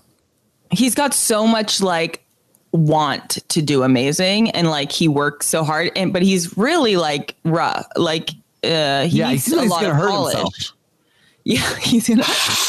he's 0.70 0.94
got 0.94 1.14
so 1.14 1.46
much 1.46 1.80
like 1.80 2.24
want 2.72 3.38
to 3.48 3.60
do 3.62 3.82
amazing 3.82 4.50
and 4.52 4.70
like 4.70 4.90
he 4.90 5.06
works 5.06 5.46
so 5.46 5.62
hard 5.62 5.90
and 5.94 6.10
but 6.12 6.22
he's 6.22 6.56
really 6.56 6.96
like 6.96 7.34
rough 7.44 7.86
like 7.96 8.30
uh 8.64 9.02
he 9.04 9.18
Yeah, 9.18 9.26
he 9.26 9.32
needs 9.32 9.44
seems 9.44 9.52
a 9.52 9.56
like 9.56 9.62
he's 9.64 9.70
lot 9.70 9.80
gonna 9.82 9.92
of 9.92 9.96
hurt 10.00 10.10
polish 10.10 10.34
himself. 10.34 10.72
Yeah 11.44 11.74
he's 11.80 12.08
gonna 12.08 12.24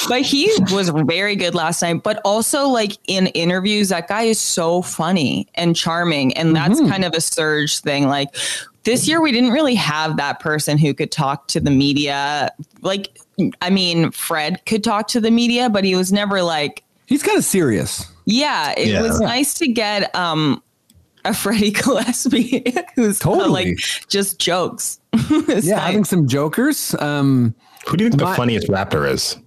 but 0.10 0.22
he 0.22 0.52
was 0.72 0.90
very 0.90 1.36
good 1.36 1.54
last 1.56 1.82
night 1.82 2.02
but 2.04 2.20
also 2.26 2.68
like 2.68 2.98
in 3.08 3.28
interviews 3.28 3.90
that 3.90 4.08
guy 4.08 4.24
is 4.24 4.40
so 4.40 4.82
funny 4.82 5.48
and 5.56 5.76
charming 5.76 6.36
and 6.38 6.56
that's 6.56 6.80
Mm-hmm. 6.80 6.90
kind 6.92 7.06
of 7.06 7.14
a 7.14 7.22
Serge 7.22 7.80
thing 7.80 8.08
like 8.08 8.30
this 8.84 9.08
year 9.08 9.22
we 9.22 9.32
didn't 9.32 9.52
really 9.52 9.76
have 9.76 10.18
that 10.18 10.40
person 10.40 10.78
who 10.78 10.94
could 10.94 11.12
talk 11.12 11.48
to 11.50 11.60
the 11.60 11.72
media 11.72 12.50
like 12.82 13.18
i 13.62 13.70
mean 13.70 14.12
fred 14.12 14.64
could 14.66 14.84
talk 14.84 15.08
to 15.08 15.22
the 15.22 15.32
media 15.32 15.70
but 15.70 15.84
he 15.84 15.96
was 15.96 16.12
never 16.12 16.42
like 16.42 16.84
he's 17.06 17.22
kind 17.24 17.38
of 17.38 17.44
serious. 17.44 18.06
yeah, 18.26 18.74
it 18.78 18.88
Yeah. 18.88 19.02
was 19.02 19.20
nice 19.20 19.54
to 19.56 19.68
get 19.68 20.14
um 20.16 20.62
a 21.26 21.34
Freddie 21.34 21.72
Gillespie 21.84 22.66
who's 22.96 23.22
uh, 23.22 23.24
Totally. 23.24 23.50
like 23.72 23.78
just 24.10 24.40
jokes. 24.40 25.00
Yeah, 25.30 25.38
nice. 25.48 25.70
having 25.70 26.04
some 26.06 26.28
jokers. 26.28 26.96
Um, 27.00 27.54
Who 27.88 27.98
do 27.98 28.04
you 28.06 28.10
think 28.10 28.22
My- 28.22 28.32
the 28.32 28.36
funniest 28.36 28.68
Raptor 28.68 29.10
is? 29.10 29.38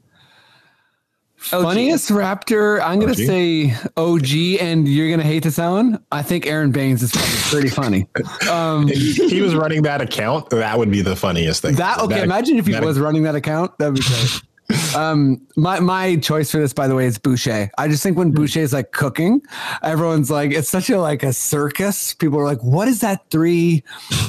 OG. 1.52 1.62
Funniest 1.62 2.08
Raptor, 2.10 2.80
I'm 2.82 2.98
gonna 2.98 3.14
say 3.14 3.74
OG, 3.96 4.58
and 4.58 4.88
you're 4.88 5.10
gonna 5.10 5.22
hate 5.22 5.42
this, 5.44 5.58
Alan. 5.58 5.98
I 6.10 6.22
think 6.22 6.46
Aron 6.46 6.72
Baynes 6.72 7.02
is 7.02 7.12
pretty 7.50 7.68
funny. 7.68 8.08
Um, 8.50 8.88
If 8.90 9.30
he 9.30 9.40
was 9.42 9.54
running 9.54 9.82
that 9.82 10.00
account, 10.00 10.50
that 10.50 10.76
would 10.78 10.90
be 10.90 11.02
the 11.02 11.14
funniest 11.14 11.62
thing. 11.62 11.74
that 11.76 11.98
okay? 12.00 12.22
imagine 12.22 12.58
if 12.58 12.66
he 12.66 12.72
that- 12.72 12.82
was 12.84 12.98
running 12.98 13.22
that 13.24 13.34
account. 13.36 13.78
That'd 13.78 13.94
be 13.94 14.00
great. 14.00 14.42
Um, 14.96 15.40
my 15.56 15.80
my 15.80 16.16
choice 16.16 16.50
for 16.50 16.58
this, 16.58 16.72
by 16.72 16.88
the 16.88 16.94
way, 16.94 17.06
is 17.06 17.18
Boucher. 17.18 17.70
I 17.78 17.88
just 17.88 18.02
think 18.02 18.16
when 18.16 18.32
Boucher 18.32 18.60
is 18.60 18.72
like 18.72 18.92
cooking, 18.92 19.42
everyone's 19.82 20.30
like, 20.30 20.52
it's 20.52 20.68
such 20.68 20.90
a 20.90 20.98
like 20.98 21.22
a 21.22 21.32
circus. 21.32 22.14
People 22.14 22.38
are 22.40 22.44
like, 22.44 22.62
what 22.62 22.88
is 22.88 23.00
that 23.00 23.28
three? 23.30 23.82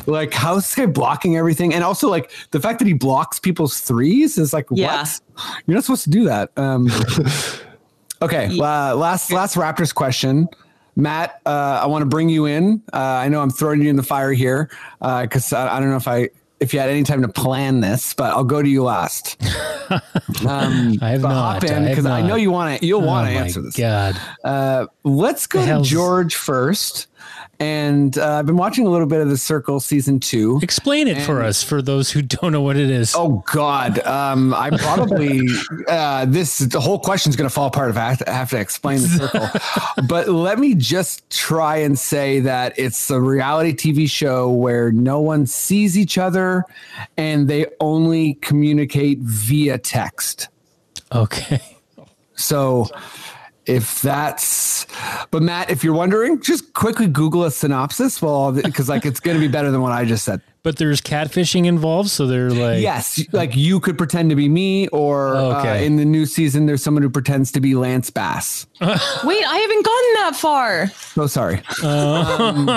Like, 0.05 0.33
how's 0.33 0.63
this 0.63 0.75
guy 0.75 0.85
blocking 0.85 1.37
everything? 1.37 1.73
And 1.73 1.83
also 1.83 2.09
like 2.09 2.31
the 2.51 2.59
fact 2.59 2.79
that 2.79 2.87
he 2.87 2.93
blocks 2.93 3.39
people's 3.39 3.79
threes 3.79 4.37
is 4.37 4.53
like, 4.53 4.67
Yeah. 4.71 4.99
what? 5.01 5.21
You're 5.65 5.75
not 5.75 5.83
supposed 5.83 6.03
to 6.05 6.09
do 6.09 6.25
that. 6.25 6.51
Um, 6.57 6.89
okay, 8.21 8.47
uh, 8.59 8.95
last 8.95 9.31
last 9.31 9.55
Raptors 9.55 9.93
question. 9.93 10.47
Matt, 10.95 11.41
uh, 11.45 11.79
I 11.83 11.85
want 11.85 12.01
to 12.01 12.07
bring 12.07 12.27
you 12.27 12.45
in. 12.47 12.81
Uh, 12.91 12.97
I 12.97 13.27
know 13.29 13.39
I'm 13.39 13.51
throwing 13.51 13.83
you 13.83 13.89
in 13.89 13.97
the 13.97 14.03
fire 14.03 14.31
here 14.33 14.71
because 14.99 15.53
I, 15.53 15.77
I 15.77 15.79
don't 15.79 15.91
know 15.91 15.95
if 15.95 16.07
I 16.07 16.29
if 16.59 16.73
you 16.73 16.79
had 16.79 16.89
any 16.89 17.03
time 17.03 17.21
to 17.21 17.27
plan 17.27 17.81
this, 17.81 18.13
but 18.13 18.31
I'll 18.33 18.43
go 18.43 18.61
to 18.61 18.69
you 18.69 18.83
last. 18.83 19.41
Um, 20.45 20.97
I 21.01 21.11
have 21.11 21.21
but 21.21 21.29
not. 21.29 21.63
hop 21.63 21.71
in 21.71 21.85
because 21.85 22.05
I, 22.05 22.21
know 22.21 22.35
you 22.35 22.51
want 22.51 22.77
to. 22.81 22.85
You'll 22.85 23.01
Oh 23.03 23.07
want 23.07 23.29
to 23.29 23.33
answer 23.33 23.61
this. 23.61 23.77
God. 23.77 24.19
Uh, 24.43 24.87
let's 25.05 25.47
go 25.47 25.65
to 25.65 25.81
George 25.81 26.35
first, 26.35 27.07
and 27.59 28.17
uh, 28.17 28.33
I've 28.33 28.45
been 28.45 28.57
watching 28.57 28.85
a 28.85 28.89
little 28.89 29.07
bit 29.07 29.21
of 29.21 29.29
The 29.29 29.37
Circle 29.37 29.79
season 29.79 30.19
two. 30.19 30.59
Explain 30.61 31.07
it 31.07 31.21
for 31.21 31.41
us, 31.41 31.63
for 31.63 31.81
those 31.81 32.11
who 32.11 32.21
don't 32.21 32.51
know 32.51 32.61
what 32.61 32.77
it 32.77 32.89
is. 32.89 33.13
Oh 33.15 33.43
God, 33.51 33.99
um, 33.99 34.53
I 34.53 34.69
probably 34.69 35.41
uh, 35.87 36.25
this 36.25 36.59
the 36.59 36.79
whole 36.79 36.99
question 36.99 37.31
is 37.31 37.35
going 37.35 37.49
to 37.49 37.53
fall 37.53 37.67
apart 37.67 37.89
if 37.89 37.97
I 37.97 38.09
have 38.09 38.17
to, 38.19 38.31
have 38.31 38.49
to 38.51 38.59
explain 38.59 39.01
the 39.01 39.07
circle. 39.07 39.49
but 40.07 40.27
let 40.27 40.59
me 40.59 40.75
just 40.75 41.29
try 41.29 41.77
and 41.77 41.97
say 41.97 42.39
that 42.41 42.77
it's 42.77 43.09
a 43.09 43.19
reality 43.19 43.73
TV 43.73 44.09
show 44.09 44.51
where 44.51 44.91
no 44.91 45.19
one 45.19 45.47
sees 45.47 45.97
each 45.97 46.17
other, 46.17 46.63
and 47.17 47.47
they 47.47 47.65
only 47.79 48.35
communicate 48.35 49.19
via 49.19 49.77
text. 49.77 50.49
Okay. 51.11 51.61
So 52.35 52.87
if 53.67 54.01
that's 54.01 54.85
but 55.31 55.43
Matt, 55.43 55.69
if 55.69 55.83
you're 55.83 55.93
wondering, 55.93 56.41
just 56.41 56.73
quickly 56.73 57.07
Google 57.07 57.43
a 57.43 57.51
synopsis 57.51 58.21
well 58.21 58.51
because 58.51 58.89
like 58.89 59.05
it's 59.05 59.19
gonna 59.19 59.39
be 59.39 59.47
better 59.47 59.71
than 59.71 59.81
what 59.81 59.91
I 59.91 60.05
just 60.05 60.23
said. 60.23 60.41
But 60.67 60.75
there's 60.75 60.99
catfishing 60.99 61.65
involved, 61.65 62.09
so 62.09 62.27
they're 62.27 62.49
like 62.51 62.81
Yes, 62.81 63.23
like 63.31 63.55
you 63.55 63.79
could 63.79 63.97
pretend 63.97 64.31
to 64.31 64.35
be 64.35 64.49
me, 64.49 64.89
or 64.89 65.37
Okay. 65.37 65.69
uh, 65.69 65.75
in 65.81 65.95
the 65.95 66.03
new 66.03 66.25
season, 66.25 66.65
there's 66.65 66.83
someone 66.83 67.03
who 67.03 67.09
pretends 67.09 67.53
to 67.53 67.61
be 67.61 67.73
Lance 67.73 68.09
Bass. 68.09 68.67
Wait, 68.81 68.91
I 69.45 69.57
haven't 69.59 69.85
gotten 69.85 70.13
that 70.15 70.33
far. 70.35 70.87
So 71.15 71.25
sorry. 71.25 71.61
Um, 71.85 72.69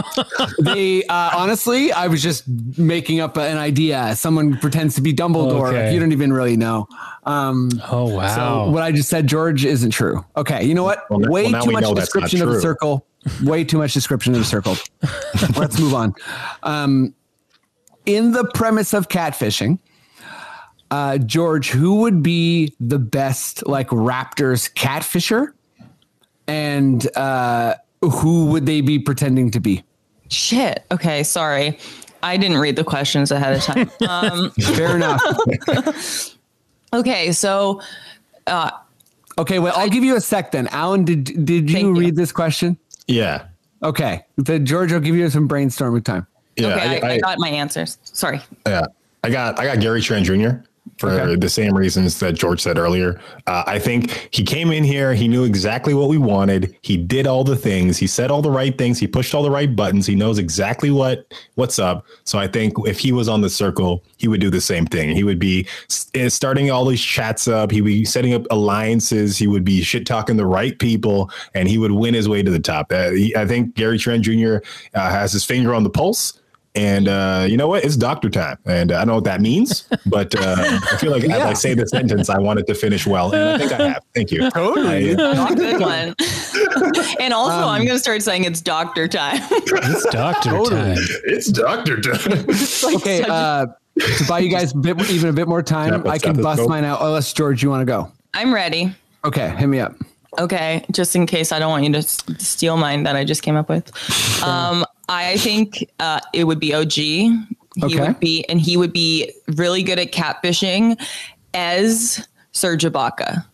they 0.61 1.03
uh, 1.07 1.31
honestly, 1.37 1.91
I 1.91 2.07
was 2.07 2.23
just 2.23 2.45
making 2.79 3.19
up 3.19 3.37
an 3.37 3.59
idea. 3.59 4.15
Someone 4.15 4.57
pretends 4.59 4.95
to 4.95 5.01
be 5.01 5.13
Dumbledore. 5.13 5.71
Okay. 5.71 5.93
You 5.93 5.99
don't 5.99 6.13
even 6.13 6.33
really 6.33 6.57
know. 6.57 6.87
Um, 7.25 7.71
Oh 7.91 8.05
wow. 8.15 8.67
So 8.67 8.71
what 8.71 8.85
I 8.85 8.93
just 8.93 9.09
said, 9.09 9.27
George, 9.27 9.65
isn't 9.65 9.91
true. 9.91 10.25
Okay, 10.37 10.63
you 10.65 10.75
know 10.75 10.85
what? 10.85 11.11
Well, 11.11 11.29
Way 11.29 11.51
well, 11.51 11.65
too 11.65 11.73
much 11.73 11.83
know 11.83 11.93
that's 11.93 12.15
not 12.15 12.21
description 12.29 12.43
of 12.43 12.51
the 12.55 12.61
circle. 12.61 13.05
Way 13.43 13.65
too 13.65 13.79
much 13.79 13.95
description 13.95 14.33
of 14.35 14.39
the 14.39 14.47
circle. 14.47 14.77
Let's 15.59 15.79
move 15.81 15.93
on. 15.93 16.15
Um, 16.63 17.15
in 18.07 18.33
the 18.33 18.45
premise 18.55 18.93
of 18.95 19.09
catfishing, 19.09 19.79
uh, 20.91 21.19
George, 21.19 21.71
who 21.71 21.97
would 22.01 22.23
be 22.23 22.75
the 22.81 22.99
best 22.99 23.67
like 23.67 23.89
Raptors 23.89 24.73
catfisher, 24.75 25.53
and 26.47 27.17
uh, 27.17 27.77
who 28.03 28.47
would 28.47 28.67
they 28.67 28.81
be 28.81 28.99
pretending 28.99 29.51
to 29.53 29.61
be? 29.61 29.85
Shit. 30.31 30.85
Okay, 30.91 31.23
sorry. 31.23 31.79
I 32.23 32.37
didn't 32.37 32.59
read 32.59 32.77
the 32.77 32.85
questions 32.85 33.31
ahead 33.31 33.55
of 33.57 33.63
time. 33.63 33.91
Um, 34.09 34.51
Fair 34.53 34.97
enough. 34.97 35.23
okay, 36.93 37.33
so 37.33 37.81
Uh, 38.47 38.71
Okay, 39.39 39.59
well, 39.59 39.73
I'll 39.77 39.89
give 39.89 40.05
you 40.05 40.17
a 40.17 40.21
sec 40.21 40.51
then. 40.51 40.67
Alan, 40.69 41.05
did 41.05 41.25
did 41.25 41.71
you 41.71 41.75
Thank 41.77 41.85
you. 41.87 41.95
read 41.95 42.17
this 42.17 42.31
question? 42.33 42.77
Yeah. 43.07 43.47
Okay, 43.83 44.23
then 44.37 44.67
George, 44.67 44.93
I'll 44.93 45.01
give 45.01 45.15
you 45.17 45.31
some 45.31 45.49
brainstorming 45.49 46.05
time. 46.05 46.27
Yeah. 46.61 46.75
okay, 46.77 47.01
I, 47.03 47.09
I, 47.09 47.13
I- 47.15 47.19
got 47.19 47.39
my 47.39 47.49
answers. 47.49 47.99
Sorry. 48.03 48.41
Yeah, 48.67 48.87
I 49.25 49.31
got 49.31 49.59
I 49.59 49.65
got 49.65 49.81
Gary 49.81 50.01
Trent 50.03 50.27
Jr. 50.27 50.63
for 50.99 51.11
Okay. 51.11 51.37
the 51.37 51.49
same 51.49 51.75
reasons 51.77 52.19
that 52.21 52.35
George 52.35 52.61
said 52.61 52.79
earlier. 52.79 53.21
Uh, 53.47 53.65
I 53.67 53.79
think 53.79 54.29
he 54.33 54.43
came 54.43 54.71
in 54.73 54.83
here, 54.85 55.15
he 55.15 55.29
knew 55.29 55.45
exactly 55.45 55.93
what 55.95 56.09
we 56.09 56.19
wanted. 56.19 56.77
He 56.83 56.97
did 56.97 57.27
all 57.27 57.45
the 57.45 57.57
things, 57.57 57.97
he 57.99 58.07
said 58.07 58.31
all 58.31 58.43
the 58.43 58.51
right 58.51 58.77
things, 58.77 58.99
he 58.99 59.07
pushed 59.07 59.35
all 59.35 59.43
the 59.43 59.51
right 59.51 59.75
buttons. 59.75 60.07
He 60.07 60.15
knows 60.15 60.39
exactly 60.39 60.91
what 60.91 61.27
what's 61.55 61.79
up. 61.79 62.07
So 62.25 62.39
I 62.39 62.47
think 62.49 62.75
if 62.87 62.99
he 62.99 63.13
was 63.13 63.29
on 63.29 63.41
the 63.41 63.51
circle, 63.51 64.03
he 64.17 64.29
would 64.29 64.41
do 64.41 64.51
the 64.51 64.61
same 64.61 64.87
thing. 64.87 65.11
He 65.15 65.25
would 65.25 65.39
be 65.39 65.67
eh, 66.15 66.29
starting 66.29 66.71
all 66.71 66.85
these 66.87 67.03
chats 67.03 67.47
up. 67.49 67.71
He 67.71 67.81
would 67.83 67.89
be 67.89 68.05
setting 68.05 68.33
up 68.35 68.43
alliances. 68.51 69.37
He 69.39 69.47
would 69.47 69.65
be 69.65 69.83
shit 69.83 70.07
talking 70.07 70.37
the 70.37 70.47
right 70.47 70.79
people, 70.79 71.31
and 71.55 71.69
he 71.69 71.79
would 71.79 71.93
win 71.93 72.15
his 72.15 72.29
way 72.29 72.43
to 72.43 72.51
the 72.51 72.59
top. 72.61 72.91
Uh, 72.93 73.11
he, 73.11 73.35
I 73.37 73.47
think 73.47 73.75
Gary 73.75 73.99
Trent 73.99 74.23
Jr. 74.25 74.57
Uh, 74.95 75.11
has 75.11 75.33
his 75.33 75.45
finger 75.45 75.75
on 75.75 75.83
the 75.85 75.91
pulse. 75.91 76.40
And 76.77 77.09
uh, 77.09 77.47
you 77.49 77.57
know 77.57 77.67
what? 77.67 77.85
It's 77.85 77.97
doctor 77.97 78.31
time. 78.31 78.57
And 78.65 78.93
uh, 78.93 78.97
I 78.97 78.99
don't 78.99 79.09
know 79.09 79.15
what 79.17 79.25
that 79.25 79.41
means, 79.41 79.89
but 80.07 80.35
uh, 80.37 80.55
I 80.93 80.97
feel 80.99 81.11
like 81.11 81.25
as 81.25 81.31
I 81.43 81.53
say 81.55 81.75
the 81.75 81.87
sentence, 81.87 82.31
I 82.31 82.39
want 82.39 82.61
it 82.61 82.67
to 82.69 82.75
finish 82.75 83.07
well. 83.07 83.33
And 83.35 83.43
I 83.49 83.59
think 83.59 83.73
I 83.73 83.89
have. 83.89 84.03
Thank 84.15 84.31
you. 84.31 84.49
Totally. 84.51 85.13
I- 85.13 85.15
That's 85.15 85.55
good 85.57 85.81
one. 85.81 86.15
and 87.21 87.33
also, 87.35 87.55
Um, 87.57 87.65
I'm 87.71 87.85
going 87.85 87.97
to 87.97 87.99
start 87.99 88.23
saying 88.23 88.45
it's 88.45 88.61
doctor 88.61 89.09
time. 89.09 89.41
it's 89.51 90.05
doctor 90.11 90.51
Totally. 90.51 90.95
time. 90.95 90.97
it's 91.25 91.49
doctor 91.51 92.01
time. 92.01 92.45
It's 92.49 92.83
like 92.85 92.97
Okay, 92.97 93.21
such 93.23 93.29
uh, 93.29 93.67
to 93.99 94.25
buy 94.29 94.39
you 94.39 94.51
guys 94.51 94.73
a 94.73 94.77
bit, 94.77 95.11
even 95.11 95.29
a 95.31 95.33
bit 95.33 95.49
more 95.49 95.63
time, 95.63 96.01
Step- 96.01 96.07
I 96.07 96.19
can 96.19 96.41
bust 96.41 96.61
go. 96.63 96.69
mine 96.69 96.85
out. 96.85 97.03
Unless 97.03 97.33
George, 97.33 97.63
you 97.63 97.71
want 97.71 97.81
to 97.83 97.87
go? 97.87 98.11
I'm 98.35 98.55
ready. 98.55 98.95
Okay, 99.25 99.51
hit 99.57 99.67
me 99.67 99.81
up. 99.81 99.95
Okay, 100.39 100.85
just 100.93 101.17
in 101.17 101.27
case 101.27 101.51
I 101.51 101.59
don't 101.59 101.71
want 101.71 101.83
you 101.85 101.91
to 101.93 101.99
s- 101.99 102.23
steal 102.39 102.77
mine 102.77 103.03
that 103.03 103.17
I 103.17 103.25
just 103.25 103.43
came 103.43 103.57
up 103.57 103.69
with. 103.69 103.91
Um, 104.45 104.87
I 105.11 105.37
think 105.39 105.91
uh, 105.99 106.21
it 106.33 106.45
would 106.45 106.61
be 106.61 106.73
OG. 106.73 106.93
He 106.93 107.35
Okay. 107.83 108.01
would 108.01 108.21
be, 108.21 108.45
and 108.49 108.61
he 108.61 108.77
would 108.77 108.93
be 108.93 109.31
really 109.57 109.83
good 109.83 109.99
at 109.99 110.13
catfishing 110.13 110.97
as 111.53 112.27
Serge 112.53 112.85
Ibaka. 112.85 113.45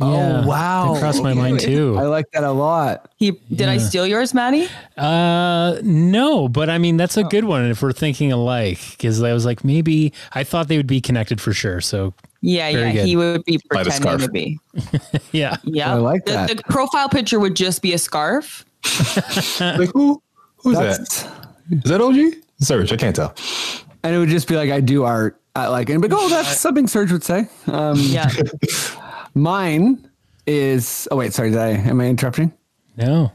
Yeah, 0.00 0.44
wow. 0.44 0.92
That 0.94 1.00
crossed 1.00 1.22
my 1.24 1.30
Okay. 1.32 1.38
mind 1.40 1.60
too. 1.60 1.96
I 1.98 2.02
like 2.04 2.26
that 2.32 2.44
a 2.44 2.52
lot. 2.52 3.10
He 3.16 3.32
did 3.52 3.68
I 3.68 3.78
steal 3.78 4.06
yours, 4.06 4.32
Maddie? 4.32 4.68
Uh, 4.96 5.78
no, 5.82 6.48
but 6.48 6.70
I 6.70 6.78
mean 6.78 6.96
that's 6.96 7.16
a 7.16 7.24
good 7.24 7.44
one 7.44 7.64
if 7.64 7.82
we're 7.82 7.92
thinking 7.92 8.30
alike. 8.30 8.78
Because 8.92 9.20
I 9.22 9.32
was 9.32 9.44
like, 9.44 9.64
maybe 9.64 10.12
I 10.34 10.44
thought 10.44 10.68
they 10.68 10.76
would 10.76 10.86
be 10.86 11.00
connected 11.00 11.40
for 11.40 11.52
sure. 11.52 11.80
So 11.80 12.14
Yeah, 12.42 12.70
Very 12.70 12.86
yeah. 12.88 12.92
good. 12.92 13.06
He 13.06 13.16
would 13.16 13.44
be 13.44 13.58
pretending 13.70 14.18
to 14.18 14.28
be. 14.30 14.60
yeah, 15.32 15.56
Yeah, 15.64 15.92
I 15.94 15.96
like 15.96 16.26
the, 16.26 16.32
that. 16.32 16.48
The 16.56 16.62
profile 16.70 17.08
picture 17.08 17.40
would 17.40 17.56
just 17.56 17.82
be 17.82 17.92
a 17.92 17.98
scarf. 17.98 18.64
like 19.60 19.90
who? 19.92 20.22
Who's 20.62 20.78
That's 20.78 21.22
that? 21.22 21.48
Is 21.70 21.90
that 21.90 22.00
OG? 22.00 22.34
Serge, 22.60 22.92
I 22.92 22.96
can't 22.96 23.14
tell. 23.14 23.34
and 24.02 24.14
it 24.14 24.18
would 24.18 24.28
just 24.28 24.48
be 24.48 24.56
like 24.56 24.70
I 24.70 24.80
do 24.80 25.04
art. 25.04 25.40
I 25.54 25.68
like 25.68 25.88
and 25.90 26.00
but 26.00 26.12
oh, 26.12 26.28
that's 26.28 26.56
something 26.58 26.86
Serge 26.86 27.12
would 27.12 27.24
say. 27.24 27.48
Um, 27.66 27.96
Yeah. 27.98 28.30
mine 29.34 30.08
is. 30.46 31.08
Oh 31.10 31.16
wait, 31.16 31.32
sorry. 31.32 31.50
Did 31.50 31.58
I? 31.58 31.68
Am 31.70 32.00
I 32.00 32.06
interrupting? 32.06 32.52
no, 32.96 33.32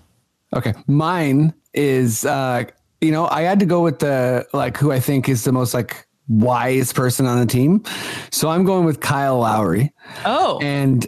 Okay, 0.55 0.73
mine 0.88 1.53
is. 1.73 2.25
uh 2.25 2.63
You 3.01 3.12
know, 3.12 3.27
I 3.27 3.41
had 3.41 3.59
to 3.59 3.65
go 3.65 3.81
with 3.83 3.99
the 3.99 4.45
like 4.53 4.77
who 4.77 4.91
I 4.91 4.99
think 4.99 5.27
is 5.29 5.43
the 5.43 5.51
most 5.51 5.73
like 5.73 6.07
wise 6.27 6.93
person 6.93 7.25
on 7.25 7.39
the 7.39 7.45
team. 7.45 7.83
So 8.31 8.49
I'm 8.49 8.63
going 8.63 8.86
with 8.86 8.99
Kyle 9.01 9.39
Lowry. 9.39 9.91
Oh, 10.25 10.59
and 10.62 11.05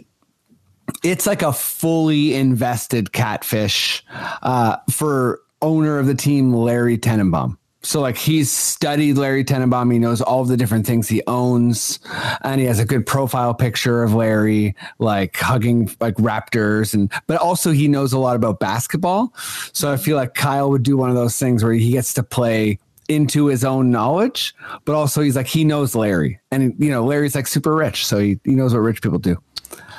it's 1.02 1.26
like 1.26 1.42
a 1.42 1.52
fully 1.52 2.34
invested 2.34 3.12
catfish 3.12 4.04
uh, 4.42 4.76
for 4.90 5.40
owner 5.62 5.98
of 5.98 6.06
the 6.06 6.14
team, 6.14 6.52
Larry 6.52 6.98
Tenenbaum. 6.98 7.56
So 7.86 8.00
like 8.00 8.16
he's 8.16 8.50
studied 8.50 9.16
Larry 9.16 9.44
Tenenbaum. 9.44 9.92
He 9.92 10.00
knows 10.00 10.20
all 10.20 10.40
of 10.40 10.48
the 10.48 10.56
different 10.56 10.86
things 10.86 11.08
he 11.08 11.22
owns, 11.28 12.00
and 12.42 12.60
he 12.60 12.66
has 12.66 12.80
a 12.80 12.84
good 12.84 13.06
profile 13.06 13.54
picture 13.54 14.02
of 14.02 14.12
Larry, 14.12 14.74
like 14.98 15.36
hugging 15.36 15.88
like 16.00 16.16
Raptors, 16.16 16.94
and 16.94 17.12
but 17.28 17.40
also 17.40 17.70
he 17.70 17.86
knows 17.86 18.12
a 18.12 18.18
lot 18.18 18.34
about 18.34 18.58
basketball. 18.58 19.32
So 19.72 19.92
I 19.92 19.98
feel 19.98 20.16
like 20.16 20.34
Kyle 20.34 20.68
would 20.70 20.82
do 20.82 20.96
one 20.96 21.10
of 21.10 21.14
those 21.14 21.38
things 21.38 21.62
where 21.62 21.74
he 21.74 21.92
gets 21.92 22.12
to 22.14 22.24
play 22.24 22.80
into 23.08 23.46
his 23.46 23.64
own 23.64 23.92
knowledge, 23.92 24.52
but 24.84 24.96
also 24.96 25.22
he's 25.22 25.36
like 25.36 25.46
he 25.46 25.62
knows 25.62 25.94
Larry, 25.94 26.40
and 26.50 26.74
you 26.78 26.90
know 26.90 27.04
Larry's 27.04 27.36
like 27.36 27.46
super 27.46 27.72
rich, 27.72 28.04
so 28.04 28.18
he, 28.18 28.40
he 28.42 28.56
knows 28.56 28.74
what 28.74 28.80
rich 28.80 29.00
people 29.00 29.20
do. 29.20 29.40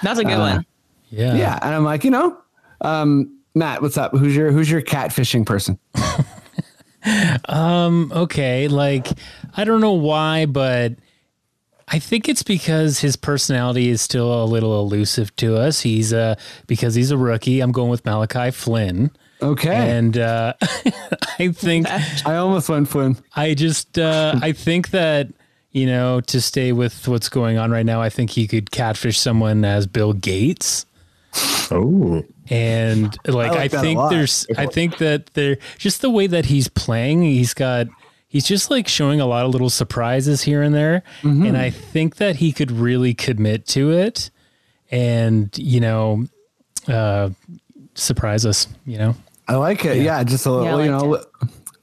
that's 0.03 0.19
a 0.19 0.25
good 0.25 0.37
one. 0.37 0.65
yeah, 1.09 1.35
Yeah, 1.35 1.59
and 1.61 1.73
I'm 1.73 1.85
like, 1.85 2.03
you 2.03 2.11
know, 2.11 2.37
um, 2.81 3.36
Matt, 3.57 3.81
what's 3.81 3.97
up? 3.97 4.11
Who's 4.15 4.35
your 4.35 4.51
who's 4.51 4.69
your 4.69 4.81
catfishing 4.81 5.45
person? 5.45 5.79
Um, 7.47 8.11
okay. 8.13 8.67
Like 8.67 9.07
I 9.55 9.63
don't 9.63 9.79
know 9.79 9.93
why, 9.93 10.45
but 10.45 10.93
I 11.87 11.99
think 11.99 12.27
it's 12.27 12.43
because 12.43 12.99
his 12.99 13.15
personality 13.15 13.87
is 13.89 14.01
still 14.01 14.43
a 14.43 14.45
little 14.45 14.79
elusive 14.81 15.33
to 15.37 15.55
us. 15.55 15.79
He's 15.81 16.11
uh 16.11 16.35
because 16.65 16.95
he's 16.95 17.11
a 17.11 17.17
rookie. 17.17 17.61
I'm 17.61 17.71
going 17.71 17.89
with 17.89 18.03
Malachi 18.03 18.51
Flynn. 18.51 19.11
Okay, 19.41 19.91
And 19.95 20.17
uh, 20.17 20.53
I 21.39 21.51
think 21.53 21.87
I 22.25 22.35
almost 22.37 22.67
went 22.69 22.89
Flynn. 22.89 23.17
I 23.35 23.53
just 23.53 23.97
uh, 23.99 24.37
I 24.41 24.51
think 24.51 24.89
that 24.89 25.27
you 25.71 25.85
know 25.85 26.21
to 26.21 26.41
stay 26.41 26.71
with 26.73 27.07
what's 27.07 27.29
going 27.29 27.57
on 27.57 27.69
right 27.71 27.85
now, 27.85 28.01
I 28.01 28.09
think 28.09 28.31
he 28.31 28.47
could 28.47 28.71
catfish 28.71 29.19
someone 29.19 29.63
as 29.63 29.85
Bill 29.87 30.13
Gates. 30.13 30.87
Oh. 31.71 32.23
And 32.49 33.17
like 33.27 33.51
I 33.51 33.55
I, 33.55 33.57
like 33.57 33.71
that 33.71 33.77
a 33.77 33.81
think 33.81 33.99
there's 34.09 34.47
I 34.57 34.65
think 34.67 34.97
that 34.99 35.27
there 35.33 35.57
just 35.77 36.01
the 36.01 36.09
way 36.09 36.27
that 36.27 36.45
he's 36.45 36.67
playing, 36.67 37.23
he's 37.23 37.53
got 37.53 37.87
he's 38.27 38.45
just 38.45 38.69
like 38.69 38.87
showing 38.87 39.19
a 39.19 39.25
lot 39.25 39.45
of 39.45 39.51
little 39.51 39.69
surprises 39.69 40.41
here 40.43 40.61
and 40.61 40.73
there. 40.73 41.03
Mm-hmm. 41.21 41.45
And 41.45 41.57
I 41.57 41.69
think 41.69 42.17
that 42.17 42.37
he 42.37 42.51
could 42.51 42.71
really 42.71 43.13
commit 43.13 43.65
to 43.67 43.91
it 43.91 44.29
and, 44.91 45.55
you 45.57 45.79
know, 45.79 46.25
uh 46.87 47.31
surprise 47.95 48.45
us, 48.45 48.67
you 48.85 48.97
know. 48.97 49.15
I 49.47 49.55
like 49.55 49.85
it. 49.85 49.97
Yeah, 49.97 50.23
just 50.23 50.45
a 50.45 50.51
little, 50.51 50.79
Yeah, 50.79 50.85
you 50.85 50.91
know, 50.91 51.23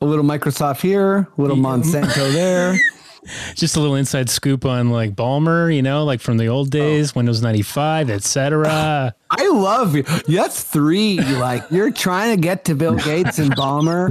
a 0.01 0.05
little 0.05 0.25
Microsoft 0.25 0.81
here, 0.81 1.29
a 1.37 1.41
little 1.41 1.57
Monsanto 1.57 2.33
there. 2.33 2.79
just 3.55 3.77
a 3.77 3.81
little 3.81 3.97
inside 3.97 4.29
scoop 4.31 4.65
on 4.65 4.91
like 4.91 5.15
Ballmer, 5.15 5.75
you 5.75 5.83
know, 5.83 6.05
like 6.05 6.21
from 6.21 6.37
the 6.39 6.47
old 6.49 6.71
days, 6.71 7.15
Windows 7.15 7.43
95, 7.43 8.11
etc. 8.11 8.69
I 8.69 9.13
I 9.37 9.49
love 9.49 9.97
you. 9.97 10.03
That's 10.29 10.63
three. 10.63 11.19
Like 11.19 11.65
you're 11.71 11.91
trying 11.91 12.37
to 12.37 12.41
get 12.41 12.65
to 12.67 12.75
Bill 12.75 12.95
Gates 12.97 13.39
and 13.39 13.51
Ballmer. 13.57 14.11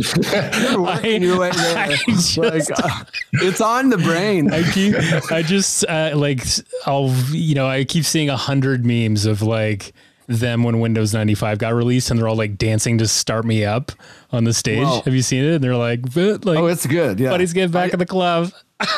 You're 0.71 0.81
working 0.81 1.23
your 1.23 1.39
way 1.39 1.51
there. 1.51 1.87
Just- 2.07 2.37
Like, 2.37 2.63
uh, 2.75 3.03
it's 3.33 3.61
on 3.61 3.89
the 3.89 3.97
brain. 3.97 4.53
I 4.53 4.69
keep, 4.71 4.95
I 5.31 5.41
just 5.41 5.85
uh, 5.87 6.11
like, 6.15 6.43
I'll, 6.85 7.09
you 7.31 7.55
know, 7.55 7.67
I 7.67 7.85
keep 7.85 8.03
seeing 8.03 8.29
a 8.29 8.35
hundred 8.37 8.85
memes 8.85 9.25
of 9.25 9.41
like 9.41 9.93
them 10.27 10.63
when 10.63 10.79
Windows 10.79 11.13
95 11.13 11.57
got 11.57 11.73
released 11.73 12.09
and 12.11 12.19
they're 12.19 12.27
all 12.27 12.35
like 12.35 12.57
dancing 12.57 12.97
to 12.97 13.07
start 13.07 13.45
me 13.45 13.63
up 13.63 13.91
on 14.31 14.43
the 14.43 14.53
stage. 14.53 14.79
Well- 14.79 15.01
Have 15.03 15.13
you 15.15 15.21
seen 15.21 15.43
it? 15.45 15.55
And 15.55 15.63
they're 15.63 15.75
like, 15.77 16.01
like, 16.15 16.57
Oh, 16.59 16.65
it's 16.67 16.85
good. 16.85 17.19
Yeah. 17.19 17.29
buddies 17.29 17.53
get 17.53 17.71
back 17.71 17.93
in 17.93 17.99
the 17.99 18.05
club. 18.05 18.51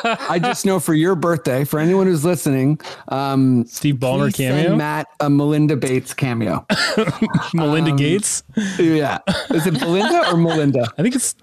I 0.03 0.39
just 0.41 0.65
know 0.65 0.79
for 0.79 0.93
your 0.93 1.15
birthday, 1.15 1.63
for 1.63 1.79
anyone 1.79 2.07
who's 2.07 2.25
listening, 2.25 2.79
um, 3.09 3.65
Steve 3.65 3.95
Ballmer 3.95 4.25
please 4.25 4.38
send 4.38 4.63
cameo, 4.63 4.75
Matt 4.75 5.07
a 5.19 5.29
Melinda 5.29 5.75
Bates 5.75 6.13
cameo. 6.13 6.65
Melinda 7.53 7.91
um, 7.91 7.97
Gates. 7.97 8.43
yeah. 8.77 9.19
Is 9.51 9.67
it 9.67 9.79
Belinda 9.79 10.31
or 10.31 10.38
Melinda? 10.38 10.88
I 10.97 11.01
think 11.01 11.15
it's 11.15 11.36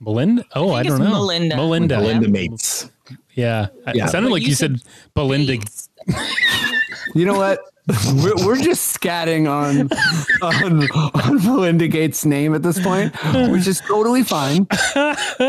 Melinda. 0.00 0.44
Oh, 0.54 0.72
I, 0.72 0.82
think 0.82 0.96
don't 0.96 1.04
know. 1.04 1.10
Melinda. 1.10 1.56
Melinda. 1.56 2.00
Linda 2.00 2.28
Mates. 2.28 2.90
Yeah. 3.34 3.68
Yeah. 3.94 4.06
It 4.06 4.10
sounded 4.10 4.28
But 4.28 4.32
like 4.34 4.42
you 4.42 4.48
you 4.48 4.54
said, 4.54 4.80
said 4.80 4.88
Belinda. 5.14 5.58
You 7.14 7.24
know 7.24 7.34
what? 7.34 7.60
We're, 7.86 8.46
we're 8.46 8.62
just 8.62 8.98
scatting 8.98 9.46
on, 9.46 9.90
on 10.40 10.88
on 11.22 11.44
Melinda 11.44 11.86
Gates' 11.86 12.24
name 12.24 12.54
at 12.54 12.62
this 12.62 12.80
point, 12.82 13.14
which 13.50 13.66
is 13.66 13.80
totally 13.80 14.22
fine. 14.22 14.66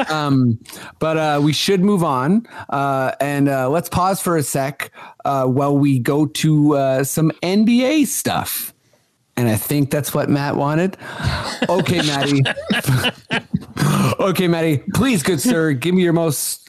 Um, 0.10 0.60
but 1.00 1.18
uh, 1.18 1.40
we 1.42 1.54
should 1.54 1.82
move 1.82 2.04
on, 2.04 2.46
uh, 2.70 3.14
and 3.22 3.48
uh, 3.48 3.70
let's 3.70 3.88
pause 3.88 4.22
for 4.22 4.36
a 4.36 4.44
sec 4.44 4.92
uh, 5.24 5.46
while 5.46 5.78
we 5.78 5.98
go 6.00 6.26
to 6.26 6.76
uh, 6.76 7.04
some 7.06 7.32
NBA 7.42 8.08
stuff. 8.08 8.74
And 9.38 9.48
I 9.48 9.56
think 9.56 9.90
that's 9.90 10.14
what 10.14 10.30
Matt 10.30 10.56
wanted. 10.56 10.98
Okay, 11.70 12.02
Matty. 12.02 12.44
okay, 14.20 14.48
Matty. 14.48 14.84
Please, 14.94 15.24
good 15.24 15.40
sir, 15.42 15.74
give 15.74 15.96
me 15.96 16.04
your 16.04 16.14
most 16.14 16.65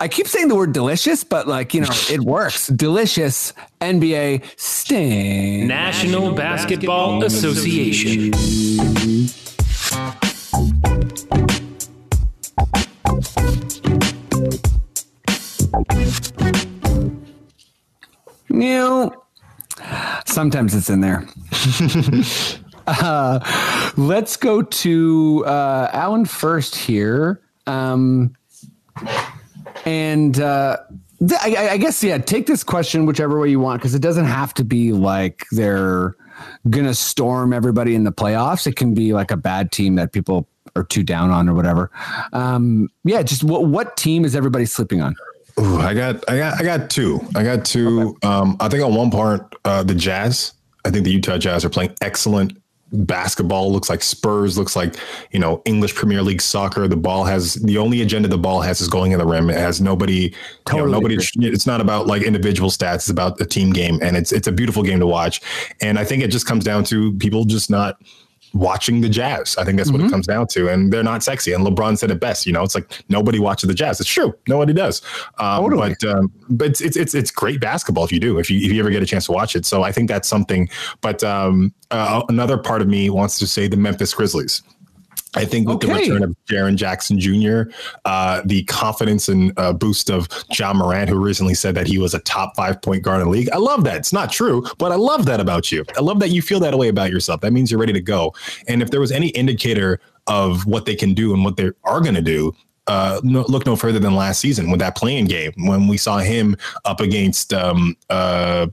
I 0.00 0.08
keep 0.08 0.26
saying 0.26 0.48
the 0.48 0.56
word 0.56 0.72
delicious, 0.72 1.22
but 1.22 1.46
like, 1.46 1.74
you 1.74 1.82
know, 1.82 1.88
it 2.10 2.20
works. 2.20 2.66
Delicious 2.68 3.52
NBA 3.80 4.44
sting. 4.56 5.68
National 5.68 6.32
Basketball 6.32 7.22
Association. 7.24 8.32
You 18.48 18.58
know, 18.74 19.24
sometimes 20.26 20.74
it's 20.74 20.90
in 20.90 21.00
there. 21.00 21.28
uh, 22.88 23.92
let's 23.96 24.36
go 24.36 24.62
to 24.62 25.44
uh, 25.46 25.88
Alan 25.92 26.24
first 26.24 26.74
here. 26.74 27.40
Um, 27.68 28.34
and 29.84 30.40
uh, 30.40 30.78
th- 31.18 31.40
I, 31.42 31.70
I- 31.70 31.76
guess, 31.76 32.02
yeah, 32.02 32.18
take 32.18 32.46
this 32.46 32.64
question 32.64 33.06
whichever 33.06 33.38
way 33.38 33.50
you 33.50 33.60
want, 33.60 33.80
because 33.80 33.94
it 33.94 34.02
doesn't 34.02 34.26
have 34.26 34.54
to 34.54 34.64
be 34.64 34.92
like 34.92 35.46
they're 35.52 36.14
going 36.68 36.86
to 36.86 36.94
storm 36.94 37.52
everybody 37.52 37.94
in 37.94 38.04
the 38.04 38.12
playoffs. 38.12 38.66
It 38.66 38.76
can 38.76 38.94
be 38.94 39.12
like 39.12 39.30
a 39.30 39.36
bad 39.36 39.72
team 39.72 39.96
that 39.96 40.12
people 40.12 40.48
are 40.76 40.84
too 40.84 41.02
down 41.02 41.30
on 41.30 41.48
or 41.48 41.54
whatever. 41.54 41.90
Um, 42.32 42.88
yeah, 43.04 43.22
just 43.22 43.44
what, 43.44 43.66
what 43.66 43.96
team 43.96 44.24
is 44.24 44.34
everybody 44.36 44.66
sleeping 44.66 45.02
on? 45.02 45.16
Ooh, 45.58 45.76
I 45.78 45.94
got, 45.94 46.24
I 46.30 46.38
got, 46.38 46.60
I 46.60 46.62
got 46.62 46.90
two. 46.90 47.20
I 47.34 47.42
got 47.42 47.64
two. 47.64 48.16
Um, 48.22 48.56
I 48.60 48.68
think 48.68 48.82
on 48.82 48.94
one 48.94 49.10
part, 49.10 49.54
uh, 49.64 49.82
the 49.82 49.94
Jazz. 49.94 50.52
I 50.84 50.90
think 50.90 51.04
the 51.04 51.10
Utah 51.10 51.36
Jazz 51.36 51.64
are 51.64 51.68
playing 51.68 51.94
excellent 52.00 52.56
basketball. 52.92 53.72
Looks 53.72 53.88
like 53.88 54.02
Spurs. 54.02 54.58
Looks 54.58 54.76
like 54.76 54.96
you 55.30 55.38
know 55.38 55.62
English 55.64 55.94
Premier 55.94 56.22
League 56.22 56.42
soccer. 56.42 56.88
The 56.88 56.96
ball 56.96 57.24
has 57.24 57.54
the 57.54 57.78
only 57.78 58.02
agenda 58.02 58.28
the 58.28 58.38
ball 58.38 58.60
has 58.60 58.80
is 58.80 58.88
going 58.88 59.12
in 59.12 59.18
the 59.18 59.26
rim. 59.26 59.50
It 59.50 59.56
has 59.56 59.80
nobody. 59.80 60.34
Totally 60.66 60.82
you 60.82 60.86
know, 60.86 60.92
nobody. 60.92 61.16
It's 61.16 61.66
not 61.66 61.80
about 61.80 62.06
like 62.06 62.22
individual 62.22 62.70
stats. 62.70 62.96
It's 62.96 63.10
about 63.10 63.40
a 63.40 63.46
team 63.46 63.72
game, 63.72 63.98
and 64.02 64.16
it's 64.16 64.32
it's 64.32 64.46
a 64.46 64.52
beautiful 64.52 64.82
game 64.82 65.00
to 65.00 65.06
watch. 65.06 65.40
And 65.80 65.98
I 65.98 66.04
think 66.04 66.22
it 66.22 66.28
just 66.28 66.46
comes 66.46 66.64
down 66.64 66.84
to 66.84 67.12
people 67.14 67.44
just 67.44 67.70
not 67.70 68.00
watching 68.52 69.00
the 69.00 69.08
Jazz. 69.08 69.56
I 69.56 69.64
think 69.64 69.78
that's 69.78 69.90
what 69.90 70.00
it 70.00 70.10
comes 70.10 70.26
down 70.26 70.46
to. 70.48 70.68
And 70.68 70.92
they're 70.92 71.02
not 71.02 71.22
sexy. 71.22 71.52
And 71.52 71.64
LeBron 71.66 71.98
said 71.98 72.10
it 72.10 72.20
best. 72.20 72.46
You 72.46 72.52
know, 72.52 72.62
it's 72.62 72.74
like 72.74 73.04
nobody 73.08 73.38
watches 73.38 73.68
the 73.68 73.74
Jazz. 73.74 74.00
It's 74.00 74.10
true. 74.10 74.34
Nobody 74.48 74.72
does. 74.72 75.02
Um, 75.38 75.62
Totally. 75.62 75.96
But 76.00 76.08
um, 76.08 76.32
but 76.48 76.68
it's, 76.68 76.80
it's 76.80 76.96
it's 76.96 77.14
it's 77.14 77.30
great 77.30 77.60
basketball 77.60 78.04
if 78.04 78.12
you 78.12 78.20
do 78.20 78.38
if 78.38 78.50
you 78.50 78.58
if 78.58 78.72
you 78.72 78.80
ever 78.80 78.90
get 78.90 79.02
a 79.02 79.06
chance 79.06 79.26
to 79.26 79.32
watch 79.32 79.56
it. 79.56 79.66
So 79.66 79.82
I 79.82 79.92
think 79.92 80.08
that's 80.08 80.28
something. 80.28 80.68
But 81.00 81.22
um, 81.22 81.72
uh, 81.90 82.22
another 82.28 82.58
part 82.58 82.82
of 82.82 82.88
me 82.88 83.10
wants 83.10 83.38
to 83.38 83.46
say 83.46 83.68
the 83.68 83.76
Memphis 83.76 84.14
Grizzlies. 84.14 84.62
I 85.36 85.44
think 85.44 85.68
with 85.68 85.80
the 85.80 85.88
return 85.88 86.24
of 86.24 86.36
Jaren 86.48 86.74
Jackson 86.74 87.18
Jr., 87.18 87.70
uh, 88.04 88.42
the 88.44 88.64
confidence 88.64 89.28
and 89.28 89.52
uh, 89.56 89.72
boost 89.72 90.10
of 90.10 90.28
Ja 90.50 90.72
Morant, 90.72 91.08
who 91.08 91.18
recently 91.18 91.54
said 91.54 91.74
that 91.76 91.86
he 91.86 91.98
was 91.98 92.14
a 92.14 92.18
top 92.20 92.56
five 92.56 92.82
point 92.82 93.04
guard 93.04 93.20
in 93.20 93.28
the 93.28 93.32
league. 93.32 93.50
I 93.50 93.58
love 93.58 93.84
that. 93.84 93.96
It's 93.96 94.12
not 94.12 94.32
true, 94.32 94.66
but 94.78 94.90
I 94.90 94.96
love 94.96 95.26
that 95.26 95.38
about 95.38 95.70
you. 95.70 95.84
I 95.96 96.00
love 96.00 96.18
that 96.20 96.30
you 96.30 96.42
feel 96.42 96.58
that 96.60 96.76
way 96.76 96.88
about 96.88 97.10
yourself. 97.10 97.42
That 97.42 97.52
means 97.52 97.70
you're 97.70 97.80
ready 97.80 97.92
to 97.92 98.00
go. 98.00 98.34
And 98.66 98.82
if 98.82 98.90
there 98.90 99.00
was 99.00 99.12
any 99.12 99.28
indicator 99.28 100.00
of 100.26 100.66
what 100.66 100.84
they 100.84 100.96
can 100.96 101.14
do 101.14 101.32
and 101.32 101.44
what 101.44 101.56
they 101.56 101.70
are 101.84 102.00
going 102.00 102.14
to 102.14 102.22
do, 102.22 102.54
uh, 102.90 103.20
no, 103.22 103.44
look 103.46 103.66
no 103.66 103.76
further 103.76 104.00
than 104.00 104.16
last 104.16 104.40
season 104.40 104.68
with 104.68 104.80
that 104.80 104.96
playing 104.96 105.26
game 105.26 105.52
when 105.58 105.86
we 105.86 105.96
saw 105.96 106.18
him 106.18 106.56
up 106.84 107.00
against 107.00 107.54
um, 107.54 107.96
uh, 108.10 108.66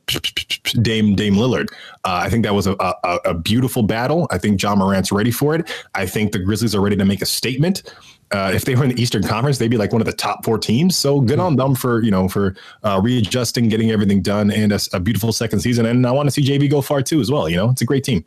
Dame 0.82 1.13
Dame 1.13 1.36
Lillard. 1.36 1.68
Uh, 2.03 2.22
I 2.24 2.28
think 2.28 2.43
that 2.43 2.55
was 2.55 2.65
a, 2.65 2.76
a, 2.80 3.20
a 3.26 3.34
beautiful 3.36 3.84
battle. 3.84 4.28
I 4.32 4.39
think 4.39 4.59
Ja 4.59 4.74
Morant's 4.76 5.11
ready 5.11 5.30
for 5.30 5.53
it. 5.53 5.72
I 5.93 6.07
think 6.07 6.32
the 6.32 6.39
Grizzlies 6.39 6.74
are 6.74 6.82
ready 6.82 6.95
to 6.95 7.05
make 7.05 7.22
a 7.22 7.28
statement. 7.28 7.84
Uh, 8.32 8.51
if 8.55 8.65
they 8.65 8.74
were 8.74 8.86
in 8.86 8.89
the 8.89 8.99
Eastern 8.99 9.22
Conference, 9.22 9.59
they'd 9.59 9.68
be 9.70 9.78
like 9.78 9.91
one 9.91 10.01
of 10.01 10.07
the 10.07 10.13
top 10.13 10.43
four 10.43 10.57
teams. 10.57 10.97
So 10.97 11.22
good 11.22 11.39
on 11.39 11.55
them 11.55 11.76
for 11.76 12.01
you 12.01 12.09
know 12.09 12.28
for 12.28 12.55
uh, 12.84 12.99
readjusting, 13.03 13.70
getting 13.70 13.91
everything 13.91 14.24
done, 14.24 14.49
and 14.49 14.72
a, 14.72 14.80
a 14.93 14.99
beautiful 14.99 15.32
second 15.32 15.59
season. 15.59 15.86
And 15.86 16.07
I 16.07 16.11
want 16.11 16.26
to 16.26 16.32
see 16.32 16.41
JB 16.41 16.72
go 16.72 16.82
far 16.82 17.03
too 17.03 17.22
as 17.22 17.30
well. 17.30 17.47
You 17.47 17.57
know, 17.57 17.70
it's 17.70 17.84
a 17.84 17.86
great 17.86 18.03
team. 18.03 18.26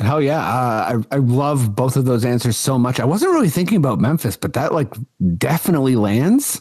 Hell 0.00 0.20
yeah. 0.22 0.38
Uh, 0.40 1.02
I, 1.10 1.16
I 1.16 1.18
love 1.18 1.74
both 1.74 1.96
of 1.96 2.04
those 2.04 2.24
answers 2.24 2.56
so 2.56 2.78
much. 2.78 3.00
I 3.00 3.04
wasn't 3.04 3.32
really 3.32 3.48
thinking 3.48 3.76
about 3.78 3.98
Memphis, 4.00 4.36
but 4.36 4.52
that 4.54 4.72
like 4.72 4.94
definitely 5.38 5.96
lands. 5.96 6.60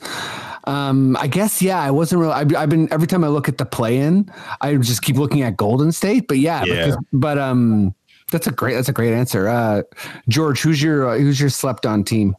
Um, 0.63 1.15
I 1.17 1.27
guess, 1.27 1.61
yeah, 1.61 1.79
I 1.79 1.91
wasn't 1.91 2.19
really, 2.21 2.33
I've, 2.33 2.53
I've 2.55 2.69
been, 2.69 2.91
every 2.91 3.07
time 3.07 3.23
I 3.23 3.29
look 3.29 3.47
at 3.47 3.57
the 3.57 3.65
play 3.65 3.99
in, 3.99 4.29
I 4.59 4.75
just 4.75 5.01
keep 5.01 5.15
looking 5.15 5.41
at 5.43 5.55
Golden 5.55 5.93
State, 5.93 6.27
but 6.27 6.39
yeah, 6.39 6.63
Yeah. 6.65 6.85
because- 6.87 6.97
but, 7.13 7.37
um, 7.37 7.93
that's 8.31 8.47
a 8.47 8.51
great, 8.51 8.73
that's 8.73 8.89
a 8.89 8.93
great 8.93 9.13
answer. 9.13 9.47
Uh, 9.47 9.83
George, 10.27 10.61
who's 10.61 10.81
your, 10.83 11.07
uh, 11.11 11.17
who's 11.17 11.39
your 11.39 11.49
slept 11.49 11.85
on 11.85 12.03
team 12.03 12.35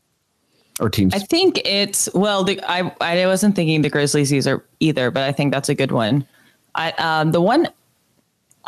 or 0.78 0.90
teams? 0.90 1.14
I 1.14 1.20
think 1.20 1.62
it's 1.64 2.10
well. 2.12 2.44
The, 2.44 2.60
I 2.70 2.92
I 3.00 3.26
wasn't 3.26 3.56
thinking 3.56 3.80
the 3.80 3.88
Grizzlies 3.88 4.30
either, 4.34 4.62
either, 4.80 5.10
but 5.10 5.22
I 5.22 5.32
think 5.32 5.50
that's 5.54 5.70
a 5.70 5.74
good 5.74 5.90
one. 5.90 6.26
I 6.74 6.90
um, 6.98 7.32
the 7.32 7.40
one 7.40 7.68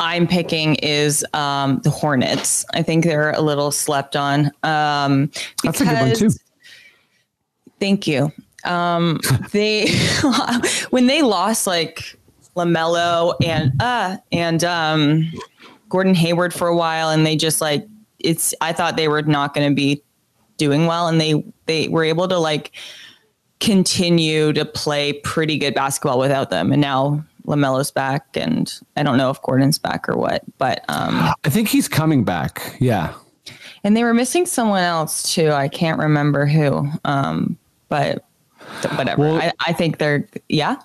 I'm 0.01 0.27
picking 0.27 0.75
is 0.75 1.23
um, 1.33 1.79
the 1.83 1.91
Hornets. 1.91 2.65
I 2.73 2.81
think 2.81 3.05
they're 3.05 3.31
a 3.31 3.41
little 3.41 3.71
slept 3.71 4.15
on. 4.15 4.47
Um, 4.63 5.31
That's 5.63 5.79
a 5.79 5.85
good 5.85 5.99
one, 5.99 6.15
too. 6.15 6.29
Thank 7.79 8.07
you. 8.07 8.31
Um, 8.65 9.19
they 9.51 9.89
when 10.89 11.05
they 11.05 11.21
lost 11.21 11.67
like 11.67 12.17
LaMelo 12.55 13.35
and 13.43 13.71
uh 13.79 14.17
and 14.31 14.63
um, 14.63 15.31
Gordon 15.89 16.15
Hayward 16.15 16.51
for 16.53 16.67
a 16.67 16.75
while, 16.75 17.09
and 17.09 17.23
they 17.23 17.35
just 17.35 17.61
like 17.61 17.85
it's. 18.19 18.55
I 18.59 18.73
thought 18.73 18.97
they 18.97 19.07
were 19.07 19.21
not 19.21 19.53
going 19.53 19.69
to 19.69 19.75
be 19.75 20.01
doing 20.57 20.87
well, 20.87 21.07
and 21.07 21.21
they 21.21 21.43
they 21.67 21.89
were 21.89 22.03
able 22.03 22.27
to 22.27 22.39
like 22.39 22.71
continue 23.59 24.51
to 24.53 24.65
play 24.65 25.13
pretty 25.13 25.59
good 25.59 25.75
basketball 25.75 26.17
without 26.17 26.49
them. 26.49 26.71
And 26.71 26.81
now 26.81 27.23
LaMelo's 27.45 27.91
back, 27.91 28.25
and 28.35 28.71
I 28.95 29.03
don't 29.03 29.17
know 29.17 29.29
if 29.29 29.41
Gordon's 29.41 29.77
back 29.79 30.07
or 30.09 30.15
what, 30.17 30.43
but 30.57 30.83
um, 30.89 31.33
I 31.43 31.49
think 31.49 31.67
he's 31.67 31.87
coming 31.87 32.23
back. 32.23 32.75
Yeah. 32.79 33.13
and 33.83 33.95
they 33.97 34.03
were 34.03 34.13
missing 34.13 34.45
someone 34.45 34.83
else 34.83 35.33
too. 35.33 35.49
I 35.51 35.67
can't 35.67 35.99
remember 35.99 36.45
who, 36.45 36.87
um, 37.05 37.57
but 37.89 38.25
whatever. 38.95 39.21
Well- 39.21 39.35
I, 39.37 39.51
I 39.67 39.73
think 39.73 39.97
they're 39.97 40.27
yeah. 40.49 40.77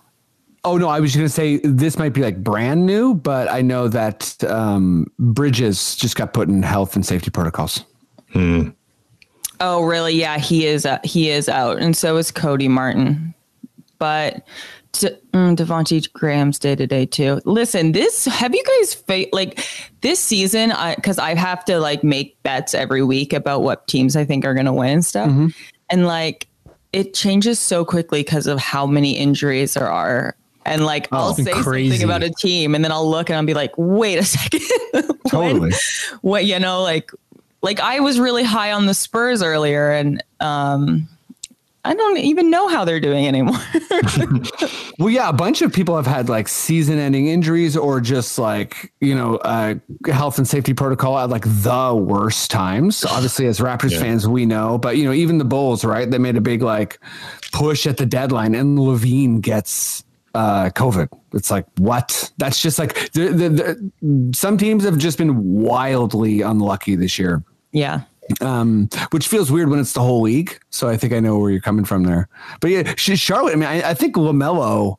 Oh 0.65 0.77
no, 0.79 0.89
I 0.89 0.99
was 0.99 1.15
going 1.15 1.25
to 1.27 1.33
say 1.33 1.59
this 1.59 1.97
might 1.97 2.13
be 2.13 2.23
like 2.23 2.43
brand 2.43 2.87
new, 2.87 3.15
but 3.15 3.49
I 3.49 3.63
know 3.63 3.87
that 3.87 4.43
um, 4.45 5.07
Bridges 5.17 5.95
just 5.95 6.17
got 6.17 6.33
put 6.33 6.49
in 6.49 6.65
health 6.65 6.97
and 6.97 7.07
safety 7.07 7.31
protocols. 7.31 7.85
Oh, 9.61 9.83
really? 9.85 10.15
Yeah, 10.15 10.39
he 10.39 10.67
is. 10.67 10.85
Uh, 10.85 10.99
he 11.05 11.31
is 11.31 11.49
out, 11.49 11.79
and 11.79 11.97
so 11.97 12.17
is 12.17 12.31
Cody 12.31 12.69
Martin. 12.69 13.33
But 13.99 14.47
De- 15.01 15.19
mm, 15.33 15.57
Devonte' 15.57 16.13
Graham's 16.13 16.59
day 16.59 16.75
to 16.77 16.87
day 16.87 17.07
too. 17.07 17.41
Listen, 17.45 17.93
this 17.93 18.25
have 18.27 18.55
you 18.55 18.63
guys 18.81 18.95
fa- 18.95 19.27
like 19.33 19.61
this 20.01 20.21
season? 20.21 20.73
I 20.73 20.95
because 20.95 21.19
I 21.19 21.35
have 21.35 21.65
to 21.67 21.79
like 21.81 22.03
make 22.05 22.43
bets 22.43 22.75
every 22.75 23.03
week 23.03 23.33
about 23.33 23.63
what 23.63 23.87
teams 23.89 24.17
I 24.17 24.25
think 24.25 24.45
are 24.45 24.55
going 24.55 24.67
to 24.67 24.73
win 24.73 24.91
and 24.91 25.05
stuff, 25.05 25.31
and 25.91 26.07
like 26.07 26.49
it 26.93 27.13
changes 27.15 27.59
so 27.59 27.85
quickly 27.85 28.21
because 28.21 28.47
of 28.47 28.59
how 28.59 28.87
many 28.87 29.17
injuries 29.17 29.75
there 29.75 29.91
are. 29.91 30.35
And 30.65 30.85
like 30.85 31.09
I'll 31.13 31.35
say 31.35 31.53
crazy. 31.53 31.91
something 31.91 32.05
about 32.05 32.23
a 32.25 32.31
team 32.31 32.75
and 32.75 32.83
then 32.85 32.91
I'll 32.91 33.09
look 33.09 33.29
and 33.31 33.37
I'll 33.37 33.45
be 33.45 33.55
like, 33.55 33.73
wait 33.77 34.19
a 34.19 34.25
second. 34.25 34.63
When- 34.93 35.15
Totally. 35.31 35.73
what 36.23 36.45
you 36.45 36.59
know, 36.59 36.83
like 36.83 37.11
like 37.63 37.79
I 37.81 38.01
was 38.01 38.19
really 38.19 38.43
high 38.45 38.73
on 38.73 38.87
the 38.87 38.95
Spurs 38.95 39.43
earlier 39.43 39.91
and 39.93 40.23
um 40.41 41.09
I 41.87 41.95
don't 41.95 42.19
even 42.19 42.51
know 42.51 42.67
how 42.67 42.85
they're 42.85 43.01
doing 43.01 43.27
anymore. 43.27 43.59
Well, 44.99 45.11
yeah, 45.11 45.29
a 45.29 45.33
bunch 45.33 45.61
of 45.61 45.75
people 45.75 45.95
have 45.95 46.07
had 46.07 46.31
like 46.31 46.49
season-ending 46.49 47.27
injuries 47.27 47.77
or 47.77 48.01
just 48.01 48.39
like 48.39 48.95
you 49.03 49.15
know 49.15 49.37
uh, 49.37 49.75
health 50.07 50.39
and 50.39 50.49
safety 50.49 50.73
protocol 50.73 51.19
at 51.19 51.29
like 51.29 51.45
the 51.45 51.95
worst 51.95 52.51
times. 52.51 53.05
Obviously, 53.05 53.47
as 53.47 53.61
Raptors 53.61 53.99
fans, 54.01 54.27
we 54.27 54.47
know, 54.47 54.79
but 54.79 54.97
you 54.97 55.05
know 55.05 55.13
even 55.13 55.37
the 55.37 55.45
Bulls, 55.45 55.85
right? 55.85 56.11
They 56.11 56.17
made 56.17 56.37
a 56.37 56.41
big 56.41 56.63
like 56.63 56.99
push 57.53 57.87
at 57.87 57.99
the 57.99 58.07
deadline, 58.07 58.55
and 58.55 58.79
LaVine 58.79 59.43
gets 59.43 60.03
uh, 60.35 60.71
COVID. 60.71 61.09
It's 61.35 61.51
like 61.51 61.67
what? 61.77 62.33
That's 62.39 62.63
just 62.63 62.79
like 62.79 63.13
the, 63.13 63.29
the, 63.29 63.49
the, 63.51 64.33
some 64.35 64.57
teams 64.57 64.85
have 64.85 64.97
just 64.97 65.19
been 65.19 65.61
wildly 65.61 66.41
unlucky 66.41 66.97
this 66.97 67.19
year 67.19 67.45
yeah. 67.77 68.03
Um, 68.41 68.89
which 69.11 69.29
feels 69.29 69.51
weird 69.53 69.71
when 69.71 69.79
it's 69.79 69.93
the 69.93 70.01
whole 70.01 70.21
league. 70.21 70.59
So 70.71 70.89
I 70.89 70.97
think 70.97 71.13
I 71.13 71.21
know 71.21 71.39
where 71.39 71.51
you're 71.51 71.61
coming 71.61 71.85
from 71.85 72.05
there. 72.05 72.29
But 72.61 72.71
yeah, 72.71 72.95
Charlotte. 72.97 73.53
I 73.53 73.57
mean, 73.57 73.69
I, 73.69 73.91
I 73.91 73.95
think 73.95 74.17
LaMelo 74.17 74.97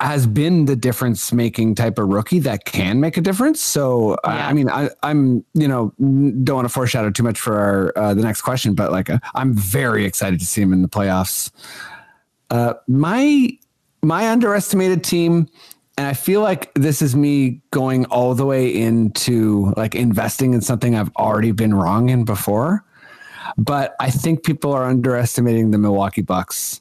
has 0.00 0.26
been 0.26 0.64
the 0.64 0.74
difference 0.74 1.32
making 1.32 1.76
type 1.76 1.96
of 1.98 2.08
rookie 2.08 2.40
that 2.40 2.64
can 2.64 3.00
make 3.00 3.16
a 3.16 3.20
difference. 3.20 3.60
So 3.60 4.16
I, 4.24 4.36
Yeah. 4.36 4.48
I 4.48 4.52
mean, 4.52 4.68
I, 4.68 4.90
I'm 5.02 5.44
you 5.54 5.68
know 5.68 5.92
don't 5.98 6.56
want 6.56 6.64
to 6.64 6.72
foreshadow 6.72 7.10
too 7.10 7.22
much 7.22 7.38
for 7.38 7.56
our, 7.58 7.92
uh, 7.96 8.14
the 8.14 8.22
next 8.22 8.42
question, 8.42 8.74
but 8.74 8.90
like 8.90 9.08
uh, 9.10 9.18
I'm 9.34 9.54
very 9.54 10.04
excited 10.04 10.40
to 10.40 10.46
see 10.46 10.60
him 10.60 10.72
in 10.72 10.82
the 10.82 10.88
playoffs. 10.88 11.50
Uh, 12.50 12.74
my 12.88 13.50
my 14.02 14.28
underestimated 14.28 15.04
team 15.04 15.48
and 15.98 16.06
I 16.06 16.14
feel 16.14 16.40
like 16.40 16.72
this 16.74 17.02
is 17.02 17.14
me 17.14 17.60
going 17.70 18.06
all 18.06 18.34
the 18.34 18.46
way 18.46 18.74
into 18.74 19.72
like 19.76 19.94
investing 19.94 20.54
in 20.54 20.62
something 20.62 20.94
I've 20.94 21.14
already 21.16 21.52
been 21.52 21.74
wrong 21.74 22.08
in 22.08 22.24
before. 22.24 22.84
But 23.58 23.94
I 24.00 24.10
think 24.10 24.42
people 24.44 24.72
are 24.72 24.84
underestimating 24.84 25.70
the 25.70 25.78
Milwaukee 25.78 26.22
Bucks 26.22 26.80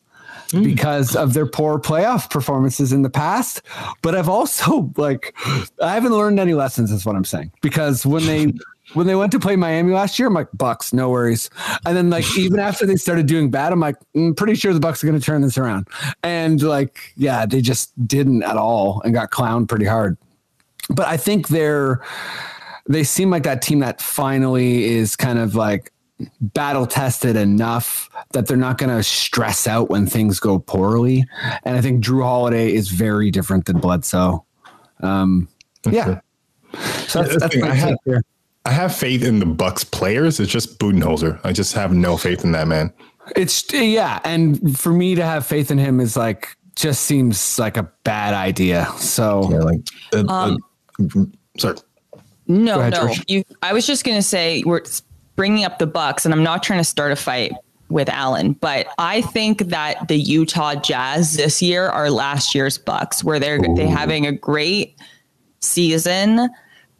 hmm. 0.51 0.63
because 0.63 1.15
of 1.15 1.33
their 1.33 1.45
poor 1.45 1.77
playoff 1.79 2.29
performances 2.29 2.93
in 2.93 3.01
the 3.01 3.09
past. 3.09 3.61
But 4.01 4.15
I've 4.15 4.29
also 4.29 4.91
like 4.95 5.35
I 5.81 5.93
haven't 5.93 6.13
learned 6.13 6.39
any 6.39 6.53
lessons, 6.53 6.91
is 6.91 7.05
what 7.05 7.15
I'm 7.17 7.25
saying. 7.25 7.51
Because 7.61 8.05
when 8.05 8.25
they 8.25 8.53
when 8.93 9.07
they 9.07 9.15
went 9.15 9.31
to 9.31 9.39
play 9.39 9.55
Miami 9.55 9.93
last 9.93 10.19
year, 10.19 10.27
I'm 10.27 10.33
like, 10.33 10.49
Bucks, 10.53 10.93
no 10.93 11.09
worries. 11.09 11.49
And 11.85 11.95
then 11.95 12.09
like 12.09 12.25
even 12.37 12.59
after 12.69 12.85
they 12.85 12.95
started 12.95 13.25
doing 13.25 13.49
bad, 13.51 13.73
I'm 13.73 13.79
like, 13.79 13.95
I'm 14.15 14.35
pretty 14.35 14.55
sure 14.55 14.73
the 14.73 14.79
Bucks 14.79 15.03
are 15.03 15.07
gonna 15.07 15.19
turn 15.19 15.41
this 15.41 15.57
around. 15.57 15.87
And 16.23 16.61
like, 16.61 17.13
yeah, 17.15 17.45
they 17.45 17.61
just 17.61 17.91
didn't 18.07 18.43
at 18.43 18.57
all 18.57 19.01
and 19.03 19.13
got 19.13 19.31
clowned 19.31 19.69
pretty 19.69 19.85
hard. 19.85 20.17
But 20.89 21.07
I 21.07 21.17
think 21.17 21.47
they're 21.47 22.01
they 22.87 23.03
seem 23.03 23.29
like 23.29 23.43
that 23.43 23.61
team 23.61 23.79
that 23.79 24.01
finally 24.01 24.85
is 24.85 25.15
kind 25.15 25.39
of 25.39 25.55
like 25.55 25.91
battle 26.39 26.85
tested 26.85 27.35
enough 27.35 28.09
that 28.33 28.47
they're 28.47 28.57
not 28.57 28.77
going 28.77 28.95
to 28.95 29.03
stress 29.03 29.67
out 29.67 29.89
when 29.89 30.05
things 30.05 30.39
go 30.39 30.59
poorly. 30.59 31.25
And 31.63 31.77
I 31.77 31.81
think 31.81 32.03
Jrue 32.03 32.23
Holiday 32.23 32.73
is 32.73 32.89
very 32.89 33.31
different 33.31 33.65
than 33.65 33.79
Bledsoe. 33.79 34.45
Um, 35.01 35.47
yeah. 35.89 36.21
So 37.07 37.23
that's, 37.23 37.39
that's 37.39 37.57
my 37.57 37.71
I 37.71 37.95
there. 38.05 38.21
I 38.65 38.71
have 38.71 38.95
faith 38.95 39.23
in 39.23 39.39
the 39.39 39.45
Bucks 39.45 39.83
players. 39.83 40.39
It's 40.39 40.51
just 40.51 40.79
Budenholzer. 40.79 41.39
I 41.43 41.51
just 41.51 41.73
have 41.73 41.93
no 41.93 42.17
faith 42.17 42.43
in 42.43 42.51
that 42.51 42.67
man. 42.67 42.93
It's 43.35 43.71
yeah, 43.73 44.19
and 44.23 44.77
for 44.77 44.91
me 44.91 45.15
to 45.15 45.23
have 45.23 45.45
faith 45.45 45.71
in 45.71 45.77
him 45.77 45.99
is 45.99 46.15
like 46.15 46.55
just 46.75 47.03
seems 47.03 47.59
like 47.59 47.77
a 47.77 47.83
bad 48.03 48.33
idea. 48.33 48.87
So 48.97 49.49
Yeah, 49.51 49.59
like 49.59 49.81
uh, 50.13 50.25
Um, 50.27 50.57
uh, 50.99 51.25
sorry. 51.57 51.77
No, 52.47 52.79
ahead, 52.79 52.93
no. 52.93 53.13
You, 53.27 53.43
I 53.61 53.71
was 53.71 53.87
just 53.87 54.03
going 54.03 54.17
to 54.17 54.23
say 54.23 54.63
we're 54.65 54.81
bringing 55.35 55.63
up 55.63 55.79
the 55.79 55.87
Bucks, 55.87 56.25
and 56.25 56.33
I'm 56.33 56.43
not 56.43 56.63
trying 56.63 56.79
to 56.79 56.83
start 56.83 57.11
a 57.11 57.15
fight 57.15 57.53
with 57.89 58.09
Alan, 58.09 58.53
but 58.53 58.87
I 58.97 59.21
think 59.21 59.59
that 59.65 60.07
the 60.07 60.17
Utah 60.17 60.75
Jazz 60.75 61.35
this 61.35 61.61
year 61.61 61.87
are 61.87 62.09
last 62.09 62.55
year's 62.55 62.77
Bucks, 62.77 63.23
where 63.23 63.39
they're 63.39 63.59
they 63.75 63.87
having 63.87 64.25
a 64.25 64.31
great 64.31 64.97
season, 65.59 66.49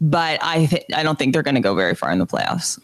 but 0.01 0.43
I 0.43 0.65
th- 0.65 0.85
I 0.93 1.03
don't 1.03 1.17
think 1.17 1.33
they're 1.33 1.43
going 1.43 1.55
to 1.55 1.61
go 1.61 1.75
very 1.75 1.95
far 1.95 2.11
in 2.11 2.19
the 2.19 2.25
playoffs. 2.25 2.79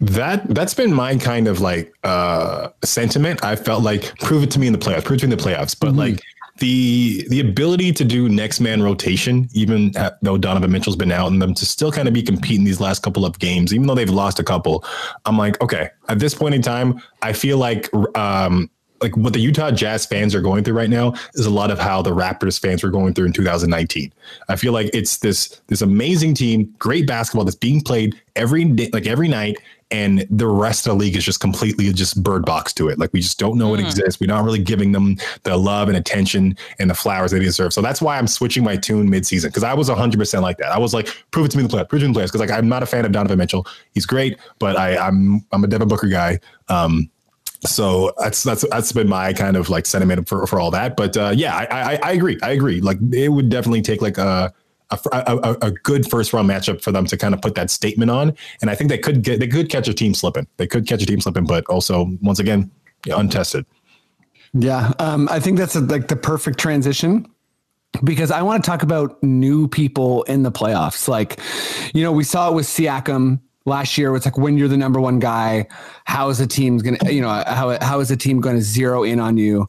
That 0.00 0.52
that's 0.52 0.74
been 0.74 0.92
my 0.92 1.16
kind 1.16 1.46
of 1.46 1.60
like 1.60 1.94
uh 2.02 2.70
sentiment. 2.82 3.44
I 3.44 3.54
felt 3.54 3.82
like 3.82 4.18
prove 4.18 4.42
it 4.42 4.50
to 4.52 4.58
me 4.58 4.66
in 4.66 4.72
the 4.72 4.78
playoffs, 4.78 5.04
prove 5.04 5.18
it 5.18 5.20
to 5.20 5.26
me 5.28 5.32
in 5.32 5.38
the 5.38 5.44
playoffs. 5.44 5.78
But 5.78 5.94
like 5.94 6.20
the 6.58 7.26
the 7.28 7.40
ability 7.40 7.92
to 7.92 8.04
do 8.04 8.28
next 8.28 8.60
man 8.60 8.82
rotation, 8.82 9.48
even 9.52 9.96
at, 9.96 10.18
though 10.22 10.38
Donovan 10.38 10.70
Mitchell's 10.70 10.96
been 10.96 11.12
out, 11.12 11.30
and 11.30 11.40
them 11.40 11.54
to 11.54 11.66
still 11.66 11.92
kind 11.92 12.08
of 12.08 12.14
be 12.14 12.22
competing 12.22 12.64
these 12.64 12.80
last 12.80 13.02
couple 13.02 13.24
of 13.24 13.38
games, 13.38 13.72
even 13.74 13.86
though 13.86 13.94
they've 13.94 14.10
lost 14.10 14.38
a 14.38 14.44
couple. 14.44 14.84
I'm 15.26 15.36
like, 15.36 15.60
okay, 15.60 15.90
at 16.08 16.18
this 16.18 16.34
point 16.34 16.54
in 16.54 16.62
time, 16.62 17.00
I 17.22 17.32
feel 17.32 17.58
like 17.58 17.92
um 18.16 18.70
like 19.04 19.16
what 19.16 19.32
the 19.32 19.38
Utah 19.38 19.70
Jazz 19.70 20.04
fans 20.06 20.34
are 20.34 20.40
going 20.40 20.64
through 20.64 20.74
right 20.74 20.90
now 20.90 21.14
is 21.34 21.46
a 21.46 21.50
lot 21.50 21.70
of 21.70 21.78
how 21.78 22.02
the 22.02 22.10
Raptors 22.10 22.58
fans 22.58 22.82
were 22.82 22.90
going 22.90 23.14
through 23.14 23.26
in 23.26 23.32
2019. 23.32 24.12
I 24.48 24.56
feel 24.56 24.72
like 24.72 24.90
it's 24.92 25.18
this 25.18 25.60
this 25.68 25.82
amazing 25.82 26.34
team, 26.34 26.74
great 26.78 27.06
basketball 27.06 27.44
that's 27.44 27.56
being 27.56 27.80
played 27.80 28.20
every 28.34 28.64
day, 28.64 28.90
like 28.92 29.06
every 29.06 29.28
night, 29.28 29.58
and 29.90 30.26
the 30.30 30.46
rest 30.46 30.86
of 30.86 30.92
the 30.92 30.96
league 30.96 31.16
is 31.16 31.24
just 31.24 31.40
completely 31.40 31.92
just 31.92 32.20
bird 32.22 32.44
box 32.44 32.72
to 32.74 32.88
it. 32.88 32.98
Like 32.98 33.12
we 33.12 33.20
just 33.20 33.38
don't 33.38 33.58
know 33.58 33.74
it 33.74 33.80
exists. 33.80 34.20
We're 34.20 34.26
not 34.26 34.42
really 34.42 34.58
giving 34.58 34.92
them 34.92 35.16
the 35.44 35.56
love 35.56 35.88
and 35.88 35.96
attention 35.96 36.56
and 36.78 36.90
the 36.90 36.94
flowers 36.94 37.30
they 37.30 37.38
deserve. 37.38 37.72
So 37.72 37.82
that's 37.82 38.02
why 38.02 38.18
I'm 38.18 38.26
switching 38.26 38.64
my 38.64 38.76
tune 38.76 39.08
midseason 39.08 39.46
because 39.46 39.62
I 39.62 39.74
was 39.74 39.88
100 39.88 40.18
percent 40.18 40.42
like 40.42 40.58
that. 40.58 40.72
I 40.72 40.78
was 40.78 40.94
like, 40.94 41.14
prove 41.30 41.46
it 41.46 41.50
to 41.50 41.58
me 41.58 41.62
the 41.62 41.68
player, 41.68 41.84
prove 41.84 42.02
it 42.02 42.06
in 42.06 42.12
the 42.12 42.18
playoffs. 42.18 42.32
Because 42.32 42.40
like 42.40 42.50
I'm 42.50 42.68
not 42.68 42.82
a 42.82 42.86
fan 42.86 43.04
of 43.04 43.12
Donovan 43.12 43.38
Mitchell. 43.38 43.66
He's 43.92 44.06
great, 44.06 44.38
but 44.58 44.76
I, 44.76 44.96
I'm 44.96 45.44
I'm 45.52 45.62
a 45.62 45.66
Devin 45.66 45.88
Booker 45.88 46.08
guy. 46.08 46.40
Um, 46.68 47.10
so 47.66 48.12
that's 48.18 48.42
that's 48.42 48.64
that's 48.70 48.92
been 48.92 49.08
my 49.08 49.32
kind 49.32 49.56
of 49.56 49.70
like 49.70 49.86
sentiment 49.86 50.28
for, 50.28 50.46
for 50.46 50.60
all 50.60 50.70
that. 50.70 50.96
But 50.96 51.16
uh, 51.16 51.32
yeah, 51.34 51.56
I, 51.56 51.94
I 51.94 51.98
I 52.02 52.12
agree. 52.12 52.38
I 52.42 52.50
agree. 52.50 52.80
Like 52.80 52.98
it 53.12 53.28
would 53.28 53.48
definitely 53.48 53.82
take 53.82 54.02
like 54.02 54.18
a 54.18 54.52
a, 54.90 54.98
a 55.12 55.56
a 55.62 55.70
good 55.70 56.08
first 56.08 56.32
round 56.32 56.48
matchup 56.48 56.82
for 56.82 56.92
them 56.92 57.06
to 57.06 57.16
kind 57.16 57.34
of 57.34 57.40
put 57.40 57.54
that 57.54 57.70
statement 57.70 58.10
on. 58.10 58.34
And 58.60 58.70
I 58.70 58.74
think 58.74 58.90
they 58.90 58.98
could 58.98 59.22
get 59.22 59.40
they 59.40 59.48
could 59.48 59.70
catch 59.70 59.88
a 59.88 59.94
team 59.94 60.14
slipping. 60.14 60.46
They 60.56 60.66
could 60.66 60.86
catch 60.86 61.02
a 61.02 61.06
team 61.06 61.20
slipping, 61.20 61.44
but 61.44 61.64
also 61.66 62.10
once 62.22 62.38
again, 62.38 62.70
untested. 63.06 63.66
Yeah, 64.52 64.92
um, 65.00 65.28
I 65.30 65.40
think 65.40 65.58
that's 65.58 65.74
a, 65.74 65.80
like 65.80 66.08
the 66.08 66.16
perfect 66.16 66.58
transition 66.58 67.26
because 68.02 68.30
I 68.30 68.42
want 68.42 68.64
to 68.64 68.70
talk 68.70 68.82
about 68.82 69.22
new 69.22 69.68
people 69.68 70.22
in 70.24 70.42
the 70.42 70.52
playoffs. 70.52 71.08
Like, 71.08 71.40
you 71.92 72.02
know, 72.02 72.12
we 72.12 72.24
saw 72.24 72.50
it 72.50 72.54
with 72.54 72.66
Siakam 72.66 73.40
last 73.66 73.96
year. 73.96 74.14
It's 74.14 74.24
like 74.24 74.36
when 74.38 74.58
you're 74.58 74.68
the 74.68 74.76
number 74.76 75.00
one 75.00 75.18
guy, 75.18 75.66
how 76.04 76.28
is 76.28 76.38
the 76.38 76.46
team 76.46 76.78
going 76.78 76.96
to, 76.96 77.12
you 77.12 77.20
know, 77.20 77.28
how 77.46 77.78
how 77.80 78.00
is 78.00 78.08
the 78.08 78.16
team 78.16 78.40
going 78.40 78.56
to 78.56 78.62
zero 78.62 79.02
in 79.02 79.20
on 79.20 79.36
you? 79.36 79.68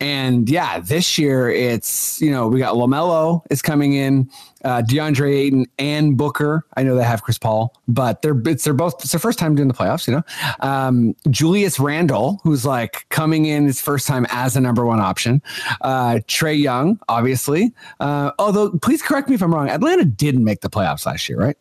And 0.00 0.48
yeah, 0.48 0.80
this 0.80 1.18
year 1.18 1.50
it's 1.50 2.20
you 2.20 2.30
know 2.30 2.48
we 2.48 2.58
got 2.58 2.74
LaMelo 2.74 3.42
is 3.50 3.62
coming 3.62 3.94
in, 3.94 4.28
uh, 4.64 4.82
DeAndre 4.82 5.32
Ayton 5.34 5.66
and 5.78 6.16
Booker. 6.16 6.64
I 6.76 6.82
know 6.82 6.96
they 6.96 7.04
have 7.04 7.22
Chris 7.22 7.38
Paul, 7.38 7.74
but 7.86 8.22
they're 8.22 8.40
it's 8.46 8.64
they're 8.64 8.74
both 8.74 8.94
it's 9.00 9.12
their 9.12 9.20
first 9.20 9.38
time 9.38 9.54
doing 9.54 9.68
the 9.68 9.74
playoffs. 9.74 10.06
You 10.08 10.14
know, 10.14 10.22
um, 10.60 11.14
Julius 11.30 11.78
Randle 11.78 12.40
who's 12.42 12.64
like 12.64 13.08
coming 13.10 13.46
in 13.46 13.66
his 13.66 13.80
first 13.80 14.06
time 14.06 14.26
as 14.30 14.56
a 14.56 14.60
number 14.60 14.84
one 14.84 15.00
option. 15.00 15.42
Uh, 15.80 16.20
Trae 16.26 16.60
Young, 16.60 16.98
obviously. 17.08 17.72
Uh, 18.00 18.32
although, 18.38 18.70
please 18.70 19.02
correct 19.02 19.28
me 19.28 19.34
if 19.34 19.42
I'm 19.42 19.54
wrong. 19.54 19.68
Atlanta 19.68 20.04
didn't 20.04 20.44
make 20.44 20.60
the 20.60 20.70
playoffs 20.70 21.06
last 21.06 21.28
year, 21.28 21.38
right? 21.38 21.56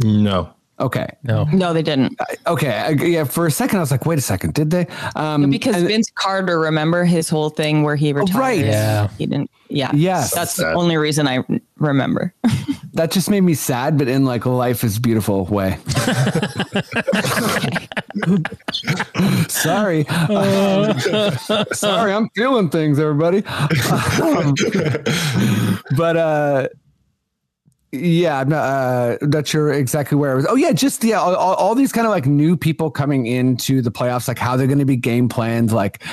No. 0.00 0.54
Okay. 0.80 1.08
No. 1.24 1.44
No, 1.44 1.72
they 1.72 1.82
didn't. 1.82 2.16
Okay. 2.46 2.70
I, 2.70 2.90
yeah. 2.90 3.24
For 3.24 3.46
a 3.46 3.50
second, 3.50 3.78
I 3.78 3.80
was 3.80 3.90
like, 3.90 4.06
wait 4.06 4.18
a 4.18 4.22
second, 4.22 4.54
did 4.54 4.70
they? 4.70 4.86
Um, 5.16 5.50
Because 5.50 5.76
and- 5.76 5.88
Vince 5.88 6.10
Carter, 6.14 6.60
remember 6.60 7.04
his 7.04 7.28
whole 7.28 7.50
thing 7.50 7.82
where 7.82 7.96
he 7.96 8.12
retired? 8.12 8.38
right. 8.38 8.64
Yeah. 8.64 9.08
He 9.18 9.26
didn't. 9.26 9.50
Yeah. 9.68 9.90
Yes. 9.94 10.32
That's 10.32 10.54
the 10.56 10.72
only 10.72 10.96
reason 10.96 11.26
I 11.28 11.44
remember. 11.78 12.32
that 12.94 13.10
just 13.10 13.28
made 13.28 13.42
me 13.42 13.54
sad, 13.54 13.98
but 13.98 14.08
in 14.08 14.24
like 14.24 14.44
a 14.44 14.50
life 14.50 14.82
is 14.84 14.98
beautiful 14.98 15.44
way. 15.46 15.78
Sorry. 19.48 20.04
Sorry, 21.72 22.12
I'm 22.12 22.28
feeling 22.30 22.70
things, 22.70 22.98
everybody. 22.98 23.44
Um, 24.22 24.54
but 25.96 26.16
uh 26.16 26.68
yeah, 27.92 28.40
I'm 28.40 28.48
not, 28.48 28.62
uh, 28.62 29.18
not 29.22 29.46
sure 29.46 29.72
exactly 29.72 30.16
where 30.16 30.32
I 30.32 30.34
was. 30.34 30.46
Oh 30.46 30.56
yeah, 30.56 30.72
just 30.72 31.02
yeah, 31.04 31.20
all, 31.20 31.34
all- 31.34 31.74
these 31.74 31.92
kind 31.92 32.06
of 32.06 32.10
like 32.10 32.26
new 32.26 32.56
people 32.56 32.90
coming 32.90 33.26
into 33.26 33.80
the 33.80 33.90
playoffs, 33.90 34.28
like 34.28 34.38
how 34.38 34.56
they're 34.56 34.66
going 34.66 34.78
to 34.78 34.84
be 34.84 34.96
game 34.96 35.28
planned. 35.28 35.72
Like, 35.72 36.04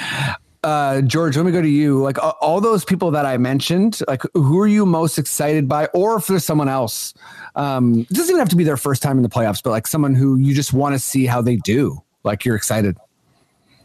uh, 0.63 1.01
George, 1.01 1.35
let 1.35 1.45
me 1.45 1.51
go 1.51 1.61
to 1.61 1.67
you. 1.67 2.01
Like 2.01 2.17
all, 2.41 2.61
those 2.61 2.85
people 2.85 3.11
that 3.11 3.25
I 3.25 3.37
mentioned, 3.37 3.99
like 4.07 4.23
who 4.33 4.59
are 4.59 4.67
you 4.67 4.85
most 4.85 5.17
excited 5.17 5.67
by, 5.67 5.87
or 5.87 6.17
if 6.17 6.27
there's 6.27 6.45
someone 6.45 6.69
else, 6.69 7.13
um, 7.55 7.99
it 7.99 8.09
doesn't 8.09 8.29
even 8.29 8.39
have 8.39 8.49
to 8.49 8.55
be 8.55 8.63
their 8.63 8.77
first 8.77 9.03
time 9.03 9.17
in 9.17 9.23
the 9.23 9.29
playoffs, 9.29 9.61
but 9.61 9.71
like 9.71 9.85
someone 9.85 10.15
who 10.15 10.37
you 10.37 10.55
just 10.55 10.73
want 10.73 10.93
to 10.95 10.99
see 10.99 11.25
how 11.25 11.41
they 11.41 11.57
do. 11.57 12.01
Like 12.23 12.45
you're 12.45 12.55
excited. 12.55 12.97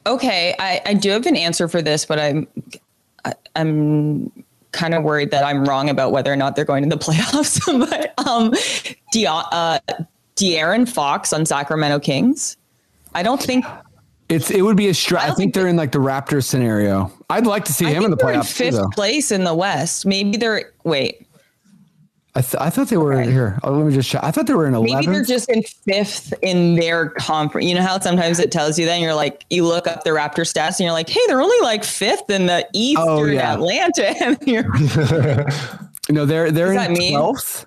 Okay, 0.07 0.55
I, 0.59 0.80
I 0.86 0.95
do 0.95 1.11
have 1.11 1.26
an 1.26 1.36
answer 1.36 1.68
for 1.68 1.82
this, 1.82 2.07
but 2.07 2.18
I'm 2.18 2.49
I, 3.24 3.34
I'm 3.55 4.32
kind 4.72 4.94
of 4.94 5.02
worried 5.02 5.30
that 5.32 5.44
I'm 5.44 5.64
wrong 5.64 5.88
about 5.90 6.12
whether 6.12 6.32
or 6.32 6.36
not 6.36 6.56
they're 6.56 6.64
going 6.64 6.82
to 6.88 6.96
the 6.96 7.02
playoffs. 7.04 7.60
but 7.88 8.26
um, 8.28 8.52
De- 9.12 9.26
uh, 9.26 9.78
De'Aaron 10.36 10.88
Fox 10.88 11.32
on 11.32 11.44
Sacramento 11.46 11.98
Kings. 12.00 12.56
I 13.14 13.22
don't 13.22 13.42
think 13.42 13.64
It's 14.28 14.50
it 14.50 14.62
would 14.62 14.76
be 14.76 14.88
a 14.88 14.94
stretch. 14.94 15.22
I, 15.22 15.26
don't 15.26 15.36
think 15.36 15.52
think 15.52 15.54
they're 15.54 15.68
in 15.68 15.76
like 15.76 15.92
the 15.92 15.98
Raptors 15.98 16.44
scenario. 16.44 17.10
I'd 17.28 17.46
like 17.46 17.64
to 17.66 17.72
see 17.72 17.86
I 17.86 17.90
him 17.90 18.04
in 18.04 18.10
the 18.10 18.16
they're 18.16 18.30
in 18.32 18.40
playoffs. 18.40 18.56
too, 18.56 18.70
fifth 18.70 18.90
place 18.92 19.32
in 19.32 19.44
the 19.44 19.54
West. 19.54 20.06
Maybe 20.06 20.36
they're 20.36 20.72
wait. 20.84 21.26
I, 22.35 22.43
th- 22.43 22.61
I 22.61 22.70
thought 22.70 22.89
they 22.89 22.97
were 22.97 23.14
Okay. 23.14 23.31
here. 23.31 23.59
Oh, 23.64 23.72
let 23.72 23.87
me 23.87 23.93
just 23.93 24.09
check. 24.09 24.22
I 24.22 24.31
thought 24.31 24.47
they 24.47 24.55
were 24.55 24.66
in 24.66 24.72
Maybe 24.81 25.07
they're 25.07 25.24
just 25.24 25.49
in 25.51 25.62
fifth 25.64 26.33
in 26.43 26.76
their 26.76 27.09
conference. 27.11 27.66
You 27.66 27.74
know 27.74 27.83
how 27.83 27.99
sometimes 27.99 28.39
it 28.39 28.53
tells 28.53 28.78
you 28.78 28.87
then 28.87 29.01
you're 29.01 29.14
like 29.14 29.45
you 29.51 29.66
look 29.66 29.89
up 29.89 30.05
the 30.05 30.11
Raptor 30.11 30.45
stats 30.47 30.78
and 30.78 30.81
you're 30.81 30.93
like, 30.93 31.09
hey, 31.09 31.20
they're 31.26 31.41
only 31.41 31.59
like 31.62 31.83
fifth 31.83 32.31
in 32.31 32.47
the 32.47 32.66
East 32.72 33.01
Oh, 33.03 33.18
or 33.18 33.28
yeah. 33.28 33.53
Atlanta. 33.55 34.14
And 34.22 34.39
you're, 34.47 34.64
No, 36.09 36.24
they're 36.26 36.51
they're 36.51 36.72
that 36.74 36.91
in 36.91 37.11
twelfth. 37.12 37.66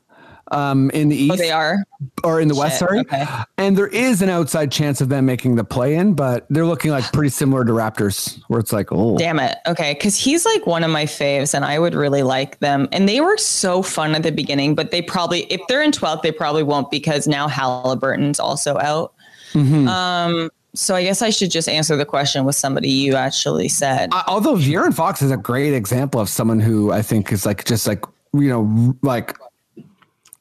Um, 0.54 0.90
in 0.92 1.10
the 1.10 1.16
east 1.16 1.34
oh, 1.34 1.36
they 1.36 1.52
are. 1.52 1.84
or 2.24 2.40
in 2.40 2.48
the 2.48 2.56
west, 2.56 2.80
sorry. 2.80 3.00
okay. 3.00 3.26
And 3.58 3.78
there 3.78 3.88
is 3.88 4.22
an 4.22 4.30
outside 4.30 4.72
chance 4.72 5.02
of 5.02 5.10
them 5.10 5.26
making 5.26 5.56
the 5.56 5.64
play 5.64 5.96
in, 5.96 6.14
but 6.14 6.46
they're 6.50 6.66
looking 6.66 6.92
like 6.92 7.12
pretty 7.12 7.30
similar 7.30 7.66
to 7.66 7.72
Raptors, 7.72 8.42
where 8.48 8.60
it's 8.60 8.72
like, 8.72 8.92
oh, 8.92 9.18
Damn 9.18 9.40
it. 9.40 9.58
Okay. 9.68 9.96
Cause 9.96 10.16
he's 10.16 10.46
like 10.46 10.66
one 10.66 10.84
of 10.84 10.92
my 10.92 11.06
faves 11.06 11.54
and 11.54 11.66
I 11.66 11.80
would 11.80 11.96
really 11.96 12.24
like 12.24 12.60
them. 12.60 12.88
And 12.92 13.10
they 13.10 13.22
were 13.22 13.38
so 13.38 13.82
fun 13.82 14.16
at 14.16 14.24
the 14.24 14.32
beginning, 14.32 14.76
but 14.76 14.92
they 14.92 15.02
probably, 15.02 15.42
if 15.44 15.62
they're 15.68 15.82
in 15.82 15.92
12th, 15.92 16.22
they 16.22 16.32
probably 16.32 16.64
won't 16.64 16.92
because 16.92 17.28
now 17.28 17.48
Halliburton's 17.48 18.40
also 18.40 18.78
out. 18.78 19.14
Mm-hmm. 19.54 19.88
Um, 19.88 20.50
so 20.76 20.96
I 20.96 21.04
guess 21.04 21.22
I 21.22 21.30
should 21.30 21.52
just 21.52 21.70
answer 21.70 21.96
the 21.96 22.06
question 22.06 22.46
with 22.46 22.56
somebody 22.56 22.90
you 22.90 23.16
actually 23.16 23.70
said. 23.70 24.10
Uh, 24.12 24.24
although 24.28 24.56
De'Aaron 24.56 24.94
Fox 24.94 25.22
is 25.22 25.32
a 25.32 25.38
great 25.38 25.74
example 25.74 26.20
of 26.20 26.30
someone 26.30 26.60
who 26.60 26.92
I 26.92 27.02
think 27.02 27.32
is 27.32 27.46
like 27.46 27.66
just 27.66 27.88
like 27.88 28.04
you 28.34 28.50
know 28.50 28.96
like 29.04 29.38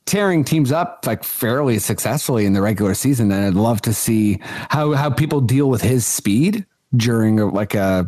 tearing 0.06 0.44
teams 0.44 0.72
up 0.72 1.04
like 1.06 1.24
fairly 1.24 1.78
successfully 1.78 2.46
in 2.46 2.52
the 2.52 2.62
regular 2.62 2.94
season, 2.94 3.30
and 3.32 3.44
I'd 3.44 3.54
love 3.54 3.82
to 3.82 3.94
see 3.94 4.40
how 4.68 4.92
how 4.92 5.10
people 5.10 5.40
deal 5.40 5.68
with 5.68 5.82
his 5.82 6.06
speed 6.06 6.66
during 6.96 7.40
a, 7.40 7.46
like 7.46 7.74
a 7.74 8.06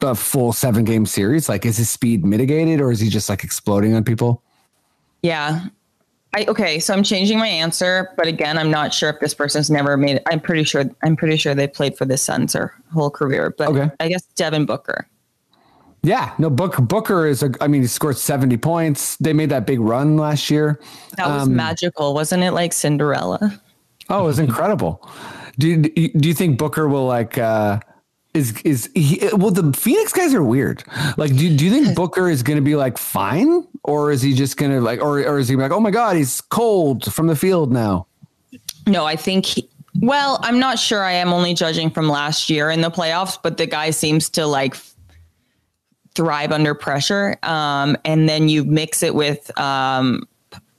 a 0.00 0.14
full 0.14 0.52
seven 0.52 0.84
game 0.84 1.06
series. 1.06 1.48
Like, 1.48 1.64
is 1.64 1.76
his 1.76 1.90
speed 1.90 2.24
mitigated, 2.24 2.80
or 2.80 2.90
is 2.90 3.00
he 3.00 3.08
just 3.08 3.28
like 3.28 3.44
exploding 3.44 3.94
on 3.94 4.04
people? 4.04 4.42
Yeah. 5.22 5.66
I, 6.34 6.46
okay, 6.48 6.78
so 6.78 6.94
I'm 6.94 7.02
changing 7.02 7.38
my 7.38 7.46
answer, 7.46 8.08
but 8.16 8.26
again, 8.26 8.56
I'm 8.56 8.70
not 8.70 8.94
sure 8.94 9.10
if 9.10 9.20
this 9.20 9.34
person's 9.34 9.70
never 9.70 9.98
made 9.98 10.16
it. 10.16 10.22
I'm 10.26 10.40
pretty 10.40 10.64
sure 10.64 10.84
I'm 11.02 11.14
pretty 11.14 11.36
sure 11.36 11.54
they 11.54 11.68
played 11.68 11.96
for 11.96 12.06
the 12.06 12.16
Suns 12.16 12.54
their 12.54 12.74
whole 12.90 13.10
career, 13.10 13.54
but 13.58 13.68
Okay. 13.68 13.90
I 14.00 14.08
guess 14.08 14.22
Devin 14.34 14.64
Booker. 14.64 15.06
Yeah, 16.02 16.32
no. 16.38 16.50
Book 16.50 16.76
Booker 16.78 17.26
is 17.26 17.42
a. 17.42 17.52
I 17.60 17.68
mean, 17.68 17.82
he 17.82 17.86
scored 17.86 18.18
seventy 18.18 18.56
points. 18.56 19.16
They 19.16 19.32
made 19.32 19.50
that 19.50 19.66
big 19.66 19.78
run 19.80 20.16
last 20.16 20.50
year. 20.50 20.80
That 21.16 21.28
was 21.28 21.42
Um, 21.44 21.54
magical, 21.54 22.12
wasn't 22.14 22.42
it? 22.42 22.50
Like 22.52 22.72
Cinderella. 22.72 23.60
Oh, 24.08 24.24
it 24.24 24.26
was 24.26 24.38
incredible. 24.40 25.08
do 25.58 25.68
you, 25.68 26.08
do 26.08 26.28
you 26.28 26.34
think 26.34 26.58
Booker 26.58 26.88
will 26.88 27.06
like 27.06 27.38
uh 27.38 27.78
is 28.34 28.60
is 28.62 28.90
he 28.94 29.20
well 29.34 29.50
the 29.52 29.72
Phoenix 29.78 30.12
guys 30.12 30.34
are 30.34 30.42
weird. 30.42 30.82
Like 31.16 31.36
do, 31.36 31.54
do 31.56 31.64
you 31.64 31.70
think 31.70 31.94
Booker 32.02 32.28
is 32.28 32.42
going 32.42 32.56
to 32.56 32.62
be 32.64 32.74
like 32.74 32.98
fine 32.98 33.64
or 33.84 34.10
is 34.10 34.22
he 34.22 34.34
just 34.34 34.56
going 34.56 34.72
to 34.72 34.80
like 34.80 35.00
or 35.00 35.20
or 35.20 35.38
is 35.38 35.48
he 35.48 35.54
like 35.54 35.70
oh 35.70 35.80
my 35.80 35.90
god, 35.92 36.16
he's 36.16 36.40
cold 36.40 37.12
from 37.12 37.28
the 37.28 37.36
field 37.36 37.70
now? 37.72 38.06
No, 38.88 39.04
I 39.04 39.14
think 39.14 39.46
he, 39.46 39.68
well, 40.00 40.40
I'm 40.42 40.58
not 40.58 40.78
sure. 40.78 41.04
I 41.04 41.12
am 41.12 41.32
only 41.32 41.54
judging 41.54 41.90
from 41.90 42.08
last 42.08 42.50
year 42.50 42.70
in 42.70 42.80
the 42.80 42.90
playoffs, 42.90 43.38
but 43.40 43.56
the 43.56 43.66
guy 43.66 43.90
seems 43.90 44.28
to 44.30 44.46
like 44.46 44.74
thrive 46.14 46.52
under 46.52 46.74
pressure. 46.74 47.36
Um, 47.42 47.96
and 48.04 48.28
then 48.28 48.48
you 48.48 48.64
mix 48.64 49.02
it 49.02 49.14
with 49.14 49.56
um 49.58 50.26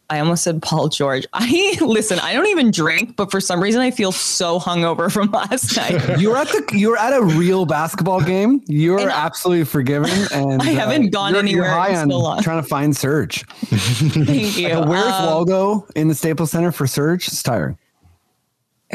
I 0.10 0.20
almost 0.20 0.44
said 0.44 0.62
Paul 0.62 0.90
George. 0.90 1.26
I 1.34 1.76
listen, 1.82 2.20
I 2.20 2.34
don't 2.34 2.46
even 2.48 2.70
drink, 2.70 3.16
but 3.16 3.32
for 3.32 3.40
some 3.42 3.64
reason 3.64 3.82
I 3.82 3.90
feel 3.90 4.12
so 4.12 4.60
hungover 4.60 5.12
from 5.12 5.32
last 5.32 5.76
night. 5.76 6.20
You 6.20 6.30
were 6.32 6.38
at 6.38 6.50
the 6.50 6.70
you 6.74 6.90
were 6.90 6.98
at 6.98 7.14
a 7.14 7.24
real 7.24 7.66
basketball 7.66 8.22
game. 8.22 8.62
You 8.68 8.96
are 8.96 9.00
And- 9.00 9.10
absolutely 9.10 9.66
forgiven 9.66 10.12
and 10.34 10.62
uh, 10.62 10.66
I 10.66 10.72
haven't 10.72 11.10
gone 11.12 11.34
you're- 11.34 11.50
you're 11.50 11.64
anywhere 11.66 11.70
high 11.80 11.90
in 11.92 11.96
on 11.96 12.10
so 12.12 12.20
long. 12.20 12.42
trying 12.44 12.62
to 12.62 12.68
find 12.68 12.96
Serge. 12.96 13.44
Thank 13.48 14.58
you. 14.58 14.70
But 14.70 14.88
where's 14.88 15.06
Um, 15.14 15.26
Waldo 15.26 15.88
in 15.96 16.10
the 16.10 16.16
Staples 16.16 16.52
Center 16.52 16.72
for 16.72 16.86
Serge? 16.86 17.28
It's 17.28 17.42
tiring. 17.42 17.78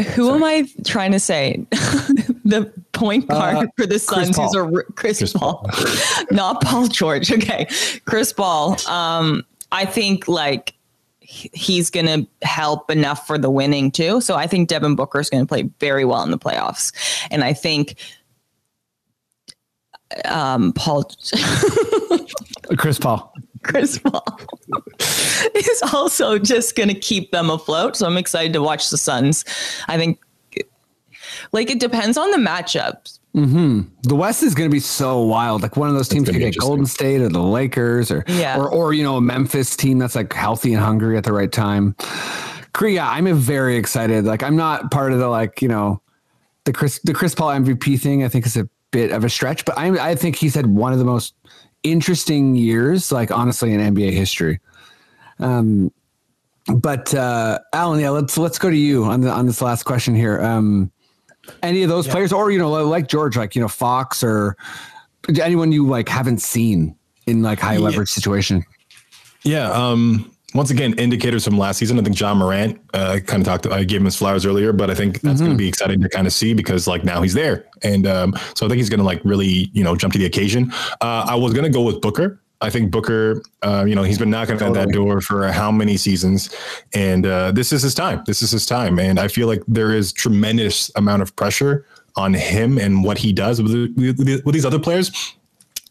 Who 0.03 0.35
am 0.35 0.45
I 0.45 0.69
trying 0.85 1.13
to 1.13 1.21
say? 1.21 1.67
the 2.45 2.73
point 2.93 3.29
guard 3.29 3.69
for 3.77 3.87
the 3.87 3.99
Suns, 3.99 4.29
who's 4.29 4.55
a 4.55 4.59
Paul. 4.59 4.77
r- 4.77 4.87
Chris, 4.95 5.33
Paul, 5.33 5.69
not 6.31 6.63
Paul 6.63 6.89
George. 6.89 7.31
Okay, 7.33 7.67
Chris 8.05 8.33
Paul. 8.33 8.77
Um, 8.89 9.45
I 9.73 9.85
think 9.85 10.29
like 10.29 10.75
he's 11.21 11.91
going 11.91 12.07
to 12.07 12.27
help 12.47 12.91
enough 12.91 13.27
for 13.27 13.37
the 13.37 13.51
winning 13.51 13.91
too. 13.91 14.21
So 14.21 14.35
I 14.35 14.47
think 14.47 14.69
Devin 14.69 14.97
Booker 14.97 15.21
is 15.21 15.29
going 15.29 15.43
to 15.43 15.49
play 15.49 15.71
very 15.79 16.05
well 16.05 16.23
in 16.23 16.31
the 16.31 16.39
playoffs, 16.39 16.93
and 17.31 17.45
I 17.45 17.53
think 17.53 17.97
um, 20.25 20.73
Paul. 20.73 21.11
Chris 22.77 22.99
Paul. 22.99 23.33
Chris 23.63 23.99
Paul 23.99 24.41
is 25.55 25.83
also 25.93 26.39
just 26.39 26.77
going 26.77 26.89
to 26.89 26.95
keep 26.95 27.31
them 27.33 27.51
afloat. 27.51 27.97
So 27.97 28.07
I'm 28.07 28.17
excited 28.17 28.53
to 28.55 28.63
watch 28.63 28.91
the 28.91 28.99
Suns. 28.99 29.45
I 29.89 29.97
think, 29.97 30.21
like, 31.53 31.71
it 31.71 31.81
depends 31.81 32.17
on 32.17 32.31
the 32.31 32.39
matchups. 32.39 33.19
Mm-hmm. 33.37 33.83
The 34.03 34.15
West 34.17 34.43
is 34.43 34.55
going 34.55 34.69
to 34.69 34.73
be 34.75 34.81
so 34.81 35.21
wild. 35.23 35.63
Like 35.63 35.77
one 35.77 35.89
of 35.89 35.95
those 35.95 36.09
teams 36.09 36.29
could 36.29 36.39
get 36.39 36.57
Golden 36.57 36.87
State 36.87 37.21
or 37.21 37.29
the 37.29 37.43
Lakers 37.43 38.11
or 38.11 38.25
Yeah. 38.27 38.59
or 38.59 38.69
or 38.69 38.95
you 38.95 39.05
know 39.05 39.17
a 39.17 39.21
Memphis 39.21 39.77
team 39.77 39.99
that's 39.99 40.17
like 40.17 40.33
healthy 40.33 40.73
and 40.73 40.83
hungry 40.83 41.17
at 41.17 41.25
the 41.25 41.33
right 41.33 41.53
time. 41.53 41.95
Korea, 42.73 43.03
I'm 43.03 43.33
very 43.37 43.77
excited. 43.77 44.25
Like 44.25 44.43
I'm 44.43 44.57
not 44.57 44.91
part 44.91 45.13
of 45.13 45.19
the 45.19 45.29
like 45.29 45.61
you 45.63 45.69
know 45.69 46.01
the 46.65 46.73
Chris 46.73 47.01
the 47.05 47.13
Chris 47.15 47.35
Paul 47.35 47.51
MVP 47.51 48.01
thing. 48.01 48.25
I 48.25 48.29
think 48.29 48.47
is 48.47 48.57
a 48.57 48.69
bit 48.91 49.13
of 49.13 49.23
a 49.25 49.29
stretch, 49.29 49.65
but 49.67 49.77
I 49.79 50.11
I 50.11 50.15
think 50.15 50.35
he's 50.35 50.55
had 50.55 50.67
one 50.67 50.93
of 50.95 50.99
the 50.99 51.05
most 51.05 51.35
interesting 51.83 52.55
years, 52.55 53.12
like 53.12 53.31
honestly 53.31 53.72
in 53.72 53.81
NBA 53.81 54.12
history. 54.12 54.61
Um, 55.39 55.93
but 56.66 57.14
uh, 57.14 57.61
Alan, 57.72 58.01
yeah, 58.01 58.11
let's 58.11 58.37
let's 58.37 58.59
go 58.59 58.68
to 58.68 58.76
you 58.76 59.05
on 59.05 59.22
the 59.22 59.31
on 59.31 59.47
this 59.47 59.62
last 59.62 59.85
question 59.85 60.14
here. 60.14 60.41
Um, 60.43 60.91
any 61.62 61.83
of 61.83 61.89
those 61.89 62.07
players, 62.07 62.33
or 62.33 62.51
you 62.51 62.59
know, 62.59 62.70
like 62.70 63.09
George, 63.09 63.37
like 63.37 63.55
you 63.55 63.62
know, 63.62 63.68
Fox, 63.68 64.22
or 64.22 64.57
anyone 65.41 65.72
you 65.72 65.87
like 65.87 66.09
haven't 66.09 66.39
seen 66.39 66.95
in 67.26 67.43
like 67.43 67.59
high 67.59 67.79
leverage 67.79 68.11
situation. 68.11 68.64
Yeah. 69.45 69.70
Um, 69.70 70.31
once 70.55 70.71
again, 70.71 70.95
indicators 70.95 71.45
from 71.45 71.59
last 71.59 71.79
season. 71.79 71.99
I 71.99 72.03
think 72.03 72.19
Ja 72.19 72.35
Morant 72.35 72.81
uh, 72.95 73.21
kind 73.27 73.43
of 73.43 73.47
talked. 73.47 73.67
I 73.67 73.85
gave 73.85 74.01
him 74.01 74.07
his 74.07 74.17
flowers 74.17 74.47
earlier, 74.47 74.73
but 74.73 74.91
I 74.91 74.95
think 74.95 75.21
that's 75.21 75.41
going 75.41 75.53
to 75.53 75.59
be 75.59 75.69
exciting 75.69 76.01
to 76.01 76.09
kind 76.09 76.27
of 76.27 76.33
see 76.33 76.55
because 76.55 76.87
like 76.87 77.05
now 77.05 77.21
he's 77.21 77.35
there, 77.35 77.67
and 77.83 78.07
um, 78.07 78.35
so 78.55 78.65
I 78.65 78.69
think 78.69 78.79
he's 78.79 78.89
going 78.89 79.01
to 79.01 79.05
like 79.05 79.21
really 79.25 79.71
you 79.73 79.85
know 79.85 79.95
jump 79.95 80.13
to 80.15 80.19
the 80.19 80.25
occasion. 80.27 80.73
Uh, 81.01 81.27
I 81.29 81.35
was 81.35 81.53
going 81.53 81.65
to 81.65 81.71
go 81.71 81.83
with 81.83 82.01
Booker. 82.01 82.41
I 82.61 82.71
think 82.71 82.91
Booker, 82.91 83.41
uh, 83.63 83.85
you 83.87 83.95
know, 83.95 84.03
he's 84.03 84.19
been 84.19 84.31
knocking 84.31 84.61
at 84.61 84.75
that 84.75 84.89
door 84.89 85.21
for 85.21 85.47
how 85.53 85.71
many 85.71 85.97
seasons, 85.97 86.53
and 86.95 87.27
uh, 87.27 87.53
this 87.53 87.73
is 87.73 87.83
his 87.83 87.95
time. 87.95 88.23
This 88.27 88.43
is 88.43 88.51
his 88.51 88.67
time, 88.67 88.99
and 88.99 89.21
I 89.21 89.29
feel 89.29 89.47
like 89.47 89.63
there 89.69 89.95
is 89.95 90.13
tremendous 90.13 90.91
amount 90.97 91.23
of 91.23 91.37
pressure 91.37 91.87
on 92.17 92.35
him 92.35 92.79
and 92.79 93.05
what 93.05 93.17
he 93.17 93.33
does 93.33 93.63
with, 93.63 93.95
with, 93.97 94.45
with 94.45 94.53
these 94.53 94.65
other 94.65 94.81
players. 94.81 95.13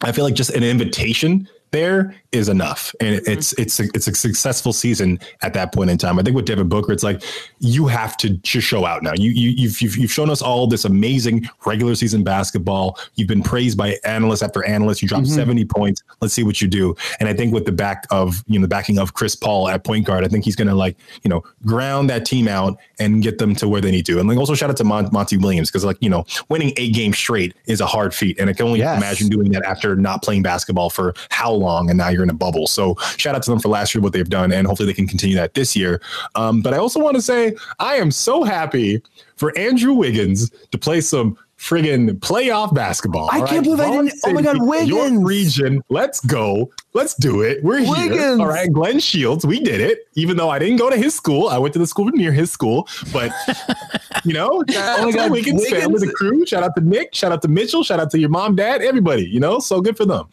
I 0.02 0.12
feel 0.12 0.24
like 0.24 0.34
just 0.34 0.50
an 0.50 0.62
invitation 0.62 1.48
there 1.70 2.14
is 2.32 2.48
enough, 2.48 2.94
and 3.00 3.16
mm-hmm. 3.16 3.30
it's 3.30 3.52
it's 3.54 3.80
a, 3.80 3.84
it's 3.94 4.08
a 4.08 4.14
successful 4.14 4.72
season 4.72 5.18
at 5.42 5.54
that 5.54 5.72
point 5.72 5.90
in 5.90 5.98
time. 5.98 6.18
I 6.18 6.22
think 6.22 6.34
with 6.34 6.46
Devin 6.46 6.68
Booker, 6.68 6.92
it's 6.92 7.02
like 7.02 7.22
you 7.60 7.86
have 7.86 8.16
to 8.18 8.30
just 8.30 8.66
show 8.66 8.84
out 8.84 9.02
now. 9.02 9.12
You 9.14 9.30
you 9.30 9.50
you've 9.50 9.80
you've, 9.80 9.96
you've 9.96 10.12
shown 10.12 10.30
us 10.30 10.42
all 10.42 10.66
this 10.66 10.84
amazing 10.84 11.48
regular 11.64 11.94
season 11.94 12.24
basketball. 12.24 12.98
You've 13.14 13.28
been 13.28 13.42
praised 13.42 13.76
by 13.76 13.96
analyst 14.04 14.42
after 14.42 14.64
analyst. 14.64 15.02
You 15.02 15.08
dropped 15.08 15.26
mm-hmm. 15.26 15.34
seventy 15.34 15.64
points. 15.64 16.02
Let's 16.20 16.34
see 16.34 16.42
what 16.42 16.60
you 16.60 16.68
do. 16.68 16.96
And 17.20 17.28
I 17.28 17.34
think 17.34 17.52
with 17.52 17.66
the 17.66 17.72
back 17.72 18.06
of 18.10 18.42
you 18.46 18.58
know 18.58 18.62
the 18.62 18.68
backing 18.68 18.98
of 18.98 19.14
Chris 19.14 19.34
Paul 19.34 19.68
at 19.68 19.84
point 19.84 20.06
guard, 20.06 20.24
I 20.24 20.28
think 20.28 20.44
he's 20.44 20.56
going 20.56 20.68
to 20.68 20.74
like 20.74 20.96
you 21.22 21.28
know 21.28 21.44
ground 21.66 22.10
that 22.10 22.24
team 22.24 22.48
out 22.48 22.78
and 22.98 23.22
get 23.22 23.38
them 23.38 23.54
to 23.56 23.68
where 23.68 23.80
they 23.80 23.90
need 23.90 24.06
to. 24.06 24.18
And 24.18 24.28
like 24.28 24.38
also 24.38 24.54
shout 24.54 24.70
out 24.70 24.76
to 24.78 24.84
Mon- 24.84 25.08
Monty 25.12 25.36
Williams 25.36 25.70
because 25.70 25.84
like 25.84 25.98
you 26.00 26.10
know 26.10 26.24
winning 26.48 26.72
eight 26.76 26.94
games 26.94 27.18
straight 27.18 27.54
is 27.66 27.80
a 27.80 27.86
hard 27.86 28.14
feat, 28.14 28.38
and 28.38 28.48
I 28.48 28.52
can 28.52 28.66
only 28.66 28.78
Yes. 28.78 28.96
imagine 28.96 29.28
doing 29.28 29.50
that 29.52 29.64
after 29.64 29.96
not 29.96 30.22
playing 30.22 30.42
basketball 30.42 30.90
for 30.90 31.14
how 31.30 31.52
long, 31.58 31.90
and 31.90 31.98
now 31.98 32.08
you're 32.08 32.22
in 32.22 32.30
a 32.30 32.34
bubble. 32.34 32.66
So 32.66 32.94
shout 33.16 33.34
out 33.34 33.42
to 33.44 33.50
them 33.50 33.60
for 33.60 33.68
last 33.68 33.94
year 33.94 34.02
what 34.02 34.12
they've 34.12 34.28
done, 34.28 34.52
and 34.52 34.66
hopefully 34.66 34.86
they 34.86 34.94
can 34.94 35.06
continue 35.06 35.36
that 35.36 35.54
this 35.54 35.74
year. 35.76 36.00
Um, 36.34 36.62
but 36.62 36.74
I 36.74 36.78
also 36.78 37.00
want 37.00 37.16
to 37.16 37.22
say 37.22 37.54
I 37.78 37.96
am 37.96 38.10
so 38.10 38.44
happy 38.44 39.02
for 39.36 39.56
Andrew 39.58 39.92
Wiggins 39.92 40.50
to 40.70 40.78
play 40.78 41.00
some 41.00 41.36
friggin' 41.58 42.08
playoff 42.20 42.72
basketball. 42.72 43.28
I 43.32 43.44
can't 43.44 43.64
believe 43.64 43.80
I 43.80 43.90
didn't- 43.90 44.12
oh 44.26 44.32
my 44.32 44.42
God, 44.42 44.62
Wiggins. 44.62 44.88
Your 44.88 45.24
region. 45.24 45.82
Let's 45.88 46.20
go. 46.20 46.70
Let's 46.94 47.14
do 47.14 47.42
it. 47.42 47.64
We're 47.64 47.78
here. 47.78 48.38
All 48.38 48.46
right. 48.46 48.72
Glen 48.72 49.00
Shields, 49.00 49.44
we 49.44 49.58
did 49.58 49.80
it. 49.80 50.06
Even 50.14 50.36
though 50.36 50.50
I 50.50 50.60
didn't 50.60 50.76
go 50.76 50.88
to 50.88 50.96
his 50.96 51.16
school, 51.16 51.48
I 51.48 51.58
went 51.58 51.72
to 51.72 51.80
the 51.80 51.86
school 51.88 52.06
near 52.10 52.30
his 52.30 52.52
school. 52.52 52.86
But, 53.12 53.32
you 54.24 54.34
know, 54.34 54.62
Oh 54.68 55.04
my 55.04 55.10
God, 55.10 55.32
Wiggins, 55.32 55.60
Wiggins- 55.62 55.68
family, 55.82 56.06
the 56.06 56.12
crew. 56.12 56.46
Shout 56.46 56.62
out 56.62 56.76
to 56.76 56.80
Nick. 56.80 57.12
Shout 57.12 57.32
out 57.32 57.42
to 57.42 57.48
Mitchell. 57.48 57.82
Shout 57.82 57.98
out 57.98 58.12
to 58.12 58.20
your 58.20 58.30
mom, 58.30 58.54
dad, 58.54 58.80
everybody. 58.80 59.24
You 59.26 59.40
know, 59.40 59.58
so 59.58 59.80
good 59.80 59.96
for 59.96 60.04
them. 60.04 60.28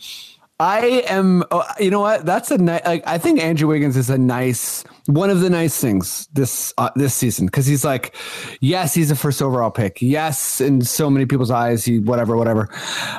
I 0.59 1.03
am. 1.09 1.43
Oh, 1.51 1.65
you 1.81 1.91
know 1.91 1.99
what? 1.99 2.25
That's 2.25 2.49
a 2.49 2.57
nice. 2.57 2.85
Like, 2.85 3.03
I 3.05 3.17
think 3.17 3.41
Andrew 3.41 3.67
Wiggins 3.67 3.97
is 3.97 4.09
a 4.09 4.17
nice 4.17 4.85
one 5.07 5.29
of 5.29 5.41
the 5.41 5.49
nice 5.49 5.79
things 5.79 6.27
this 6.31 6.73
uh, 6.77 6.89
this 6.95 7.13
season 7.13 7.47
because 7.47 7.65
he's 7.65 7.83
like, 7.83 8.15
yes, 8.61 8.93
he's 8.93 9.11
a 9.11 9.15
first 9.17 9.41
overall 9.41 9.69
pick. 9.69 10.01
Yes, 10.01 10.61
in 10.61 10.81
so 10.81 11.09
many 11.09 11.25
people's 11.25 11.51
eyes, 11.51 11.83
he 11.83 11.99
whatever, 11.99 12.37
whatever. 12.37 12.69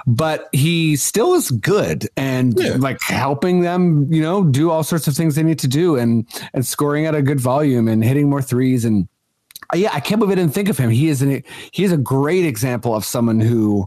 But 0.07 0.49
he 0.53 0.97
still 0.97 1.35
is 1.35 1.51
good 1.51 2.09
and 2.17 2.59
Yeah. 2.59 2.77
like 2.79 3.03
helping 3.03 3.61
them, 3.61 4.11
you 4.11 4.23
know, 4.23 4.43
do 4.43 4.71
all 4.71 4.83
sorts 4.83 5.07
of 5.07 5.15
things 5.15 5.35
they 5.35 5.43
need 5.43 5.59
to 5.59 5.69
do 5.69 5.97
and 5.97 6.27
and 6.55 6.67
scoring 6.67 7.05
at 7.05 7.15
a 7.15 7.21
good 7.21 7.39
volume 7.39 7.87
and 7.87 8.03
hitting 8.03 8.31
more 8.31 8.41
threes 8.43 8.85
and 8.87 9.09
uh, 9.75 9.77
yeah, 9.77 9.91
I 9.93 10.01
can't 10.01 10.21
believe 10.21 10.33
I 10.33 10.41
didn't 10.41 10.55
think 10.55 10.69
of 10.69 10.79
him. 10.79 10.91
He 10.91 11.09
is 11.09 11.21
an 11.23 11.43
he 11.73 11.85
is 11.85 11.93
a 11.93 11.97
great 11.99 12.47
example 12.47 12.95
of 12.95 13.05
someone 13.05 13.41
who 13.41 13.85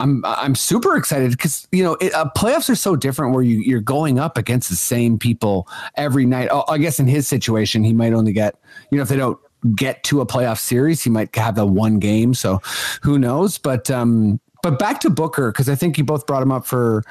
I'm 0.00 0.24
I'm 0.24 0.54
super 0.54 0.96
excited 0.96 1.30
because 1.30 1.68
you 1.70 1.84
know 1.84 1.94
it, 2.00 2.14
uh, 2.14 2.28
playoffs 2.36 2.70
are 2.70 2.74
so 2.74 2.96
different 2.96 3.34
where 3.34 3.42
you 3.42 3.58
you're 3.58 3.80
going 3.80 4.18
up 4.18 4.38
against 4.38 4.70
the 4.70 4.76
same 4.76 5.18
people 5.18 5.68
every 5.96 6.26
night. 6.26 6.48
Oh, 6.50 6.64
I 6.68 6.78
guess 6.78 6.98
in 6.98 7.06
his 7.06 7.28
situation, 7.28 7.84
he 7.84 7.92
might 7.92 8.12
only 8.12 8.32
get 8.32 8.56
you 8.90 8.96
know 8.96 9.02
if 9.02 9.08
they 9.08 9.16
don't 9.16 9.38
get 9.76 10.02
to 10.04 10.20
a 10.20 10.26
playoff 10.26 10.58
series, 10.58 11.02
he 11.02 11.10
might 11.10 11.34
have 11.36 11.54
the 11.54 11.66
one 11.66 11.98
game. 11.98 12.32
So 12.34 12.60
who 13.02 13.18
knows? 13.18 13.58
But 13.58 13.90
um, 13.90 14.40
but 14.62 14.78
back 14.78 15.00
to 15.00 15.10
Booker 15.10 15.52
because 15.52 15.68
I 15.68 15.74
think 15.74 15.98
you 15.98 16.04
both 16.04 16.26
brought 16.26 16.42
him 16.42 16.52
up 16.52 16.64
for 16.64 17.04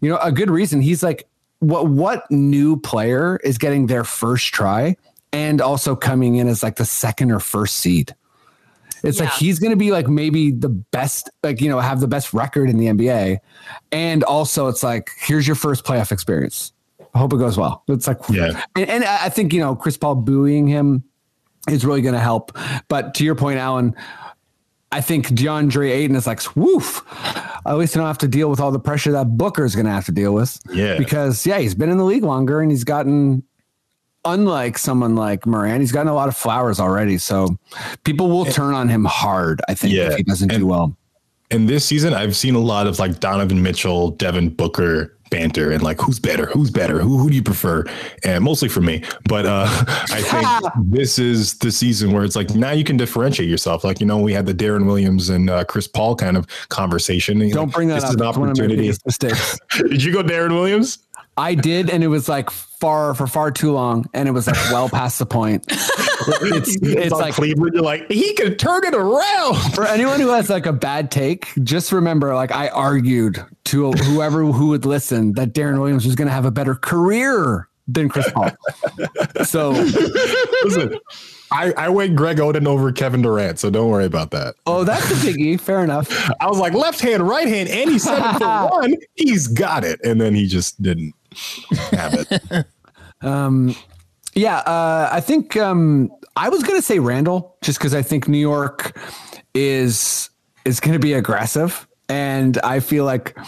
you 0.00 0.10
know 0.10 0.18
a 0.18 0.30
good 0.30 0.50
reason. 0.50 0.80
He's 0.80 1.02
like 1.02 1.26
what 1.60 1.88
what 1.88 2.30
new 2.30 2.78
player 2.78 3.38
is 3.42 3.58
getting 3.58 3.86
their 3.86 4.04
first 4.04 4.52
try 4.52 4.96
and 5.32 5.60
also 5.60 5.96
coming 5.96 6.36
in 6.36 6.46
as 6.46 6.62
like 6.62 6.76
the 6.76 6.84
second 6.84 7.32
or 7.32 7.40
first 7.40 7.76
seed. 7.76 8.14
It's 9.04 9.20
like 9.20 9.30
he's 9.32 9.58
going 9.58 9.70
to 9.70 9.76
be 9.76 9.90
like 9.90 10.08
maybe 10.08 10.50
the 10.50 10.68
best, 10.68 11.30
like, 11.42 11.60
you 11.60 11.68
know, 11.68 11.78
have 11.78 12.00
the 12.00 12.08
best 12.08 12.32
record 12.32 12.70
in 12.70 12.78
the 12.78 12.86
NBA. 12.86 13.38
And 13.92 14.24
also, 14.24 14.68
it's 14.68 14.82
like, 14.82 15.10
here's 15.18 15.46
your 15.46 15.56
first 15.56 15.84
playoff 15.84 16.10
experience. 16.10 16.72
I 17.14 17.18
hope 17.18 17.32
it 17.32 17.38
goes 17.38 17.56
well. 17.56 17.84
It's 17.88 18.06
like, 18.06 18.18
Yeah. 18.30 18.64
And, 18.74 18.88
and 18.88 19.04
I 19.04 19.28
think, 19.28 19.52
you 19.52 19.60
know, 19.60 19.76
Chris 19.76 19.96
Paul 19.96 20.16
booing 20.16 20.66
him 20.66 21.04
is 21.68 21.84
really 21.84 22.02
going 22.02 22.14
to 22.14 22.20
help. 22.20 22.56
But 22.88 23.14
to 23.14 23.24
your 23.24 23.34
point, 23.34 23.58
Alan, 23.58 23.94
I 24.90 25.00
think 25.00 25.28
DeAndre 25.28 25.90
Ayton 25.90 26.16
is 26.16 26.26
like, 26.26 26.56
woof. 26.56 27.02
At 27.66 27.76
least 27.76 27.96
I 27.96 28.00
don't 28.00 28.06
have 28.06 28.18
to 28.18 28.28
deal 28.28 28.50
with 28.50 28.60
all 28.60 28.70
the 28.70 28.80
pressure 28.80 29.12
that 29.12 29.36
Booker 29.36 29.64
is 29.64 29.74
going 29.74 29.86
to 29.86 29.92
have 29.92 30.06
to 30.06 30.12
deal 30.12 30.32
with. 30.34 30.58
Yeah. 30.72 30.98
Because, 30.98 31.46
yeah, 31.46 31.58
he's 31.58 31.74
been 31.74 31.90
in 31.90 31.98
the 31.98 32.04
league 32.04 32.24
longer 32.24 32.60
and 32.60 32.70
he's 32.70 32.84
gotten 32.84 33.42
unlike 34.24 34.78
someone 34.78 35.14
like 35.16 35.46
Moran, 35.46 35.80
he's 35.80 35.92
gotten 35.92 36.08
a 36.08 36.14
lot 36.14 36.28
of 36.28 36.36
flowers 36.36 36.80
already. 36.80 37.18
So 37.18 37.56
people 38.04 38.28
will 38.28 38.44
turn 38.46 38.74
on 38.74 38.88
him 38.88 39.04
hard, 39.04 39.60
I 39.68 39.74
think, 39.74 39.94
Yeah. 39.94 40.10
if 40.10 40.16
he 40.16 40.22
doesn't 40.22 40.48
do 40.48 40.66
well. 40.66 40.96
And 41.50 41.68
this 41.68 41.84
season, 41.84 42.14
I've 42.14 42.34
seen 42.34 42.54
a 42.54 42.58
lot 42.60 42.86
of 42.86 42.98
like 42.98 43.20
Donovan 43.20 43.62
Mitchell, 43.62 44.10
Devin 44.10 44.50
Booker 44.50 45.10
banter, 45.30 45.70
and 45.72 45.82
like 45.82 46.00
who's 46.00 46.18
better, 46.18 46.46
who's 46.46 46.70
better, 46.70 46.98
who 47.00 47.18
who 47.18 47.28
do 47.28 47.36
you 47.36 47.42
prefer, 47.42 47.84
and 48.24 48.42
mostly 48.42 48.68
for 48.68 48.80
me. 48.80 49.02
But 49.28 49.46
uh, 49.46 49.66
I 50.10 50.22
think 50.22 50.72
this 50.90 51.18
is 51.18 51.58
the 51.58 51.70
season 51.70 52.12
where 52.12 52.24
it's 52.24 52.34
like 52.34 52.54
now 52.54 52.70
you 52.72 52.82
can 52.82 52.96
differentiate 52.96 53.48
yourself. 53.48 53.84
Like 53.84 54.00
you 54.00 54.06
know, 54.06 54.18
we 54.18 54.32
had 54.32 54.46
the 54.46 54.54
Deron 54.54 54.86
Williams 54.86 55.28
and 55.28 55.50
uh, 55.50 55.64
Chris 55.64 55.86
Paul 55.86 56.16
kind 56.16 56.36
of 56.36 56.46
conversation. 56.70 57.46
Don't 57.50 57.72
bring 57.72 57.88
that 57.88 57.96
this 57.96 58.04
up. 58.04 58.10
Is 58.10 58.16
an 58.16 58.22
It's 58.28 58.38
one 58.38 58.48
of 58.48 58.58
opportunity. 58.58 58.92
Did 59.90 60.02
you 60.02 60.12
go 60.12 60.22
Deron 60.22 60.50
Williams? 60.50 60.98
I 61.36 61.54
did, 61.54 61.90
and 61.90 62.02
it 62.04 62.08
was 62.08 62.28
like 62.28 62.48
far 62.84 63.14
for 63.14 63.26
far 63.26 63.50
too 63.50 63.72
long, 63.72 64.04
and 64.12 64.28
it 64.28 64.32
was 64.32 64.46
like 64.46 64.56
well 64.70 64.90
past 64.90 65.18
the 65.18 65.26
point. 65.26 65.64
It's, 66.26 66.74
it's 66.80 67.12
like 67.12 67.34
Cleveland. 67.34 67.74
You're 67.74 67.82
like 67.82 68.10
he 68.10 68.32
could 68.32 68.58
turn 68.58 68.86
it 68.86 68.94
around. 68.94 69.56
for 69.74 69.84
anyone 69.84 70.20
who 70.20 70.28
has 70.28 70.48
like 70.48 70.64
a 70.64 70.72
bad 70.72 71.10
take, 71.10 71.48
just 71.62 71.92
remember, 71.92 72.34
like 72.34 72.50
I 72.50 72.68
argued 72.68 73.44
to 73.64 73.92
whoever 73.92 74.42
who 74.44 74.68
would 74.68 74.86
listen 74.86 75.34
that 75.34 75.52
Deron 75.52 75.80
Williams 75.80 76.06
was 76.06 76.14
going 76.14 76.28
to 76.28 76.32
have 76.32 76.46
a 76.46 76.50
better 76.50 76.76
career 76.76 77.68
than 77.88 78.08
Chris 78.08 78.30
Paul. 78.30 78.52
So, 79.44 79.72
Listen, 79.72 80.98
I, 81.52 81.72
I 81.76 81.88
went 81.90 82.16
Greg 82.16 82.38
Oden 82.38 82.66
over 82.66 82.90
Kevin 82.90 83.20
Durant, 83.20 83.58
so 83.58 83.68
don't 83.68 83.90
worry 83.90 84.06
about 84.06 84.30
that. 84.30 84.54
oh, 84.66 84.84
that's 84.84 85.10
a 85.10 85.14
biggie. 85.14 85.60
Fair 85.60 85.84
enough. 85.84 86.08
I 86.40 86.46
was 86.46 86.58
like 86.58 86.72
left 86.72 87.00
hand, 87.00 87.28
right 87.28 87.48
hand, 87.48 87.68
and 87.68 87.90
he's 87.90 88.04
seven 88.04 88.38
for 88.38 88.68
one. 88.70 88.94
He's 89.16 89.46
got 89.46 89.84
it, 89.84 90.00
and 90.04 90.18
then 90.18 90.34
he 90.34 90.46
just 90.46 90.80
didn't 90.80 91.12
have 91.90 92.14
it. 92.14 92.66
Yeah, 94.34 94.58
uh, 94.58 95.08
I 95.12 95.20
think 95.20 95.56
um, 95.56 96.10
I 96.36 96.48
was 96.48 96.62
going 96.62 96.78
to 96.78 96.82
say 96.82 96.98
Randle 96.98 97.56
just 97.62 97.78
because 97.78 97.94
I 97.94 98.02
think 98.02 98.28
New 98.28 98.38
York 98.38 98.98
is 99.54 100.30
is 100.64 100.80
going 100.80 100.94
to 100.94 100.98
be 100.98 101.12
aggressive, 101.12 101.86
and 102.08 102.58
I 102.64 102.80
feel 102.80 103.04
like 103.04 103.38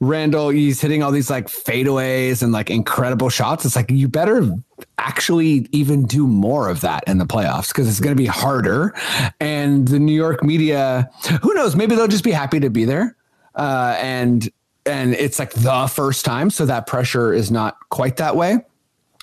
Randle 0.00 0.48
he's 0.48 0.80
hitting 0.80 1.02
all 1.02 1.12
these 1.12 1.30
like 1.30 1.46
fadeaways 1.46 2.42
and 2.42 2.52
like 2.52 2.70
incredible 2.70 3.28
shots. 3.28 3.64
It's 3.64 3.76
like 3.76 3.90
you 3.90 4.08
better 4.08 4.52
actually 4.98 5.68
even 5.70 6.06
do 6.06 6.26
more 6.26 6.68
of 6.68 6.80
that 6.80 7.04
in 7.06 7.18
the 7.18 7.26
playoffs 7.26 7.68
because 7.68 7.88
it's 7.88 8.00
going 8.00 8.16
to 8.16 8.20
be 8.20 8.26
harder. 8.26 8.94
And 9.38 9.86
the 9.86 10.00
New 10.00 10.14
York 10.14 10.42
media, 10.42 11.08
who 11.42 11.54
knows? 11.54 11.76
Maybe 11.76 11.94
they'll 11.94 12.08
just 12.08 12.24
be 12.24 12.32
happy 12.32 12.58
to 12.58 12.70
be 12.70 12.84
there, 12.84 13.16
uh, 13.54 13.96
and 14.00 14.50
and 14.86 15.14
it's 15.14 15.38
like 15.38 15.52
the 15.52 15.86
first 15.86 16.24
time, 16.24 16.50
so 16.50 16.66
that 16.66 16.88
pressure 16.88 17.32
is 17.32 17.52
not 17.52 17.76
quite 17.90 18.16
that 18.16 18.34
way. 18.34 18.64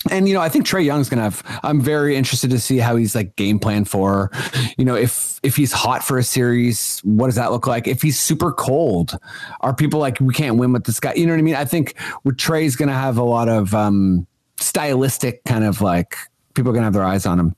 And 0.10 0.30
you 0.30 0.34
know, 0.34 0.40
I 0.40 0.48
think 0.48 0.66
Trae 0.66 0.86
Young's 0.86 1.10
gonna 1.10 1.24
have. 1.24 1.44
I'm 1.62 1.82
very 1.82 2.16
interested 2.16 2.50
to 2.52 2.60
see 2.60 2.78
how 2.78 2.96
he's 2.96 3.16
like 3.16 3.36
game 3.36 3.60
plan 3.60 3.84
for. 3.84 4.32
You 4.78 4.86
know, 4.86 4.96
if 4.96 5.40
if 5.44 5.58
he's 5.58 5.74
hot 5.74 6.06
for 6.06 6.18
a 6.18 6.24
series, 6.24 7.00
what 7.04 7.26
does 7.28 7.36
that 7.36 7.52
look 7.52 7.68
like? 7.68 7.86
If 7.88 8.02
he's 8.02 8.18
super 8.18 8.54
cold, 8.54 9.18
are 9.60 9.74
people 9.74 10.00
like 10.00 10.18
we 10.22 10.34
can't 10.34 10.56
win 10.56 10.72
with 10.72 10.86
this 10.86 11.02
guy? 11.02 11.14
You 11.16 11.26
know 11.26 11.34
what 11.34 11.40
I 11.40 11.44
mean? 11.44 11.56
I 11.56 11.66
think 11.66 11.96
with 12.24 12.38
Trae's 12.38 12.78
gonna 12.78 12.94
have 12.94 13.18
a 13.18 13.24
lot 13.24 13.50
of 13.50 13.74
um 13.76 14.26
stylistic 14.58 15.44
kind 15.44 15.66
of 15.66 15.82
like 15.82 16.16
people 16.54 16.72
are 16.72 16.74
gonna 16.74 16.86
have 16.86 16.94
their 16.94 17.04
eyes 17.04 17.26
on 17.26 17.38
him. 17.40 17.56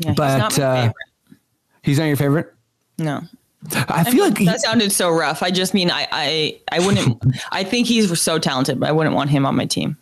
Yeah, 0.00 0.08
he's 0.10 0.16
But, 0.16 0.38
not 0.38 0.58
my 0.58 0.64
uh. 0.64 0.92
He's 1.82 1.98
not 1.98 2.04
your 2.06 2.16
favorite. 2.16 2.52
No. 2.98 3.22
I 3.72 4.04
feel 4.04 4.24
like 4.24 4.36
he- 4.36 4.44
that 4.44 4.60
sounded 4.60 4.92
so 4.92 5.08
rough. 5.10 5.42
I 5.42 5.50
just 5.50 5.72
mean 5.72 5.90
I 5.90 6.06
I 6.12 6.60
I 6.70 6.80
wouldn't 6.80 7.22
I 7.52 7.64
think 7.64 7.86
he's 7.86 8.20
so 8.20 8.38
talented, 8.38 8.78
but 8.78 8.88
I 8.88 8.92
wouldn't 8.92 9.14
want 9.14 9.30
him 9.30 9.46
on 9.46 9.56
my 9.56 9.64
team. 9.64 9.96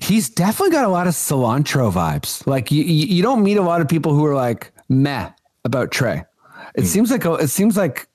He's 0.00 0.28
definitely 0.28 0.72
got 0.72 0.84
a 0.84 0.88
lot 0.88 1.06
of 1.06 1.14
cilantro 1.14 1.92
vibes. 1.92 2.46
Like 2.46 2.70
you, 2.72 2.82
you, 2.82 3.22
don't 3.22 3.42
meet 3.42 3.56
a 3.56 3.62
lot 3.62 3.80
of 3.80 3.88
people 3.88 4.12
who 4.12 4.24
are 4.24 4.34
like 4.34 4.72
meh 4.88 5.30
about 5.64 5.90
Trae. 5.90 6.26
It 6.74 6.80
hmm. 6.80 6.86
seems 6.86 7.10
like 7.10 7.24
it 7.24 7.48
seems 7.48 7.76
like 7.76 8.08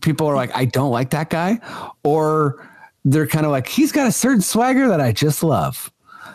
people 0.00 0.26
are 0.26 0.36
like 0.36 0.54
I 0.54 0.64
don't 0.64 0.90
like 0.90 1.10
that 1.10 1.30
guy, 1.30 1.60
or 2.04 2.68
they're 3.04 3.26
kind 3.26 3.46
of 3.46 3.52
like 3.52 3.66
he's 3.66 3.90
got 3.90 4.06
a 4.06 4.12
certain 4.12 4.42
swagger 4.42 4.88
that 4.88 5.00
I 5.00 5.12
just 5.12 5.42
love. 5.42 5.92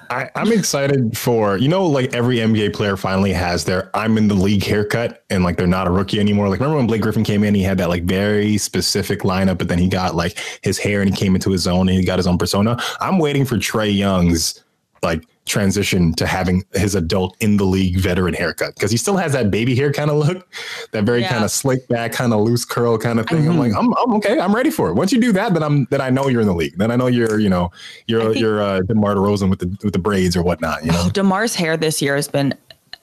I, 0.09 0.29
I'm 0.35 0.51
excited 0.51 1.17
for 1.17 1.57
you 1.57 1.67
know, 1.67 1.85
like 1.85 2.13
every 2.13 2.37
NBA 2.37 2.73
player 2.73 2.97
finally 2.97 3.31
has 3.33 3.63
their 3.63 3.89
I'm 3.95 4.17
in 4.17 4.27
the 4.27 4.35
league 4.35 4.63
haircut, 4.63 5.23
and 5.29 5.43
like 5.43 5.57
they're 5.57 5.65
not 5.65 5.87
a 5.87 5.91
rookie 5.91 6.19
anymore. 6.19 6.49
Like 6.49 6.59
remember 6.59 6.77
when 6.77 6.87
Blake 6.87 7.01
Griffin 7.01 7.23
came 7.23 7.43
in, 7.43 7.55
he 7.55 7.63
had 7.63 7.77
that 7.77 7.89
like 7.89 8.03
very 8.03 8.57
specific 8.57 9.21
lineup, 9.21 9.57
but 9.57 9.69
then 9.69 9.79
he 9.79 9.87
got 9.87 10.15
like 10.15 10.37
his 10.61 10.77
hair 10.77 11.01
and 11.01 11.09
he 11.09 11.15
came 11.15 11.35
into 11.35 11.49
his 11.49 11.67
own 11.67 11.89
and 11.89 11.97
he 11.97 12.05
got 12.05 12.19
his 12.19 12.27
own 12.27 12.37
persona. 12.37 12.77
I'm 12.99 13.17
waiting 13.17 13.45
for 13.45 13.55
Trae 13.55 13.95
Young's 13.95 14.62
like 15.03 15.23
transition 15.45 16.13
to 16.13 16.25
having 16.25 16.63
his 16.73 16.95
adult 16.95 17.35
in 17.41 17.57
the 17.57 17.65
league 17.65 17.97
veteran 17.99 18.33
haircut 18.33 18.73
because 18.75 18.89
he 18.89 18.95
still 18.97 19.17
has 19.17 19.33
that 19.33 19.51
baby 19.51 19.75
hair 19.75 19.91
kind 19.91 20.09
of 20.09 20.15
look, 20.17 20.47
that 20.91 21.03
very 21.03 21.21
Yeah. 21.21 21.29
kind 21.29 21.43
of 21.43 21.51
slick 21.51 21.85
back, 21.89 22.13
kind 22.13 22.33
of 22.33 22.39
loose 22.39 22.63
curl 22.63 22.97
kind 22.97 23.19
of 23.19 23.27
thing. 23.27 23.47
I'm 23.47 23.57
like, 23.59 23.73
I'm, 23.75 23.93
I'm 23.97 24.13
okay. 24.15 24.39
I'm 24.39 24.55
ready 24.55 24.69
for 24.69 24.89
it. 24.89 24.93
Once 24.93 25.11
you 25.11 25.19
do 25.19 25.31
that, 25.33 25.53
then 25.53 25.61
I'm 25.61 25.85
then 25.91 25.99
I 26.01 26.09
know 26.09 26.29
you're 26.29 26.41
in 26.41 26.47
the 26.47 26.55
league. 26.55 26.77
Then 26.77 26.91
I 26.91 26.95
know 26.95 27.07
you're 27.07 27.39
you 27.39 27.49
know 27.49 27.71
you're 28.07 28.21
think- 28.23 28.37
you're 28.39 28.61
uh, 28.61 28.81
DeMar 28.81 29.15
DeRozan 29.15 29.49
with 29.49 29.59
the 29.59 29.77
with 29.83 29.93
the 29.93 29.99
braids 29.99 30.35
or 30.37 30.43
whatnot. 30.43 30.85
You 30.85 30.91
know. 30.93 31.03
Oh, 31.05 31.09
Demar's 31.09 31.53
hair 31.55 31.75
this 31.77 32.01
year 32.01 32.15
has 32.15 32.27
been 32.29 32.53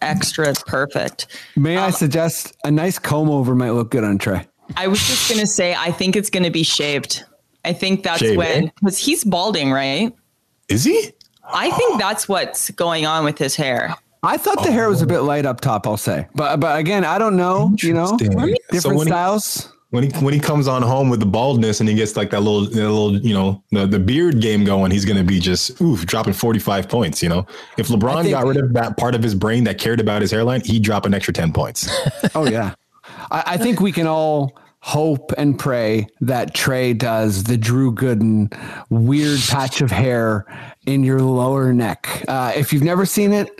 extra 0.02 0.54
perfect. 0.66 1.26
May 1.56 1.76
I 1.76 1.90
suggest 1.90 2.56
a 2.64 2.70
nice 2.70 2.98
comb 2.98 3.28
over 3.28 3.54
might 3.54 3.70
look 3.72 3.90
good 3.90 4.04
on 4.04 4.18
Trae? 4.18 4.46
I 4.76 4.86
was 4.86 4.98
just 5.06 5.28
gonna 5.30 5.46
say 5.46 5.74
I 5.74 5.92
think 5.92 6.16
it's 6.16 6.30
gonna 6.30 6.50
be 6.50 6.62
shaved. 6.62 7.24
I 7.66 7.74
think 7.74 8.02
that's 8.02 8.20
Shaved, 8.20 8.38
when 8.38 8.64
eh? 8.64 8.70
because 8.80 8.96
he's 8.96 9.24
balding, 9.24 9.70
right? 9.70 10.10
Is 10.68 10.84
he? 10.84 11.12
I 11.52 11.70
think 11.70 11.98
that's 12.00 12.28
what's 12.28 12.70
going 12.70 13.06
on 13.06 13.24
with 13.24 13.38
his 13.38 13.56
hair. 13.56 13.94
I 14.22 14.36
thought 14.36 14.62
the 14.62 14.70
hair 14.70 14.88
was 14.88 15.00
a 15.02 15.06
bit 15.06 15.20
light 15.20 15.46
up 15.46 15.60
top. 15.60 15.86
I'll 15.86 15.96
say, 15.96 16.26
but 16.34 16.58
but 16.60 16.78
again, 16.78 17.04
I 17.04 17.18
don't 17.18 17.36
know. 17.36 17.74
You 17.78 17.94
know, 17.94 18.16
different 18.18 18.58
So 18.80 18.88
when 18.90 19.06
he- 19.06 19.10
styles. 19.12 19.72
When 19.92 20.04
he 20.04 20.10
when 20.24 20.32
he 20.32 20.38
comes 20.38 20.68
on 20.68 20.82
home 20.82 21.08
with 21.10 21.18
the 21.18 21.26
baldness 21.26 21.80
and 21.80 21.88
he 21.88 21.96
gets 21.96 22.16
like 22.16 22.30
that 22.30 22.42
little 22.42 22.60
that 22.66 22.76
little 22.76 23.18
you 23.18 23.34
know 23.34 23.60
the, 23.72 23.88
the 23.88 23.98
beard 23.98 24.40
game 24.40 24.62
going, 24.62 24.92
he's 24.92 25.04
gonna 25.04 25.24
be 25.24 25.40
just 25.40 25.80
oof 25.80 26.06
dropping 26.06 26.32
forty 26.34 26.60
five 26.60 26.88
points. 26.88 27.20
You 27.24 27.28
know, 27.28 27.44
if 27.76 27.88
LeBron 27.88 28.22
think- 28.22 28.30
got 28.34 28.46
rid 28.46 28.56
of 28.58 28.72
that 28.74 28.96
part 28.96 29.16
of 29.16 29.22
his 29.24 29.34
brain 29.34 29.64
that 29.64 29.78
cared 29.78 29.98
about 29.98 30.22
his 30.22 30.30
hairline, 30.30 30.60
he'd 30.60 30.84
drop 30.84 31.06
an 31.06 31.14
extra 31.14 31.34
ten 31.34 31.52
points. 31.52 31.90
Oh 32.36 32.46
yeah, 32.46 32.74
I, 33.32 33.42
I 33.46 33.56
think 33.56 33.80
we 33.80 33.90
can 33.90 34.06
all 34.06 34.56
hope 34.80 35.32
and 35.36 35.58
pray 35.58 36.06
that 36.20 36.54
Trae 36.54 36.96
does 36.96 37.44
the 37.44 37.56
Drew 37.56 37.94
Gooden 37.94 38.52
weird 38.88 39.40
patch 39.48 39.80
of 39.80 39.90
hair 39.90 40.46
in 40.86 41.04
your 41.04 41.20
lower 41.20 41.72
neck. 41.72 42.24
Uh, 42.28 42.52
if 42.56 42.72
you've 42.72 42.82
never 42.82 43.04
seen 43.04 43.32
it, 43.32 43.50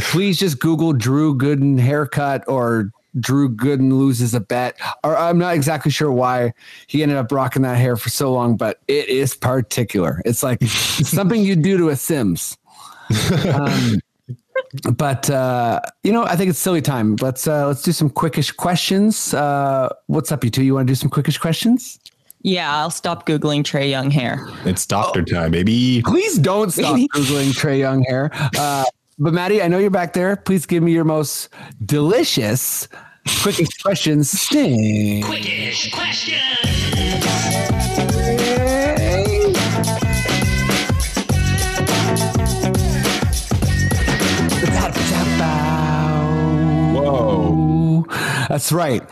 please 0.00 0.38
just 0.38 0.58
Google 0.58 0.92
Drew 0.92 1.36
Gooden 1.36 1.78
haircut 1.78 2.44
or 2.48 2.90
Drew 3.20 3.54
Gooden 3.54 3.92
loses 3.92 4.34
a 4.34 4.40
bet. 4.40 4.78
Or 5.04 5.16
I'm 5.16 5.38
not 5.38 5.54
exactly 5.54 5.90
sure 5.90 6.10
why 6.10 6.54
he 6.86 7.02
ended 7.02 7.18
up 7.18 7.30
rocking 7.30 7.62
that 7.62 7.76
hair 7.76 7.96
for 7.96 8.08
so 8.08 8.32
long, 8.32 8.56
but 8.56 8.80
it 8.88 9.08
is 9.08 9.34
particular. 9.34 10.22
It's 10.24 10.42
like 10.42 10.62
something 10.62 11.42
you 11.42 11.56
do 11.56 11.76
to 11.78 11.88
a 11.90 11.96
Sims. 11.96 12.56
Um, 13.54 14.00
but 14.94 15.30
uh, 15.30 15.80
you 16.02 16.12
know, 16.12 16.24
I 16.24 16.36
think 16.36 16.50
it's 16.50 16.58
silly 16.58 16.82
time. 16.82 17.16
Let's 17.16 17.46
uh, 17.46 17.66
let's 17.66 17.82
do 17.82 17.92
some 17.92 18.10
quickish 18.10 18.56
questions. 18.56 19.34
Uh, 19.34 19.88
what's 20.06 20.32
up, 20.32 20.44
you 20.44 20.50
two? 20.50 20.62
You 20.62 20.74
want 20.74 20.86
to 20.86 20.90
do 20.90 20.94
some 20.94 21.10
quickish 21.10 21.40
questions? 21.40 21.98
Yeah, 22.42 22.74
I'll 22.74 22.90
stop 22.90 23.26
Googling 23.26 23.64
Trae 23.64 23.90
Young 23.90 24.10
hair. 24.10 24.48
It's 24.64 24.86
doctor 24.86 25.24
time, 25.24 25.50
baby. 25.50 26.02
Please 26.04 26.38
don't 26.38 26.70
stop 26.70 26.96
googling 26.96 27.52
Trae 27.52 27.78
Young 27.78 28.04
hair. 28.04 28.30
Uh, 28.56 28.84
but 29.18 29.34
Maddie, 29.34 29.60
I 29.60 29.68
know 29.68 29.78
you're 29.78 29.90
back 29.90 30.12
there. 30.12 30.36
Please 30.36 30.64
give 30.64 30.82
me 30.82 30.92
your 30.92 31.04
most 31.04 31.48
delicious 31.84 32.86
quickest 33.42 33.82
questions. 33.82 34.30
Sting. 34.30 35.22
Quickish 35.24 35.92
question. 35.92 37.77
That's 48.48 48.72
right. 48.72 49.02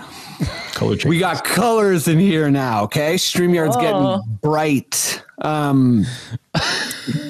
Color 0.73 0.97
change. 0.97 1.05
We 1.07 1.19
got 1.19 1.45
colors 1.45 2.09
in 2.09 2.19
here 2.19 2.51
now. 2.51 2.85
Okay, 2.85 3.15
StreamYard's 3.15 3.77
Oh. 3.77 3.81
getting 3.81 4.39
bright. 4.43 5.23
Um, 5.43 6.07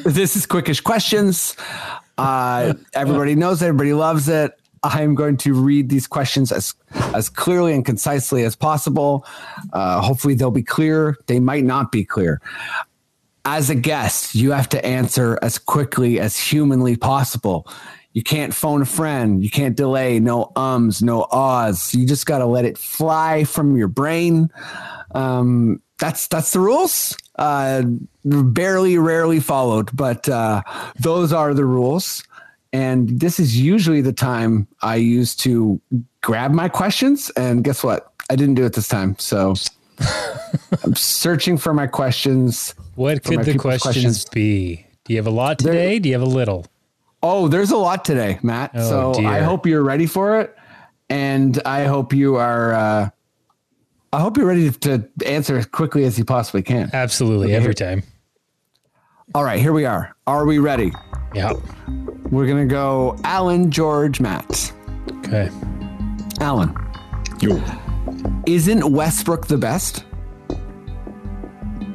this 0.05 0.37
is 0.37 0.47
quickish 0.47 0.83
questions. 0.83 1.57
Uh, 2.19 2.75
everybody 2.95 3.35
knows 3.35 3.61
it. 3.63 3.67
Everybody 3.67 3.93
loves 3.93 4.29
it. 4.29 4.53
I'm 4.83 5.15
going 5.17 5.37
to 5.39 5.53
read 5.53 5.89
these 5.89 6.07
questions 6.07 6.53
as 6.53 6.75
as 7.15 7.29
clearly 7.29 7.75
and 7.75 7.85
concisely 7.85 8.45
as 8.45 8.55
possible. 8.55 9.27
Uh, 9.73 10.01
hopefully, 10.01 10.35
they'll 10.35 10.51
be 10.53 10.63
clear. 10.63 11.17
They 11.27 11.41
might 11.41 11.65
not 11.65 11.91
be 11.91 12.05
clear. 12.05 12.41
As 13.45 13.69
a 13.71 13.75
guest, 13.75 14.35
you 14.35 14.53
have 14.53 14.69
to 14.71 14.85
answer 14.85 15.39
as 15.43 15.59
quickly 15.59 16.19
as 16.21 16.39
humanly 16.39 16.97
possible. 16.97 17.67
You 18.17 18.23
can't 18.23 18.55
phone 18.55 18.81
a 18.81 18.87
friend. 18.87 19.45
You 19.45 19.51
can't 19.51 19.77
delay. 19.77 20.21
No 20.21 20.51
ums, 20.57 21.03
no 21.03 21.27
ahs. 21.31 21.95
You 21.95 22.07
just 22.07 22.25
got 22.25 22.39
to 22.39 22.47
let 22.47 22.65
it 22.65 22.79
fly 22.79 23.45
from 23.45 23.77
your 23.77 23.89
brain. 23.89 24.51
Um, 25.15 25.83
that's 25.99 26.27
that's 26.27 26.55
the 26.55 26.61
rules. 26.61 27.15
Uh, 27.39 27.83
barely, 28.25 28.97
rarely 28.97 29.39
followed, 29.39 29.95
but 29.95 30.27
uh, 30.31 30.63
those 30.99 31.31
are 31.31 31.53
the 31.53 31.67
rules. 31.67 32.25
And 32.73 33.21
this 33.21 33.39
is 33.39 33.61
usually 33.61 34.01
the 34.01 34.15
time 34.15 34.67
I 34.81 34.97
use 34.97 35.37
to 35.37 35.79
grab 36.23 36.53
my 36.53 36.71
questions. 36.71 37.29
And 37.37 37.63
guess 37.63 37.85
what? 37.85 38.15
I 38.31 38.37
didn't 38.37 38.55
do 38.55 38.65
it 38.65 38.73
this 38.73 38.89
time. 38.89 39.19
So 39.19 39.57
I'm 40.85 40.95
searching 40.95 41.59
for 41.59 41.75
my 41.75 41.87
questions. 41.87 42.75
What 42.95 43.23
could 43.25 43.41
the 43.41 43.53
people's 43.53 43.83
questions, 43.83 44.25
be? 44.25 44.87
Do 45.05 45.13
you 45.13 45.19
have 45.19 45.27
a 45.27 45.31
lot 45.31 45.59
today? 45.59 45.99
Do 45.99 46.09
you 46.09 46.15
have 46.15 46.27
a 46.27 46.31
little? 46.31 46.65
Oh, 47.23 47.49
there's 47.49 47.71
a 47.71 47.77
lot 47.77 48.05
today, 48.05 48.39
Matt. 48.43 48.73
Oh, 48.75 49.13
so 49.15 49.27
I 49.27 49.41
hope 49.41 49.67
you're 49.67 49.83
ready 49.83 50.07
for 50.07 50.41
it. 50.41 50.57
And 51.09 51.61
I 51.65 51.85
hope 51.85 52.13
you 52.13 52.37
are, 52.37 52.75
uh, 52.75 53.11
I 54.13 54.21
hope 54.21 54.37
you're 54.37 54.47
ready 54.47 54.71
to 54.71 55.09
answer 55.25 55.57
as 55.57 55.67
quickly 55.67 56.05
as 56.05 56.19
you 56.19 56.25
possibly 56.25 56.63
can. 56.63 56.91
Absolutely, 56.93 57.55
every 57.55 57.75
time. 57.75 58.03
All 59.35 59.45
right, 59.45 59.61
here 59.61 59.73
we 59.73 59.85
are. 59.85 60.15
Are 60.27 60.47
we 60.47 60.59
ready? 60.59 60.93
Yeah. 61.35 61.53
We're 62.31 62.47
going 62.47 62.67
to 62.67 62.73
go 62.73 63.17
Alan, 63.25 63.71
George, 63.71 64.21
Matt. 64.21 64.73
Okay. 65.19 65.51
Alan, 66.41 66.75
Yo. 67.41 67.63
isn't 68.47 68.91
Westbrook 68.91 69.47
the 69.47 69.59
best? 69.59 70.06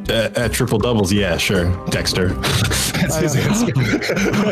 Uh, 0.09 0.29
uh, 0.35 0.49
triple 0.49 0.77
doubles, 0.79 1.11
yeah, 1.13 1.37
sure. 1.37 1.73
Dexter. 1.87 2.29
That's 2.33 3.17
his 3.17 3.35
answer. 3.35 3.71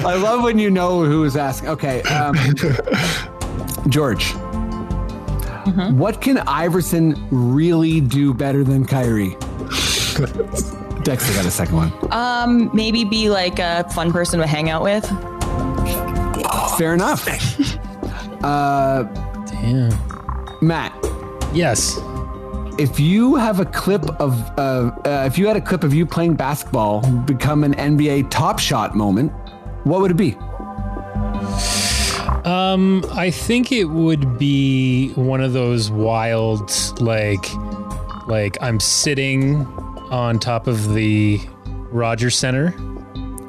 I 0.07 0.15
love 0.15 0.43
when 0.43 0.57
you 0.59 0.69
know 0.69 1.03
who 1.03 1.23
is 1.23 1.35
asking. 1.35 1.69
Okay. 1.69 2.01
Um, 2.03 2.35
George, 3.89 4.33
what 5.93 6.21
can 6.21 6.37
Iverson 6.39 7.15
really 7.31 7.99
do 8.01 8.33
better 8.33 8.63
than 8.63 8.85
Kyrie? 8.85 9.35
Dexter 11.03 11.33
got 11.33 11.45
a 11.45 11.51
second 11.51 11.75
one. 11.75 11.93
Um, 12.11 12.69
maybe 12.73 13.03
be 13.03 13.29
like 13.29 13.59
a 13.59 13.87
fun 13.91 14.11
person 14.11 14.39
to 14.39 14.47
hang 14.47 14.69
out 14.69 14.83
with. 14.83 15.05
Fair 16.77 16.93
enough. 16.93 17.25
Damn. 18.41 19.91
Matt, 20.61 20.93
Yes. 21.53 21.97
If 22.79 22.99
you 22.99 23.35
have 23.35 23.59
a 23.59 23.65
clip 23.65 24.03
of, 24.21 24.39
uh, 24.57 24.91
uh, 25.05 25.23
if 25.27 25.37
you 25.37 25.45
had 25.47 25.57
a 25.57 25.61
clip 25.61 25.83
of 25.83 25.93
you 25.93 26.05
playing 26.05 26.35
basketball 26.35 27.01
become 27.23 27.63
an 27.65 27.73
NBA 27.75 28.29
Top 28.29 28.57
Shot 28.57 28.95
moment, 28.95 29.31
what 29.83 29.99
would 29.99 30.11
it 30.11 30.17
be? 30.17 30.35
Um, 32.45 33.03
I 33.11 33.31
think 33.31 33.73
it 33.73 33.83
would 33.83 34.39
be 34.39 35.09
one 35.13 35.41
of 35.41 35.51
those 35.51 35.91
wild, 35.91 36.71
like, 37.01 37.45
like 38.27 38.57
I'm 38.61 38.79
sitting 38.79 39.65
on 40.09 40.39
top 40.39 40.65
of 40.67 40.93
the 40.93 41.39
Rogers 41.91 42.35
Center 42.35 42.73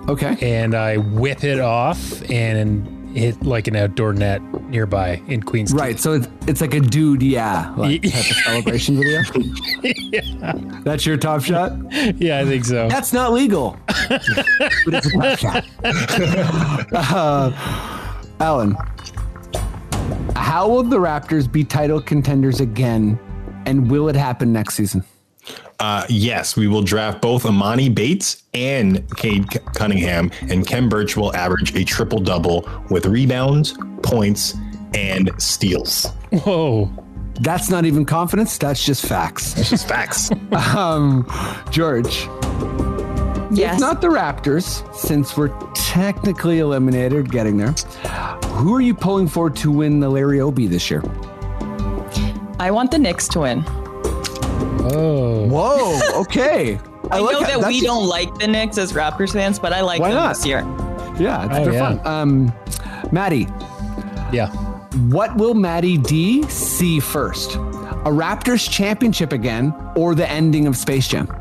Okay. 0.08 0.36
and 0.42 0.74
I 0.74 0.96
whip 0.96 1.44
it 1.44 1.60
off 1.60 2.28
and 2.28 2.99
hit 3.14 3.42
like 3.42 3.66
an 3.68 3.76
outdoor 3.76 4.12
net 4.12 4.42
nearby 4.70 5.22
in 5.28 5.42
Queens. 5.42 5.72
Right. 5.72 5.98
So 5.98 6.14
it's, 6.14 6.28
it's 6.46 6.60
like 6.60 6.74
a 6.74 6.80
dude, 6.80 7.22
yeah, 7.22 7.74
like 7.76 8.02
type 8.10 8.14
of 8.14 8.36
celebration 8.36 8.96
video. 8.96 9.22
That's 10.82 11.04
your 11.06 11.16
top 11.16 11.42
shot? 11.42 11.72
Yeah, 12.16 12.40
I 12.40 12.44
think 12.44 12.64
so. 12.64 12.88
That's 12.88 13.12
not 13.12 13.32
legal. 13.32 13.78
but 13.86 14.22
it's 14.86 15.06
a 15.06 15.10
top 15.10 15.38
shot. 15.38 15.64
uh, 16.92 17.52
Alan, 18.40 18.76
how 20.36 20.68
will 20.68 20.82
the 20.82 20.98
Raptors 20.98 21.50
be 21.50 21.64
title 21.64 22.00
contenders 22.00 22.60
again? 22.60 23.18
And 23.66 23.90
will 23.90 24.08
it 24.08 24.16
happen 24.16 24.52
next 24.52 24.74
season? 24.74 25.04
Uh, 25.78 26.04
yes, 26.08 26.56
we 26.56 26.68
will 26.68 26.82
draft 26.82 27.20
both 27.22 27.44
Emoni 27.44 27.92
Bates 27.94 28.42
and 28.54 29.04
Cade 29.16 29.46
Cunningham, 29.74 30.30
and 30.42 30.66
Khem 30.66 30.88
Birch 30.88 31.16
will 31.16 31.34
average 31.34 31.74
a 31.74 31.84
triple 31.84 32.18
double 32.20 32.68
with 32.90 33.06
rebounds, 33.06 33.76
points, 34.02 34.54
and 34.94 35.30
steals. 35.38 36.06
Whoa. 36.44 36.90
That's 37.40 37.70
not 37.70 37.86
even 37.86 38.04
confidence. 38.04 38.58
That's 38.58 38.84
just 38.84 39.06
facts. 39.06 39.56
It's 39.58 39.70
just 39.70 39.88
facts. 39.88 40.30
Um, 40.76 41.26
George, 41.70 42.26
Yes. 43.52 43.74
if 43.76 43.80
not 43.80 44.00
the 44.00 44.08
Raptors, 44.08 44.82
since 44.94 45.36
we're 45.36 45.48
technically 45.74 46.58
eliminated, 46.58 47.30
getting 47.32 47.56
there, 47.56 47.72
who 48.52 48.74
are 48.74 48.80
you 48.80 48.94
pulling 48.94 49.26
for 49.26 49.48
to 49.48 49.70
win 49.70 50.00
the 50.00 50.08
Larry 50.10 50.40
O'B 50.40 50.66
this 50.66 50.90
year? 50.90 51.02
I 52.58 52.70
want 52.70 52.90
the 52.90 52.98
Knicks 52.98 53.26
to 53.28 53.40
win. 53.40 53.64
Oh. 54.82 55.46
Whoa. 55.48 56.20
Okay. 56.22 56.78
I, 57.10 57.18
like 57.18 57.32
know 57.32 57.40
how- 57.42 57.60
that 57.60 57.66
we 57.68 57.80
don't 57.80 58.06
like 58.06 58.32
the 58.38 58.46
Knicks 58.46 58.78
as 58.78 58.92
Raptors 58.92 59.32
fans, 59.32 59.58
but 59.58 59.72
I 59.72 59.80
like 59.80 60.00
Why 60.00 60.08
them 60.10 60.16
not? 60.18 60.36
this 60.36 60.46
year. 60.46 60.60
Yeah, 61.18 61.46
it's 61.46 61.56
Oh, 61.58 61.64
they're 61.64 61.72
yeah. 61.74 61.96
fun. 62.02 62.06
Um, 62.06 62.52
Maddie, 63.12 63.46
Yeah. 64.32 64.48
what 65.10 65.34
will 65.36 65.54
Maddie 65.54 65.98
D 65.98 66.42
see 66.48 67.00
first? 67.00 67.56
A 67.56 68.10
Raptors 68.10 68.70
championship 68.70 69.32
again 69.32 69.74
or 69.96 70.14
the 70.14 70.28
ending 70.30 70.66
of 70.66 70.76
Space 70.76 71.06
Jam? 71.08 71.26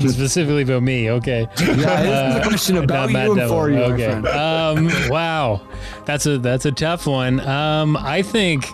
Specifically 0.00 0.62
about 0.62 0.82
me. 0.82 1.10
Okay. 1.10 1.48
Yeah, 1.58 2.02
this 2.02 2.36
is 2.36 2.36
a 2.36 2.48
question 2.48 2.76
about 2.78 3.10
Not 3.10 3.24
you 3.24 3.30
and 3.32 3.36
Devil. 3.40 3.56
for 3.56 3.70
you, 3.70 3.76
my 3.76 3.82
okay. 3.84 4.04
friend. 4.06 4.26
Um, 4.28 5.10
wow, 5.10 5.60
that's 6.04 6.26
a 6.26 6.38
that's 6.38 6.64
a 6.66 6.72
tough 6.72 7.06
one. 7.06 7.40
Um, 7.40 7.96
I 7.96 8.22
think, 8.22 8.66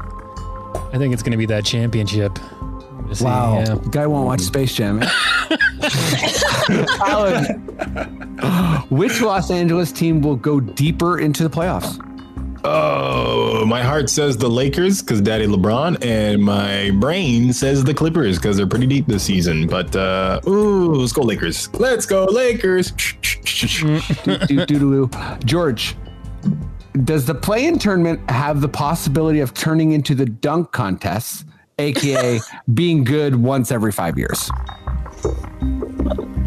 I 0.93 0.99
think 0.99 1.13
it's 1.15 1.23
going 1.23 1.33
to 1.33 1.39
be 1.39 1.47
that 1.47 1.65
championship. 1.65 2.39
Just 3.09 3.21
see, 3.21 3.25
Wow. 3.27 3.59
yeah. 3.59 3.77
Guy 3.91 4.07
won't 4.07 4.27
watch 4.27 4.41
Space 4.41 4.75
Jam. 4.75 5.03
eh? 5.03 5.09
Alan, 7.07 7.45
which 8.91 9.21
Los 9.21 9.51
Angeles 9.51 9.93
team 9.93 10.21
will 10.21 10.37
go 10.37 10.61
deeper 10.61 11.19
into 11.21 11.43
the 11.43 11.51
playoffs? 11.51 12.05
oh, 12.63 13.65
my 13.65 13.83
heart 13.83 14.11
says 14.11 14.37
the 14.37 14.49
Lakers 14.49 15.01
because 15.01 15.23
Daddy 15.23 15.47
LeBron, 15.47 16.05
and 16.05 16.43
my 16.43 16.91
brain 17.01 17.55
says 17.55 17.83
the 17.85 17.95
Clippers 17.95 18.37
because 18.37 18.59
they're 18.59 18.67
pretty 18.67 18.87
deep 18.87 19.07
this 19.07 19.23
season. 19.23 19.67
But 19.67 19.97
uh, 19.97 20.41
ooh, 20.47 20.93
let's 20.93 21.13
go 21.13 21.23
Lakers. 21.23 21.73
Let's 21.75 22.05
go 22.05 22.27
Lakers. 22.27 22.93
George, 25.45 25.97
does 27.05 27.27
the 27.27 27.35
play-in 27.35 27.79
tournament 27.79 28.29
have 28.31 28.61
the 28.61 28.69
possibility 28.69 29.41
of 29.41 29.55
turning 29.55 29.93
into 29.93 30.15
the 30.15 30.27
dunk 30.27 30.73
contest, 30.73 31.45
aka 31.79 32.41
being 32.75 33.05
good 33.05 33.37
once 33.37 33.71
every 33.71 33.93
five 33.93 34.19
years? 34.19 34.51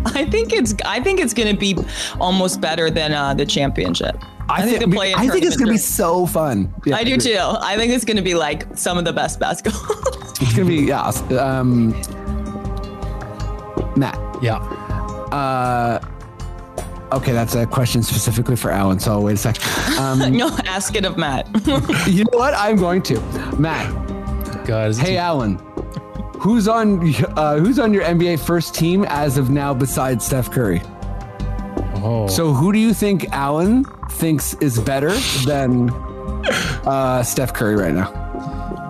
I 0.05 0.25
think 0.29 0.53
it's 0.53 0.75
I 0.85 0.99
think 0.99 1.19
it's 1.19 1.33
going 1.33 1.53
to 1.53 1.59
be 1.59 1.77
almost 2.19 2.61
better 2.61 2.89
than 2.89 3.13
uh, 3.13 3.33
the 3.33 3.45
championship. 3.45 4.15
I, 4.49 4.61
think 4.61 4.79
think 4.79 4.91
the 4.91 4.95
play-in 4.97 5.17
I 5.17 5.29
think 5.29 5.45
it's 5.45 5.55
gonna 5.55 5.71
be 5.71 5.77
so 5.77 6.25
fun. 6.25 6.73
Yeah, 6.85 6.97
I 6.97 7.05
do 7.05 7.13
agree. 7.13 7.31
too. 7.31 7.39
I 7.39 7.77
think 7.77 7.93
it's 7.93 8.03
going 8.03 8.17
to 8.17 8.23
be 8.23 8.35
like 8.35 8.65
some 8.75 8.97
of 8.97 9.05
the 9.05 9.13
best 9.13 9.39
basketball. 9.39 9.95
It's 10.41 10.53
gonna 10.55 10.67
be 10.67 10.81
yeah. 10.81 11.07
Um, 11.39 11.91
Matt. 13.95 14.19
Yeah. 14.41 14.59
Okay, 17.18 17.32
that's 17.32 17.55
a 17.55 17.66
question 17.66 18.01
specifically 18.03 18.55
for 18.55 18.72
Alan. 18.72 18.99
So 18.99 19.22
wait 19.22 19.34
a 19.34 19.38
sec. 19.38 19.99
Um, 19.99 20.20
no, 20.38 20.49
ask 20.66 20.95
it 20.95 21.05
of 21.05 21.18
Matt. 21.18 21.47
you 22.07 22.24
know 22.26 22.38
what? 22.38 22.53
I'm 22.55 22.76
going 22.78 23.01
to 23.03 23.20
Matt. 23.57 23.91
God. 24.66 24.89
Is 24.91 24.99
it 24.99 25.05
Hey, 25.05 25.18
Alan. 25.18 25.55
Who's 26.39 26.68
on 26.68 27.14
uh, 27.38 27.57
Who's 27.57 27.80
on 27.80 27.93
your 27.93 28.03
NBA 28.03 28.39
first 28.39 28.74
team 28.76 29.05
as 29.07 29.38
of 29.38 29.49
now 29.49 29.74
besides 29.74 30.26
Steph 30.26 30.51
Curry? 30.51 30.82
oh. 32.03 32.28
So 32.28 32.53
who 32.53 32.74
do 32.74 32.80
you 32.80 32.93
think 32.93 33.30
Alan 33.32 33.86
thinks 34.11 34.53
is 34.55 34.80
better 34.80 35.11
than 35.45 35.89
uh, 36.86 37.24
Steph 37.24 37.53
Curry 37.53 37.76
right 37.76 37.93
now? 37.93 38.22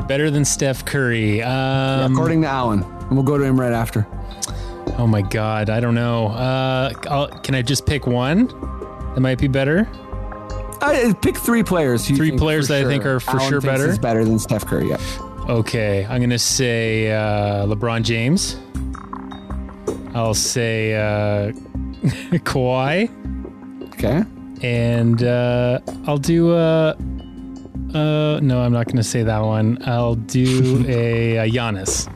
better 0.08 0.30
than 0.30 0.44
Steph 0.44 0.84
Curry. 0.86 1.42
Um, 1.42 2.12
According 2.12 2.42
to 2.42 2.48
Alan, 2.48 2.84
and 2.84 3.12
we'll 3.12 3.24
go 3.24 3.38
to 3.38 3.44
him 3.44 3.60
right 3.60 3.72
after. 3.72 4.06
Oh 4.98 5.08
my 5.08 5.22
God. 5.22 5.70
I 5.70 5.80
don't 5.80 5.96
know. 5.96 6.28
Uh, 6.28 6.92
I'll, 7.10 7.28
can 7.28 7.56
I 7.56 7.62
just 7.62 7.86
pick 7.86 8.06
one? 8.08 8.48
That 9.14 9.20
might 9.22 9.40
be 9.40 9.48
better. 9.48 9.88
Uh, 10.82 11.14
pick 11.22 11.38
three 11.38 11.64
players. 11.64 12.06
Three 12.08 12.32
players 12.38 12.68
that 12.68 12.84
I 12.84 12.88
think 12.88 13.06
are 13.06 13.20
for 13.20 13.40
sure 13.40 13.62
better? 13.62 13.88
Is 13.90 14.00
better 14.00 14.26
than 14.26 14.40
Steph 14.40 14.66
Curry. 14.66 14.90
Yeah. 14.90 14.98
Okay, 15.50 16.06
I'm 16.10 16.22
gonna 16.22 16.40
say 16.40 17.12
uh, 17.12 17.66
LeBron 17.66 18.04
James. 18.04 18.58
I'll 20.16 20.34
say 20.34 20.94
uh, 20.96 21.52
Kawhi, 22.44 23.10
Okay. 23.94 24.24
and 24.62 25.24
uh, 25.24 25.80
I'll 26.06 26.18
do. 26.18 26.54
Uh, 26.54 26.96
uh, 27.94 28.40
no, 28.42 28.62
I'm 28.62 28.72
not 28.74 28.88
gonna 28.88 29.04
say 29.04 29.24
that 29.24 29.40
one. 29.40 29.78
I'll 29.86 30.16
do 30.16 30.86
a, 30.88 31.38
a 31.38 31.50
Giannis. 31.50 32.10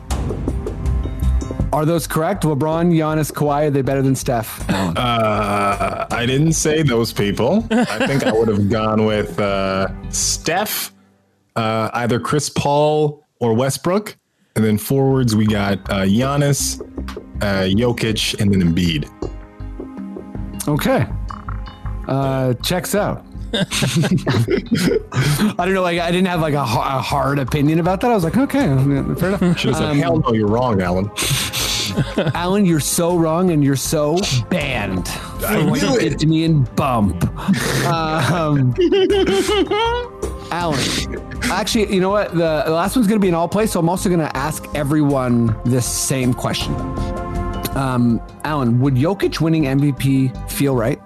Are 1.78 1.86
those 1.86 2.08
correct? 2.08 2.42
LeBron, 2.42 2.92
Giannis, 2.92 3.30
Kawhi. 3.30 3.68
Are 3.68 3.70
they 3.70 3.82
better 3.82 4.02
than 4.02 4.16
Steph? 4.16 4.68
Uh, 4.68 6.06
I 6.10 6.26
didn't 6.26 6.54
say 6.54 6.82
those 6.82 7.12
people. 7.12 7.64
I 7.70 8.04
think 8.04 8.24
I 8.26 8.32
would 8.32 8.48
have 8.48 8.68
gone 8.68 9.04
with 9.04 9.38
uh, 9.38 9.86
Steph, 10.10 10.92
uh, 11.54 11.88
either 11.94 12.18
Chris 12.18 12.50
Paul 12.50 13.24
or 13.38 13.54
Westbrook. 13.54 14.16
And 14.56 14.64
then 14.64 14.76
forwards, 14.76 15.36
we 15.36 15.46
got 15.46 15.78
uh, 15.88 16.02
Giannis, 16.02 16.80
uh, 17.42 17.68
Jokic, 17.68 18.40
and 18.40 18.52
then 18.52 18.60
Embiid. 18.60 19.08
Okay. 20.66 21.06
Uh, 22.08 22.54
checks 22.54 22.96
out. 22.96 23.24
I 23.54 23.64
don't 25.58 25.74
know. 25.74 25.82
Like, 25.82 26.00
I 26.00 26.10
didn't 26.10 26.26
have 26.26 26.40
like 26.40 26.54
a, 26.54 26.60
a 26.60 26.64
hard 27.00 27.38
opinion 27.38 27.78
about 27.78 28.00
that. 28.00 28.10
I 28.10 28.14
was 28.14 28.24
like, 28.24 28.36
okay, 28.36 28.66
fair 29.14 29.28
enough. 29.28 29.58
Should 29.58 29.68
have 29.70 29.76
said, 29.76 29.90
Um, 29.90 29.98
hell 29.98 30.18
no, 30.18 30.34
you're 30.34 30.48
wrong, 30.48 30.82
Alan. 30.82 31.10
Alan, 32.34 32.64
you're 32.66 32.80
so 32.80 33.16
wrong, 33.16 33.50
and 33.50 33.62
you're 33.64 33.76
so 33.76 34.18
banned 34.50 35.08
for 35.08 35.46
I 35.46 35.64
what 35.64 35.80
knew 35.82 35.88
you 35.88 35.96
it. 35.96 36.00
did 36.00 36.18
to 36.20 36.26
me 36.26 36.44
in 36.44 36.64
bump. 36.74 37.24
Um, 37.86 38.74
Alan, 40.50 40.80
actually, 41.50 41.92
you 41.94 42.00
know 42.00 42.10
what? 42.10 42.32
The, 42.32 42.62
the 42.66 42.72
last 42.72 42.96
one's 42.96 43.06
going 43.08 43.20
to 43.20 43.24
be 43.24 43.28
an 43.28 43.34
all 43.34 43.48
play, 43.48 43.66
so 43.66 43.78
I'm 43.80 43.88
also 43.88 44.08
going 44.08 44.20
to 44.20 44.36
ask 44.36 44.64
everyone 44.74 45.58
this 45.64 45.86
same 45.86 46.32
question. 46.32 46.74
Um, 47.76 48.20
Alan, 48.44 48.80
would 48.80 48.94
Jokic 48.94 49.40
winning 49.40 49.64
MVP 49.64 50.50
feel 50.50 50.74
right? 50.74 51.00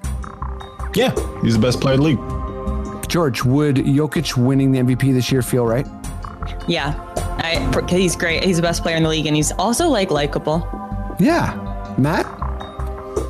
Yeah, 0.94 1.12
he's 1.42 1.54
the 1.54 1.60
best 1.60 1.80
player 1.80 1.94
in 1.94 2.00
the 2.00 2.06
league. 2.06 3.08
George, 3.08 3.44
would 3.44 3.76
Jokic 3.76 4.36
winning 4.36 4.72
the 4.72 4.78
MVP 4.80 5.12
this 5.12 5.30
year 5.32 5.42
feel 5.42 5.66
right? 5.66 5.86
yeah, 6.68 6.94
I, 7.42 7.84
he's 7.88 8.14
great. 8.16 8.44
He's 8.44 8.56
the 8.56 8.62
best 8.62 8.82
player 8.82 8.96
in 8.96 9.02
the 9.02 9.08
league, 9.08 9.26
and 9.26 9.34
he's 9.34 9.52
also 9.52 9.88
like 9.88 10.10
likable. 10.10 10.66
Yeah, 11.22 11.94
Matt. 11.98 12.26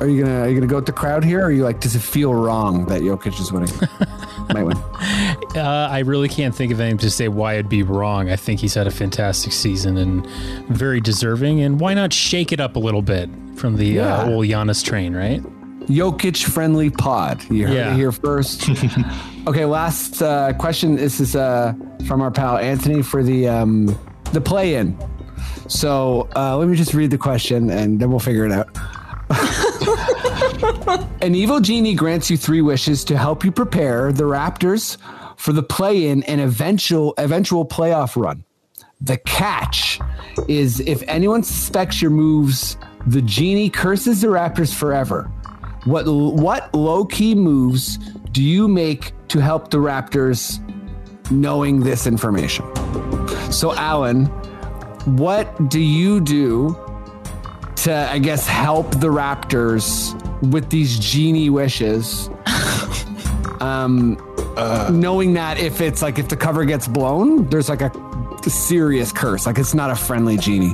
Are 0.01 0.07
you 0.07 0.23
gonna 0.23 0.41
are 0.41 0.49
you 0.49 0.55
gonna 0.55 0.67
go 0.67 0.77
with 0.77 0.85
the 0.87 0.91
crowd 0.91 1.23
here? 1.23 1.41
Or 1.41 1.45
are 1.45 1.51
you 1.51 1.63
like, 1.63 1.79
does 1.79 1.95
it 1.95 2.01
feel 2.01 2.33
wrong 2.33 2.85
that 2.87 3.01
Jokic 3.01 3.39
is 3.39 3.51
winning? 3.51 3.69
Might 4.53 4.63
win. 4.63 4.77
Uh, 5.55 5.87
I 5.91 5.99
really 5.99 6.27
can't 6.27 6.53
think 6.55 6.71
of 6.73 6.79
anything 6.81 6.97
to 6.99 7.09
say 7.11 7.27
why 7.27 7.53
it'd 7.53 7.69
be 7.69 7.83
wrong. 7.83 8.29
I 8.29 8.35
think 8.35 8.59
he's 8.59 8.73
had 8.73 8.87
a 8.87 8.91
fantastic 8.91 9.53
season 9.53 9.97
and 9.97 10.25
very 10.69 10.99
deserving. 10.99 11.61
And 11.61 11.79
why 11.79 11.93
not 11.93 12.11
shake 12.11 12.51
it 12.51 12.59
up 12.59 12.75
a 12.75 12.79
little 12.79 13.01
bit 13.03 13.29
from 13.55 13.77
the 13.77 13.85
Yeah. 13.85 14.17
uh, 14.23 14.29
old 14.29 14.45
Giannis 14.47 14.83
train, 14.83 15.15
right? 15.15 15.41
Jokic 15.87 16.43
friendly 16.43 16.89
pod. 16.89 17.43
You 17.51 17.67
heard 17.67 17.75
Yeah. 17.75 17.93
it 17.93 17.97
here 17.97 18.11
first. 18.11 18.67
okay, 19.47 19.65
last 19.65 20.21
uh, 20.21 20.53
question. 20.53 20.95
This 20.95 21.19
is 21.19 21.35
uh, 21.35 21.73
from 22.07 22.21
our 22.21 22.31
pal 22.31 22.57
Anthony 22.57 23.01
for 23.03 23.21
the 23.23 23.47
um, 23.47 23.95
the 24.33 24.41
play 24.41 24.75
in. 24.75 24.97
So 25.67 26.27
uh, 26.35 26.57
let 26.57 26.67
me 26.67 26.75
just 26.75 26.93
read 26.93 27.11
the 27.11 27.17
question 27.17 27.69
and 27.69 27.99
then 27.99 28.09
we'll 28.09 28.19
figure 28.19 28.45
it 28.45 28.51
out. 28.51 28.69
An 31.21 31.35
evil 31.35 31.59
genie 31.59 31.95
grants 31.95 32.29
you 32.29 32.37
three 32.37 32.61
wishes 32.61 33.03
to 33.05 33.17
help 33.17 33.43
you 33.43 33.51
prepare 33.51 34.11
the 34.11 34.23
Raptors 34.23 34.97
for 35.37 35.53
the 35.53 35.63
play 35.63 36.07
in 36.07 36.23
and 36.23 36.41
eventual 36.41 37.13
eventual 37.17 37.65
playoff 37.65 38.21
run. 38.21 38.43
The 39.01 39.17
catch 39.17 39.99
is 40.47 40.79
if 40.81 41.03
anyone 41.07 41.43
suspects 41.43 42.01
your 42.01 42.11
moves, 42.11 42.77
the 43.07 43.21
genie 43.21 43.69
curses 43.69 44.21
the 44.21 44.27
Raptors 44.27 44.73
forever. 44.73 45.23
What 45.85 46.05
what 46.07 46.73
low 46.73 47.05
key 47.05 47.35
moves 47.35 47.97
do 48.31 48.41
you 48.41 48.67
make 48.67 49.13
to 49.29 49.39
help 49.39 49.71
the 49.71 49.79
Raptors 49.79 50.59
knowing 51.31 51.81
this 51.81 52.07
information? 52.07 52.65
So, 53.51 53.73
Alan, 53.75 54.31
what 55.05 55.69
do 55.69 55.79
you 55.79 56.21
do 56.21 56.77
to, 57.77 57.93
I 57.93 58.19
guess, 58.19 58.47
help 58.47 58.91
the 58.91 59.07
Raptors 59.07 60.13
with 60.51 60.69
these 60.69 60.97
genie 60.99 61.49
wishes? 61.49 62.29
um, 63.59 64.17
knowing 64.91 65.33
that 65.33 65.57
if 65.57 65.81
it's 65.81 66.01
like 66.01 66.19
if 66.19 66.29
the 66.29 66.37
cover 66.37 66.65
gets 66.65 66.87
blown, 66.87 67.47
there's 67.49 67.69
like 67.69 67.81
a 67.81 67.91
serious 68.49 69.11
curse. 69.11 69.45
Like 69.45 69.57
it's 69.57 69.73
not 69.73 69.89
a 69.89 69.95
friendly 69.95 70.37
genie. 70.37 70.73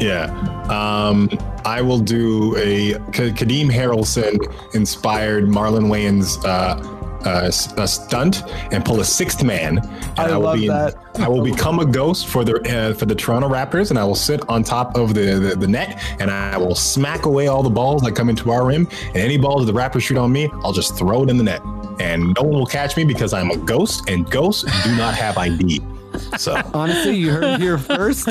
Yeah. 0.00 0.26
Um, 0.70 1.28
I 1.64 1.82
will 1.82 1.98
do 1.98 2.56
a 2.56 2.94
K- 3.12 3.32
Kadeem 3.32 3.70
Hardison 3.70 4.38
inspired 4.74 5.44
Marlon 5.44 5.88
Wayans 5.88 6.42
uh, 6.44 6.99
uh, 7.26 7.44
s- 7.46 7.72
a 7.76 7.86
stunt 7.86 8.42
and 8.72 8.84
pull 8.84 9.00
a 9.00 9.04
sixth 9.04 9.42
man. 9.44 9.78
And 9.78 10.18
I 10.18 10.36
will 10.36 10.44
love 10.44 10.56
be 10.58 10.68
that. 10.68 10.94
I 11.18 11.28
will 11.28 11.42
become 11.42 11.78
a 11.80 11.84
ghost 11.86 12.28
for 12.28 12.44
the 12.44 12.54
uh, 12.70 12.94
for 12.94 13.04
the 13.06 13.14
Toronto 13.14 13.48
Raptors, 13.48 13.90
and 13.90 13.98
I 13.98 14.04
will 14.04 14.14
sit 14.14 14.48
on 14.48 14.62
top 14.62 14.96
of 14.96 15.14
the, 15.14 15.38
the 15.38 15.56
the 15.56 15.68
net, 15.68 16.00
and 16.20 16.30
I 16.30 16.56
will 16.56 16.74
smack 16.74 17.26
away 17.26 17.48
all 17.48 17.62
the 17.62 17.70
balls 17.70 18.02
that 18.02 18.12
come 18.16 18.28
into 18.28 18.50
our 18.50 18.64
rim. 18.66 18.88
And 19.08 19.16
any 19.16 19.36
balls 19.38 19.66
that 19.66 19.72
the 19.72 19.78
Raptors 19.78 20.02
shoot 20.02 20.16
on 20.18 20.32
me, 20.32 20.48
I'll 20.64 20.72
just 20.72 20.96
throw 20.96 21.22
it 21.24 21.30
in 21.30 21.36
the 21.36 21.44
net, 21.44 21.62
and 21.98 22.34
no 22.36 22.42
one 22.44 22.58
will 22.60 22.66
catch 22.66 22.96
me 22.96 23.04
because 23.04 23.32
I'm 23.32 23.50
a 23.50 23.56
ghost, 23.56 24.08
and 24.08 24.28
ghosts 24.30 24.64
do 24.84 24.96
not 24.96 25.14
have 25.14 25.36
ID. 25.36 25.80
So 26.38 26.60
Honestly, 26.74 27.16
you 27.16 27.30
heard 27.30 27.44
it 27.44 27.60
here 27.60 27.78
first. 27.78 28.28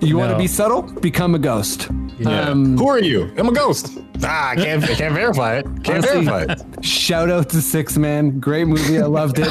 You 0.00 0.18
want 0.18 0.32
to 0.32 0.38
be 0.38 0.46
subtle? 0.48 0.82
Become 0.82 1.34
a 1.34 1.38
ghost. 1.38 1.88
Yeah. 2.18 2.48
Um, 2.48 2.76
Who 2.76 2.88
are 2.88 2.98
you? 3.00 3.32
I'm 3.36 3.48
a 3.48 3.52
ghost. 3.52 3.98
Ah, 4.24 4.50
I 4.50 4.56
can't, 4.56 4.82
I 4.84 4.94
can't 4.94 5.14
verify 5.14 5.56
it. 5.58 5.64
Can't 5.84 6.04
Honestly- 6.04 6.24
verify 6.24 6.52
it. 6.52 6.84
Shout 6.84 7.30
out 7.30 7.48
to 7.50 7.60
Sixth 7.62 7.96
Man. 7.98 8.38
Great 8.40 8.66
movie. 8.66 8.98
I 9.00 9.06
loved 9.06 9.38
it. 9.38 9.48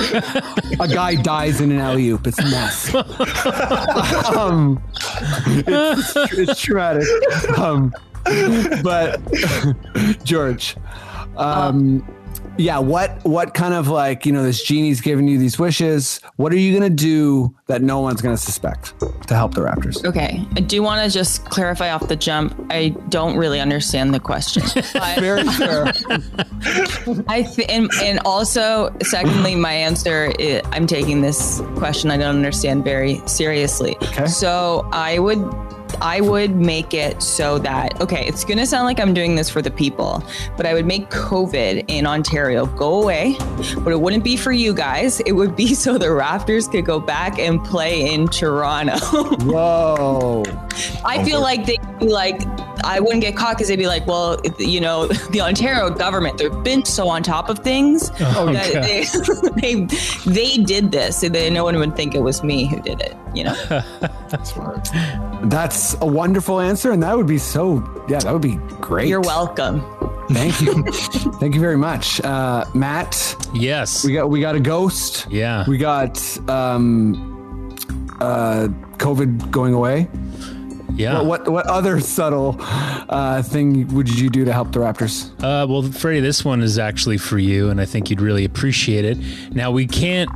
a 0.80 0.88
guy 0.88 1.16
dies 1.16 1.62
in 1.62 1.72
an 1.72 1.80
alley 1.80 2.10
oop. 2.10 2.26
It's 2.28 2.40
a 2.40 2.44
mess. 2.44 2.94
um, 4.36 4.82
it's, 5.46 6.16
it's 6.34 6.62
traumatic. 6.62 7.08
Um, 7.58 7.94
but 8.84 9.22
George, 10.24 10.76
um, 11.38 12.06
yeah, 12.58 12.80
what 12.80 13.24
what 13.24 13.54
kind 13.54 13.74
of 13.74 13.88
like 13.88 14.26
you 14.26 14.32
know 14.32 14.44
this 14.44 14.64
genie's 14.64 15.02
giving 15.02 15.28
you 15.28 15.38
these 15.38 15.60
wishes? 15.60 16.20
What 16.36 16.52
are 16.52 16.58
you 16.58 16.74
gonna 16.74 16.90
do 16.90 17.56
that 17.68 17.82
no 17.82 18.00
one's 18.00 18.22
gonna 18.22 18.38
suspect 18.38 18.94
to 19.28 19.36
help 19.36 19.54
the 19.54 19.62
Raptors? 19.62 20.04
Okay, 20.06 20.46
I 20.56 20.60
do 20.62 20.82
want 20.82 21.06
to 21.06 21.12
just 21.16 21.46
clarify 21.46 21.92
off 21.92 22.08
the 22.08 22.16
jump. 22.16 22.56
I 22.70 22.90
don't 23.10 23.38
really 23.38 23.60
understand 23.60 24.14
the 24.14 24.20
question. 24.20 24.64
Very 25.20 25.44
fair. 25.44 25.86
I 27.28 27.44
th- 27.44 27.70
and, 27.70 27.90
and 28.02 28.20
also, 28.26 28.96
secondly, 29.02 29.56
my 29.56 29.74
answer 29.74 30.34
is, 30.40 30.62
I'm 30.72 30.88
taking 30.88 31.22
this 31.22 31.62
question 31.76 32.12
I 32.12 32.18
don't 32.18 32.36
understand 32.36 32.84
very 32.84 33.22
seriously. 33.28 33.96
Okay. 34.02 34.28
So 34.28 34.88
I 34.92 35.20
would 35.20 35.40
I 36.02 36.22
would 36.22 36.56
make 36.56 36.94
it 36.94 37.22
so 37.22 37.58
that 37.60 38.00
okay, 38.02 38.26
it's 38.28 38.44
gonna 38.44 38.66
sound 38.66 38.86
like 38.86 39.00
I'm 39.00 39.14
doing 39.14 39.36
this 39.36 39.50
for 39.50 39.62
the 39.62 39.72
people, 39.72 40.24
but 40.56 40.66
I 40.66 40.74
would 40.74 40.86
make 40.86 41.10
COVID 41.10 41.86
in 41.88 42.06
Ontario 42.06 42.66
go 42.66 43.02
away. 43.02 43.36
But 43.80 43.92
it 43.92 44.00
wouldn't 44.00 44.24
be 44.24 44.38
for 44.38 44.52
you 44.52 44.74
guys. 44.74 45.20
It 45.22 45.32
would 45.34 45.56
be 45.56 45.74
so 45.74 45.98
the 45.98 46.08
Raptors 46.08 46.70
could 46.72 46.86
go 46.86 47.00
back 47.00 47.40
and 47.40 47.64
play 47.64 48.14
in 48.14 48.28
Toronto. 48.28 48.98
Whoa. 49.46 50.44
I 51.04 51.24
feel 51.24 51.42
like 51.42 51.66
they'd 51.66 52.00
be 52.00 52.08
like, 52.08 52.42
I 52.84 53.00
wouldn't 53.00 53.22
get 53.22 53.36
caught 53.36 53.56
because 53.58 53.68
they'd 53.68 53.76
be 53.76 53.88
like, 53.88 54.06
well, 54.08 54.40
you 54.60 54.80
know, 54.82 55.08
the 55.32 55.42
Ontario 55.42 55.90
government, 55.90 56.38
they've 56.38 56.64
been 56.64 56.86
so 56.86 57.08
on 57.10 57.24
top 57.24 57.50
of 57.50 57.60
things 57.60 58.10
Oh, 58.20 58.52
that 58.54 58.74
God. 58.74 59.62
they, 59.62 59.86
they 59.86 60.56
they 60.58 60.64
did 60.64 60.92
this, 60.92 61.18
so 61.22 61.30
that 61.30 61.52
no 61.52 61.64
one 61.64 61.78
would 61.80 61.96
think 61.96 62.16
it 62.16 62.22
was 62.22 62.44
me 62.44 62.66
who 62.68 62.80
did 62.82 63.02
it. 63.02 63.16
You 63.34 63.44
know, 63.46 63.56
That's 65.44 65.96
a 66.02 66.06
wonderful 66.06 66.60
answer. 66.60 66.92
And 66.92 67.04
that 67.04 67.16
would 67.16 67.28
be 67.28 67.38
so, 67.38 67.84
yeah, 68.10 68.20
that 68.20 68.32
would 68.34 68.42
be 68.42 68.56
great. 68.82 69.08
you're 69.08 69.22
welcome. 69.22 69.82
Thank 70.32 70.60
you. 70.62 70.84
Thank 71.40 71.56
you 71.56 71.62
very 71.62 71.78
much. 71.78 72.20
Uh, 72.22 72.66
Matt, 72.74 73.36
Yes. 73.54 74.04
we 74.04 74.14
got, 74.14 74.30
we 74.30 74.42
got 74.42 74.56
a 74.56 74.60
ghost. 74.60 75.28
Yeah. 75.30 75.64
We 75.68 75.78
got, 75.78 76.18
um, 76.50 77.74
uh, 78.20 78.68
COVID 78.98 79.52
going 79.52 79.74
away. 79.74 80.10
Yeah. 80.98 81.22
What, 81.22 81.46
what, 81.46 81.50
what 81.50 81.68
other 81.68 82.00
subtle, 82.18 82.56
uh, 82.60 83.42
thing 83.42 83.94
would 83.96 84.10
you 84.10 84.30
do 84.30 84.46
to 84.46 84.54
help 84.54 84.72
the 84.72 84.80
Raptors? 84.80 85.32
Uh, 85.42 85.68
well, 85.68 85.84
Freddie, 85.84 86.20
this 86.20 86.44
one 86.44 86.62
is 86.62 86.78
actually 86.80 87.18
for 87.18 87.38
you, 87.38 87.70
and 87.70 87.80
I 87.80 87.86
think 87.86 88.10
you'd 88.10 88.22
really 88.22 88.46
appreciate 88.46 89.06
it. 89.06 89.18
Now, 89.54 89.72
we 89.72 89.88
can't 89.88 90.30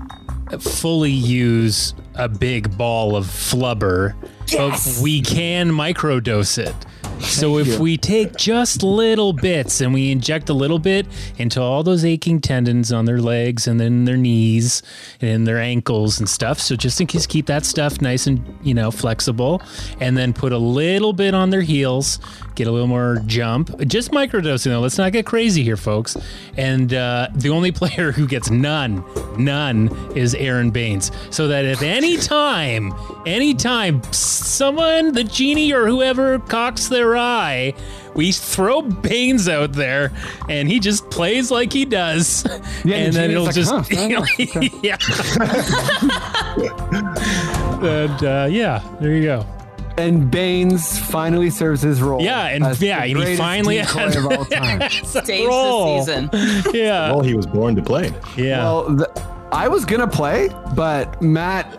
fully 0.60 1.12
use 1.12 1.94
a 2.16 2.28
big 2.28 2.78
ball 2.78 3.16
of 3.16 3.26
flubber, 3.26 4.16
but 4.52 5.00
we 5.02 5.22
can 5.22 5.72
microdose 5.72 6.58
it. 6.58 6.76
So 7.24 7.58
if 7.58 7.80
we 7.80 7.98
take 7.98 8.36
just 8.36 8.84
little 8.84 9.34
bits 9.34 9.82
and 9.82 9.94
we 9.94 10.12
inject 10.12 10.50
a 10.50 10.54
little 10.54 10.80
bit 10.80 11.08
into 11.38 11.62
all 11.62 11.84
those 11.84 12.04
aching 12.04 12.42
tendons 12.42 12.92
on 12.92 13.06
their 13.06 13.20
legs 13.20 13.68
and 13.68 13.80
then 13.80 14.06
their 14.06 14.18
knees 14.18 14.84
and 15.22 15.48
their 15.48 15.60
ankles 15.60 16.20
and 16.20 16.28
stuff. 16.28 16.60
So 16.60 16.76
just 16.76 17.00
in 17.00 17.08
case 17.08 17.26
keep 17.26 17.46
that 17.48 17.66
stuff 17.66 18.02
nice 18.02 18.28
and 18.28 18.44
you 18.64 18.74
know 18.74 18.92
flexible 18.92 19.62
and 20.00 20.18
then 20.18 20.34
put 20.34 20.52
a 20.52 20.58
little 20.58 21.14
bit 21.14 21.34
on 21.34 21.50
their 21.50 21.62
heels, 21.62 22.20
get 22.56 22.68
a 22.68 22.72
little 22.72 22.88
more 22.88 23.22
jump. 23.26 23.78
Just 23.88 24.12
microdosing 24.12 24.66
though. 24.66 24.80
Let's 24.80 24.98
not 24.98 25.12
get 25.12 25.26
crazy 25.26 25.64
here, 25.64 25.78
folks. 25.78 26.18
And 26.58 26.94
uh, 26.94 27.30
the 27.34 27.50
only 27.50 27.72
player 27.82 28.12
who 28.12 28.28
gets 28.28 28.50
none, 28.50 29.04
none 29.38 29.90
is 30.16 30.36
Aron 30.36 30.72
Baynes. 30.72 31.12
So 31.30 31.48
that 31.48 31.66
if 31.66 31.82
any 31.82 32.18
time, 32.18 32.94
any 33.26 33.54
time 33.54 34.02
someone, 34.12 35.14
the 35.14 35.24
genie 35.24 35.72
or 35.74 35.88
whoever 35.88 36.40
cocks 36.40 36.88
their 36.88 37.11
eye, 37.18 37.74
we 38.16 38.32
throw 38.32 38.82
Baynes 38.82 39.50
out 39.50 39.74
there 39.74 40.12
and 40.50 40.70
he 40.70 40.80
just 40.80 41.10
plays 41.10 41.52
like 41.52 41.74
he 41.74 41.84
does. 41.86 42.46
Yeah, 42.84 42.96
and 42.98 43.14
the 43.14 43.20
then 43.20 43.32
it'll 43.32 43.46
genie's 43.52 43.70
just 43.70 43.92
like, 43.92 44.82
yeah. 44.84 44.98
and 47.84 48.24
uh, 48.24 48.48
yeah, 48.50 48.82
there 49.00 49.12
you 49.16 49.24
go. 49.24 49.46
And 49.98 50.32
Baynes 50.32 50.98
finally 50.98 51.50
serves 51.50 51.82
his 51.82 52.02
role. 52.02 52.22
Yeah, 52.22 52.48
and- 52.48 52.80
yeah, 52.82 53.04
and 53.04 53.18
he 53.18 53.36
finally 53.36 53.78
decoy 53.78 54.00
had- 54.00 54.16
of 54.16 54.26
all 54.26 54.46
time. 54.46 54.90
Saves 54.90 55.48
Roll. 55.48 56.04
the 56.06 56.30
season. 56.32 56.74
Yeah. 56.74 57.12
Well, 57.12 57.22
he 57.22 57.36
was 57.36 57.46
born 57.46 57.76
to 57.76 57.82
play. 57.84 58.12
yeah. 58.38 58.64
Well, 58.64 58.98
th- 58.98 59.10
I 59.52 59.68
was 59.68 59.84
gonna 59.86 60.08
play, 60.08 60.50
but 60.76 61.22
Matt, 61.22 61.78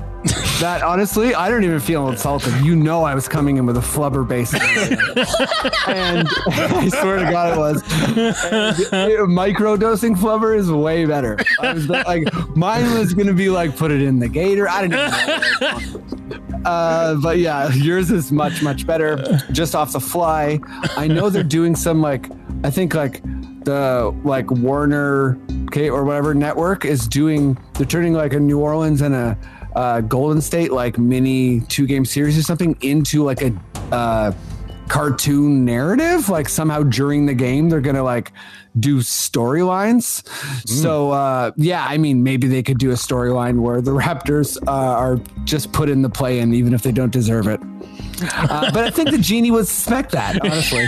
that 0.61 0.83
honestly, 0.83 1.35
I 1.35 1.49
don't 1.51 1.65
even 1.65 1.81
feel 1.81 2.09
insulted. 2.09 2.55
You 2.65 2.77
know, 2.77 3.05
I 3.05 3.15
was 3.15 3.29
coming 3.29 3.57
in 3.57 3.67
with 3.67 3.77
a 3.77 3.81
flubber 3.81 4.27
base, 4.27 4.55
and 5.87 6.29
I 6.49 6.89
swear 6.89 7.19
to 7.19 7.31
God, 7.31 7.53
it 7.55 7.59
was. 7.59 9.29
Micro 9.29 9.77
dosing 9.77 10.15
flubber 10.15 10.57
is 10.57 10.71
way 10.71 11.05
better. 11.05 11.39
I 11.61 11.73
was 11.73 11.89
like, 11.89 12.33
mine 12.57 12.99
was 12.99 13.15
gonna 13.15 13.33
be 13.33 13.49
like, 13.49 13.77
put 13.77 13.91
it 13.91 14.03
in 14.03 14.19
the 14.19 14.29
gator. 14.29 14.69
I 14.69 14.87
don't 14.87 14.91
know. 14.91 16.03
Uh, 16.65 17.17
but 17.17 17.39
yeah, 17.39 17.73
yours 17.73 18.11
is 18.11 18.31
much 18.31 18.63
much 18.63 18.87
better. 18.87 19.17
Just 19.51 19.75
off 19.75 19.93
the 19.93 20.01
fly, 20.01 20.61
I 20.97 21.09
know 21.09 21.29
they're 21.29 21.43
doing 21.43 21.75
some 21.75 22.01
like 22.01 22.31
I 22.63 22.71
think 22.71 22.95
like 22.95 23.21
the 23.65 24.15
like 24.25 24.51
Warner 24.51 25.39
okay 25.65 25.91
or 25.91 26.05
whatever 26.05 26.35
network 26.35 26.85
is 26.85 27.09
doing. 27.09 27.59
They're 27.75 27.87
turning 27.87 28.13
like 28.13 28.33
a 28.33 28.41
New 28.41 28.61
Orleans 28.61 29.01
and 29.01 29.15
a 29.15 29.37
uh, 29.75 30.01
Golden 30.03 30.41
State 30.41 30.73
like 30.73 30.99
mini 30.99 31.61
two 31.61 31.87
game 31.87 32.05
series 32.05 32.39
or 32.39 32.43
something 32.43 32.77
into 32.81 33.25
like 33.25 33.43
a 33.43 33.53
uh, 33.91 34.33
cartoon 34.89 35.65
narrative. 35.65 36.29
Like 36.29 36.49
somehow 36.49 36.83
during 36.83 37.27
the 37.27 37.35
game 37.35 37.69
they're 37.69 37.81
gonna 37.81 38.03
like 38.03 38.33
do 38.79 38.99
storylines. 38.99 40.27
So 40.69 41.11
uh, 41.11 41.53
yeah, 41.57 41.87
I 41.89 41.99
mean 41.99 42.23
maybe 42.23 42.49
they 42.49 42.63
could 42.63 42.79
do 42.79 42.91
a 42.91 42.95
storyline 42.95 43.61
where 43.61 43.81
the 43.81 43.93
Raptors 43.93 44.57
uh, 44.67 44.71
are 44.71 45.19
just 45.45 45.73
put 45.73 45.89
in 45.89 46.03
the 46.03 46.11
play 46.11 46.41
in 46.41 46.55
even 46.55 46.75
if 46.75 46.83
they 46.83 46.93
don't 46.93 47.13
deserve 47.13 47.47
it. 47.47 47.61
Uh, 48.35 48.71
but 48.73 48.85
I 48.85 48.91
think 48.91 49.11
the 49.11 49.19
genie 49.19 49.51
would 49.51 49.67
suspect 49.67 50.13
that 50.13 50.41
honestly. 50.45 50.87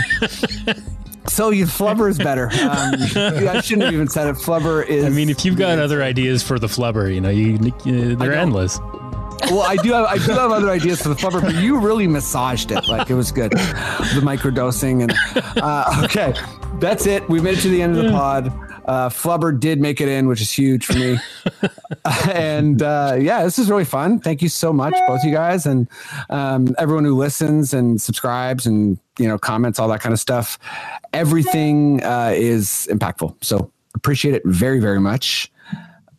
So 1.27 1.49
you 1.49 1.65
flubber 1.65 2.09
is 2.09 2.17
better. 2.17 2.49
Um, 2.65 2.95
I 2.95 3.61
shouldn't 3.61 3.83
have 3.83 3.93
even 3.93 4.07
said 4.07 4.27
it. 4.27 4.35
Flubber 4.37 4.85
is. 4.85 5.05
I 5.05 5.09
mean, 5.09 5.29
if 5.29 5.45
you've 5.45 5.57
got 5.57 5.77
other 5.77 6.01
ideas 6.01 6.41
for 6.41 6.57
the 6.57 6.67
flubber, 6.67 7.13
you 7.13 7.21
know, 7.21 7.29
you, 7.29 7.73
you 7.85 8.15
they're 8.15 8.33
endless. 8.33 8.79
Well, 9.43 9.61
I 9.61 9.75
do 9.77 9.91
have 9.93 10.05
I 10.05 10.17
do 10.17 10.31
have 10.33 10.51
other 10.51 10.69
ideas 10.69 11.01
for 11.01 11.09
the 11.09 11.15
flubber, 11.15 11.41
but 11.41 11.55
you 11.55 11.79
really 11.79 12.07
massaged 12.07 12.71
it. 12.71 12.87
Like 12.87 13.09
it 13.09 13.15
was 13.15 13.31
good. 13.31 13.51
The 13.51 14.21
microdosing 14.21 15.03
and 15.03 15.13
uh, 15.61 16.01
okay, 16.05 16.33
that's 16.79 17.05
it. 17.05 17.27
We 17.29 17.41
made 17.41 17.57
it 17.57 17.61
to 17.61 17.69
the 17.69 17.81
end 17.81 17.97
of 17.97 18.03
the 18.03 18.11
pod. 18.11 18.47
Uh, 18.85 19.09
flubber 19.09 19.57
did 19.57 19.81
make 19.81 19.99
it 19.99 20.07
in, 20.07 20.27
which 20.27 20.41
is 20.41 20.51
huge 20.51 20.85
for 20.85 20.93
me. 20.93 21.17
and 22.33 22.81
uh, 22.81 23.17
yeah, 23.19 23.43
this 23.43 23.57
is 23.57 23.69
really 23.69 23.85
fun. 23.85 24.19
Thank 24.19 24.41
you 24.41 24.49
so 24.49 24.71
much, 24.71 24.93
both 25.07 25.23
you 25.23 25.31
guys, 25.31 25.65
and 25.65 25.87
um, 26.29 26.75
everyone 26.77 27.03
who 27.03 27.15
listens 27.15 27.73
and 27.73 27.99
subscribes 27.99 28.67
and 28.67 28.99
you 29.17 29.27
know 29.27 29.37
comments, 29.37 29.79
all 29.79 29.87
that 29.89 30.01
kind 30.01 30.13
of 30.13 30.19
stuff. 30.19 30.59
Everything 31.13 32.03
uh, 32.03 32.31
is 32.35 32.87
impactful. 32.91 33.35
So 33.43 33.71
appreciate 33.95 34.35
it 34.35 34.43
very, 34.45 34.79
very 34.79 34.99
much. 34.99 35.51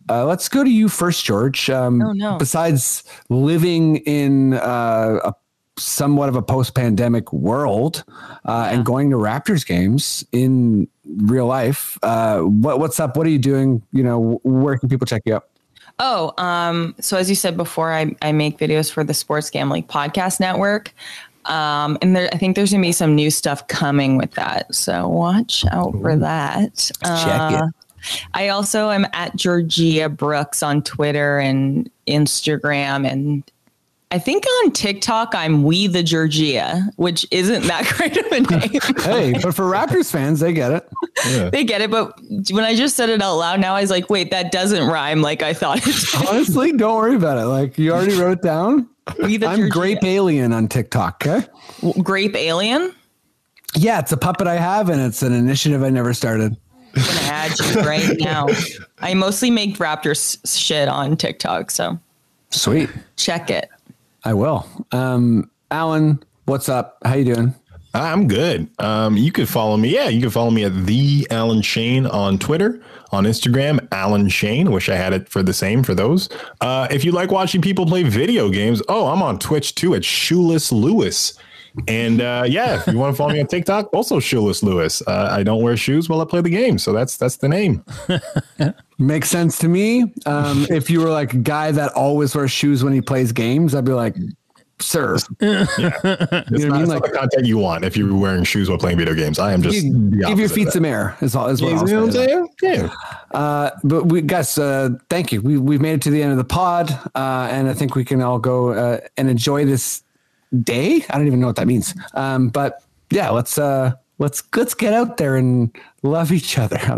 Uh, 0.08 0.24
let's 0.24 0.48
go 0.48 0.62
to 0.62 0.70
you 0.70 0.88
first, 0.88 1.24
George. 1.24 1.68
Um, 1.70 2.00
Oh, 2.02 2.12
no. 2.12 2.38
Besides 2.38 3.04
living 3.28 3.96
in 3.98 4.54
uh, 4.54 5.20
a 5.24 5.34
somewhat 5.78 6.28
of 6.28 6.36
a 6.36 6.42
post-pandemic 6.42 7.32
world 7.32 8.02
uh, 8.46 8.68
and 8.70 8.84
going 8.84 9.10
to 9.10 9.16
Raptors 9.16 9.66
games 9.66 10.24
in 10.32 10.88
real 11.04 11.46
life, 11.46 11.98
uh, 12.02 12.40
what, 12.40 12.78
what's 12.78 12.98
up? 12.98 13.16
What 13.16 13.26
are 13.26 13.30
you 13.30 13.38
doing? 13.38 13.82
You 13.92 14.02
know, 14.02 14.40
where 14.42 14.78
can 14.78 14.88
people 14.88 15.06
check 15.06 15.22
you 15.26 15.34
out? 15.34 15.48
Oh, 15.98 16.32
um, 16.38 16.94
so 17.00 17.16
as 17.16 17.28
you 17.28 17.34
said 17.34 17.56
before, 17.56 17.92
I, 17.92 18.14
I 18.22 18.32
make 18.32 18.58
videos 18.58 18.90
for 18.90 19.02
the 19.02 19.14
Sports 19.14 19.50
Gambling 19.50 19.84
Podcast 19.84 20.40
Network. 20.40 20.92
Um, 21.46 21.96
and 22.02 22.14
there, 22.16 22.28
I 22.32 22.38
think 22.38 22.56
there's 22.56 22.72
gonna 22.72 22.82
be 22.82 22.92
some 22.92 23.14
new 23.14 23.30
stuff 23.30 23.66
coming 23.68 24.16
with 24.16 24.32
that. 24.32 24.74
So 24.74 25.08
watch 25.08 25.64
out 25.72 25.92
for 26.00 26.16
that. 26.16 26.90
Check 27.02 27.52
it. 27.52 27.74
I 28.34 28.48
also 28.48 28.90
am 28.90 29.06
at 29.12 29.36
Georgia 29.36 30.08
Brooks 30.08 30.62
on 30.62 30.82
Twitter 30.82 31.38
and 31.38 31.90
Instagram 32.06 33.10
and 33.10 33.42
I 34.12 34.20
think 34.20 34.44
on 34.62 34.70
TikTok 34.70 35.34
I'm 35.34 35.64
We 35.64 35.88
the 35.88 36.02
Georgia, 36.02 36.88
which 36.94 37.26
isn't 37.32 37.64
that 37.64 37.86
great 37.96 38.16
of 38.16 38.26
a 38.26 38.40
name. 38.40 38.80
Hey, 39.02 39.32
but 39.42 39.52
for 39.54 39.64
Raptors 39.64 40.12
fans, 40.12 40.38
they 40.38 40.52
get 40.52 40.70
it. 40.70 40.88
Yeah. 41.26 41.50
they 41.50 41.64
get 41.64 41.80
it, 41.80 41.90
but 41.90 42.18
when 42.50 42.62
I 42.62 42.76
just 42.76 42.94
said 42.94 43.08
it 43.08 43.20
out 43.20 43.34
loud, 43.34 43.58
now 43.58 43.74
I 43.74 43.80
was 43.80 43.90
like, 43.90 44.08
wait, 44.08 44.30
that 44.30 44.52
doesn't 44.52 44.86
rhyme 44.86 45.22
like 45.22 45.42
I 45.42 45.52
thought 45.52 45.78
it 45.78 45.84
did. 45.84 46.28
Honestly, 46.28 46.72
don't 46.72 46.94
worry 46.94 47.16
about 47.16 47.38
it. 47.38 47.46
Like 47.46 47.78
you 47.78 47.92
already 47.92 48.16
wrote 48.16 48.38
it 48.38 48.42
down. 48.42 48.88
We 49.22 49.38
the 49.38 49.48
I'm 49.48 49.58
Georgia. 49.58 49.72
Grape 49.72 50.04
Alien 50.04 50.52
on 50.52 50.68
TikTok. 50.68 51.26
Okay. 51.26 51.46
Grape 52.02 52.36
Alien. 52.36 52.94
Yeah, 53.74 53.98
it's 53.98 54.12
a 54.12 54.16
puppet 54.16 54.46
I 54.46 54.56
have, 54.56 54.88
and 54.88 55.00
it's 55.00 55.22
an 55.22 55.32
initiative 55.32 55.82
I 55.82 55.90
never 55.90 56.14
started. 56.14 56.56
I'm 57.46 57.56
gonna 57.56 57.70
add 57.70 57.76
you 57.76 57.82
right 57.82 58.16
now. 58.20 58.46
I 59.00 59.14
mostly 59.14 59.50
make 59.50 59.76
Raptors 59.76 60.38
shit 60.46 60.88
on 60.88 61.16
TikTok, 61.16 61.70
so 61.70 61.98
Sweet. 62.50 62.90
check 63.16 63.50
it. 63.50 63.68
I 64.24 64.34
will. 64.34 64.66
Um, 64.92 65.50
Alan, 65.70 66.22
what's 66.46 66.68
up? 66.68 66.98
How 67.04 67.14
you 67.14 67.34
doing? 67.34 67.54
I'm 67.94 68.28
good. 68.28 68.68
Um, 68.78 69.16
you 69.16 69.32
could 69.32 69.48
follow 69.48 69.76
me. 69.78 69.88
Yeah, 69.88 70.08
you 70.08 70.20
can 70.20 70.28
follow 70.30 70.50
me 70.50 70.64
at 70.64 70.84
the 70.84 71.26
Alan 71.30 71.62
Shane 71.62 72.04
on 72.06 72.38
Twitter, 72.38 72.82
on 73.10 73.24
Instagram, 73.24 73.86
Alan 73.90 74.28
Shane. 74.28 74.70
Wish 74.70 74.90
I 74.90 74.96
had 74.96 75.14
it 75.14 75.30
for 75.30 75.42
the 75.42 75.54
same 75.54 75.82
for 75.82 75.94
those. 75.94 76.28
Uh, 76.60 76.88
if 76.90 77.04
you 77.06 77.12
like 77.12 77.30
watching 77.30 77.62
people 77.62 77.86
play 77.86 78.02
video 78.02 78.50
games, 78.50 78.82
oh, 78.90 79.06
I'm 79.06 79.22
on 79.22 79.38
Twitch 79.38 79.74
too 79.74 79.94
at 79.94 80.04
Shoeless 80.04 80.70
Lewis. 80.72 81.38
And 81.88 82.20
uh, 82.20 82.44
yeah, 82.46 82.80
if 82.80 82.86
you 82.86 82.98
want 82.98 83.14
to 83.14 83.16
follow 83.16 83.32
me 83.32 83.40
on 83.40 83.46
TikTok, 83.46 83.92
also 83.92 84.18
Shoeless 84.20 84.62
Lewis. 84.62 85.02
Uh, 85.06 85.28
I 85.30 85.42
don't 85.42 85.62
wear 85.62 85.76
shoes 85.76 86.08
while 86.08 86.20
I 86.20 86.24
play 86.24 86.40
the 86.40 86.50
game, 86.50 86.78
so 86.78 86.92
that's 86.92 87.16
that's 87.16 87.36
the 87.36 87.48
name. 87.48 87.84
Makes 88.98 89.28
sense 89.30 89.58
to 89.58 89.68
me. 89.68 90.12
Um, 90.24 90.66
if 90.70 90.88
you 90.88 91.00
were 91.00 91.10
like 91.10 91.34
a 91.34 91.38
guy 91.38 91.70
that 91.72 91.92
always 91.92 92.34
wears 92.34 92.50
shoes 92.50 92.82
when 92.82 92.92
he 92.92 93.00
plays 93.02 93.30
games, 93.32 93.74
I'd 93.74 93.84
be 93.84 93.92
like, 93.92 94.16
sir. 94.78 95.16
It's 95.16 95.28
You 95.40 95.48
know 95.50 95.60
what 95.68 96.42
I 96.50 96.50
mean? 96.50 96.70
not 96.70 96.88
Like- 96.88 97.02
the 97.02 97.10
content 97.14 97.44
you 97.46 97.58
want 97.58 97.84
if 97.84 97.94
you're 97.96 98.14
wearing 98.14 98.44
shoes 98.44 98.68
while 98.70 98.78
playing 98.78 98.96
video 98.98 99.14
games. 99.14 99.38
I 99.38 99.52
am 99.52 99.60
just 99.62 99.84
You- 99.84 100.10
give 100.26 100.38
your 100.38 100.48
feet 100.48 100.68
some 100.70 100.84
air. 100.86 101.16
Is 101.20 101.36
all. 101.36 101.48
Is 101.48 101.60
what 101.60 101.72
You 101.72 101.76
I'll 101.76 101.84
know 101.86 102.06
what 102.06 102.06
I'm 102.06 102.12
saying? 102.12 102.48
Yeah. 102.62 102.90
Uh, 103.32 103.70
but 103.84 104.04
we 104.06 104.22
guys, 104.22 104.56
uh, 104.56 104.90
thank 105.10 105.30
you. 105.32 105.42
We 105.42 105.58
we've 105.58 105.80
made 105.82 105.94
it 105.94 106.02
to 106.02 106.10
the 106.10 106.22
end 106.22 106.32
of 106.32 106.38
the 106.38 106.44
pod, 106.44 106.90
uh, 107.14 107.48
and 107.50 107.68
I 107.68 107.74
think 107.74 107.94
we 107.94 108.04
can 108.04 108.22
all 108.22 108.38
go 108.38 108.70
uh, 108.70 109.00
and 109.18 109.28
enjoy 109.28 109.66
this 109.66 110.02
day. 110.62 111.04
I 111.10 111.18
don't 111.18 111.26
even 111.26 111.40
know 111.40 111.46
what 111.46 111.56
that 111.56 111.66
means. 111.66 111.94
Um, 112.14 112.48
but 112.48 112.82
yeah, 113.10 113.30
let's 113.30 113.58
uh, 113.58 113.92
let's 114.18 114.42
let's 114.54 114.74
get 114.74 114.92
out 114.92 115.16
there 115.16 115.36
and 115.36 115.70
love 116.02 116.32
each 116.32 116.58
other. 116.58 116.78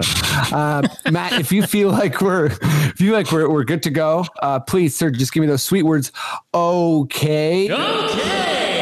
Uh, 0.51 0.82
Matt, 1.10 1.32
if 1.32 1.52
you 1.52 1.62
feel 1.62 1.90
like 1.90 2.22
we're 2.22 2.47
if 2.47 3.01
you 3.02 3.12
like 3.12 3.30
we're 3.30 3.51
we're 3.51 3.64
good 3.64 3.82
to 3.82 3.90
go, 3.90 4.24
uh, 4.40 4.60
please, 4.60 4.97
sir, 4.97 5.10
just 5.10 5.32
give 5.32 5.43
me 5.43 5.47
those 5.47 5.62
sweet 5.62 5.82
words. 5.82 6.10
Okay. 6.55 7.70
Okay. 7.70 8.77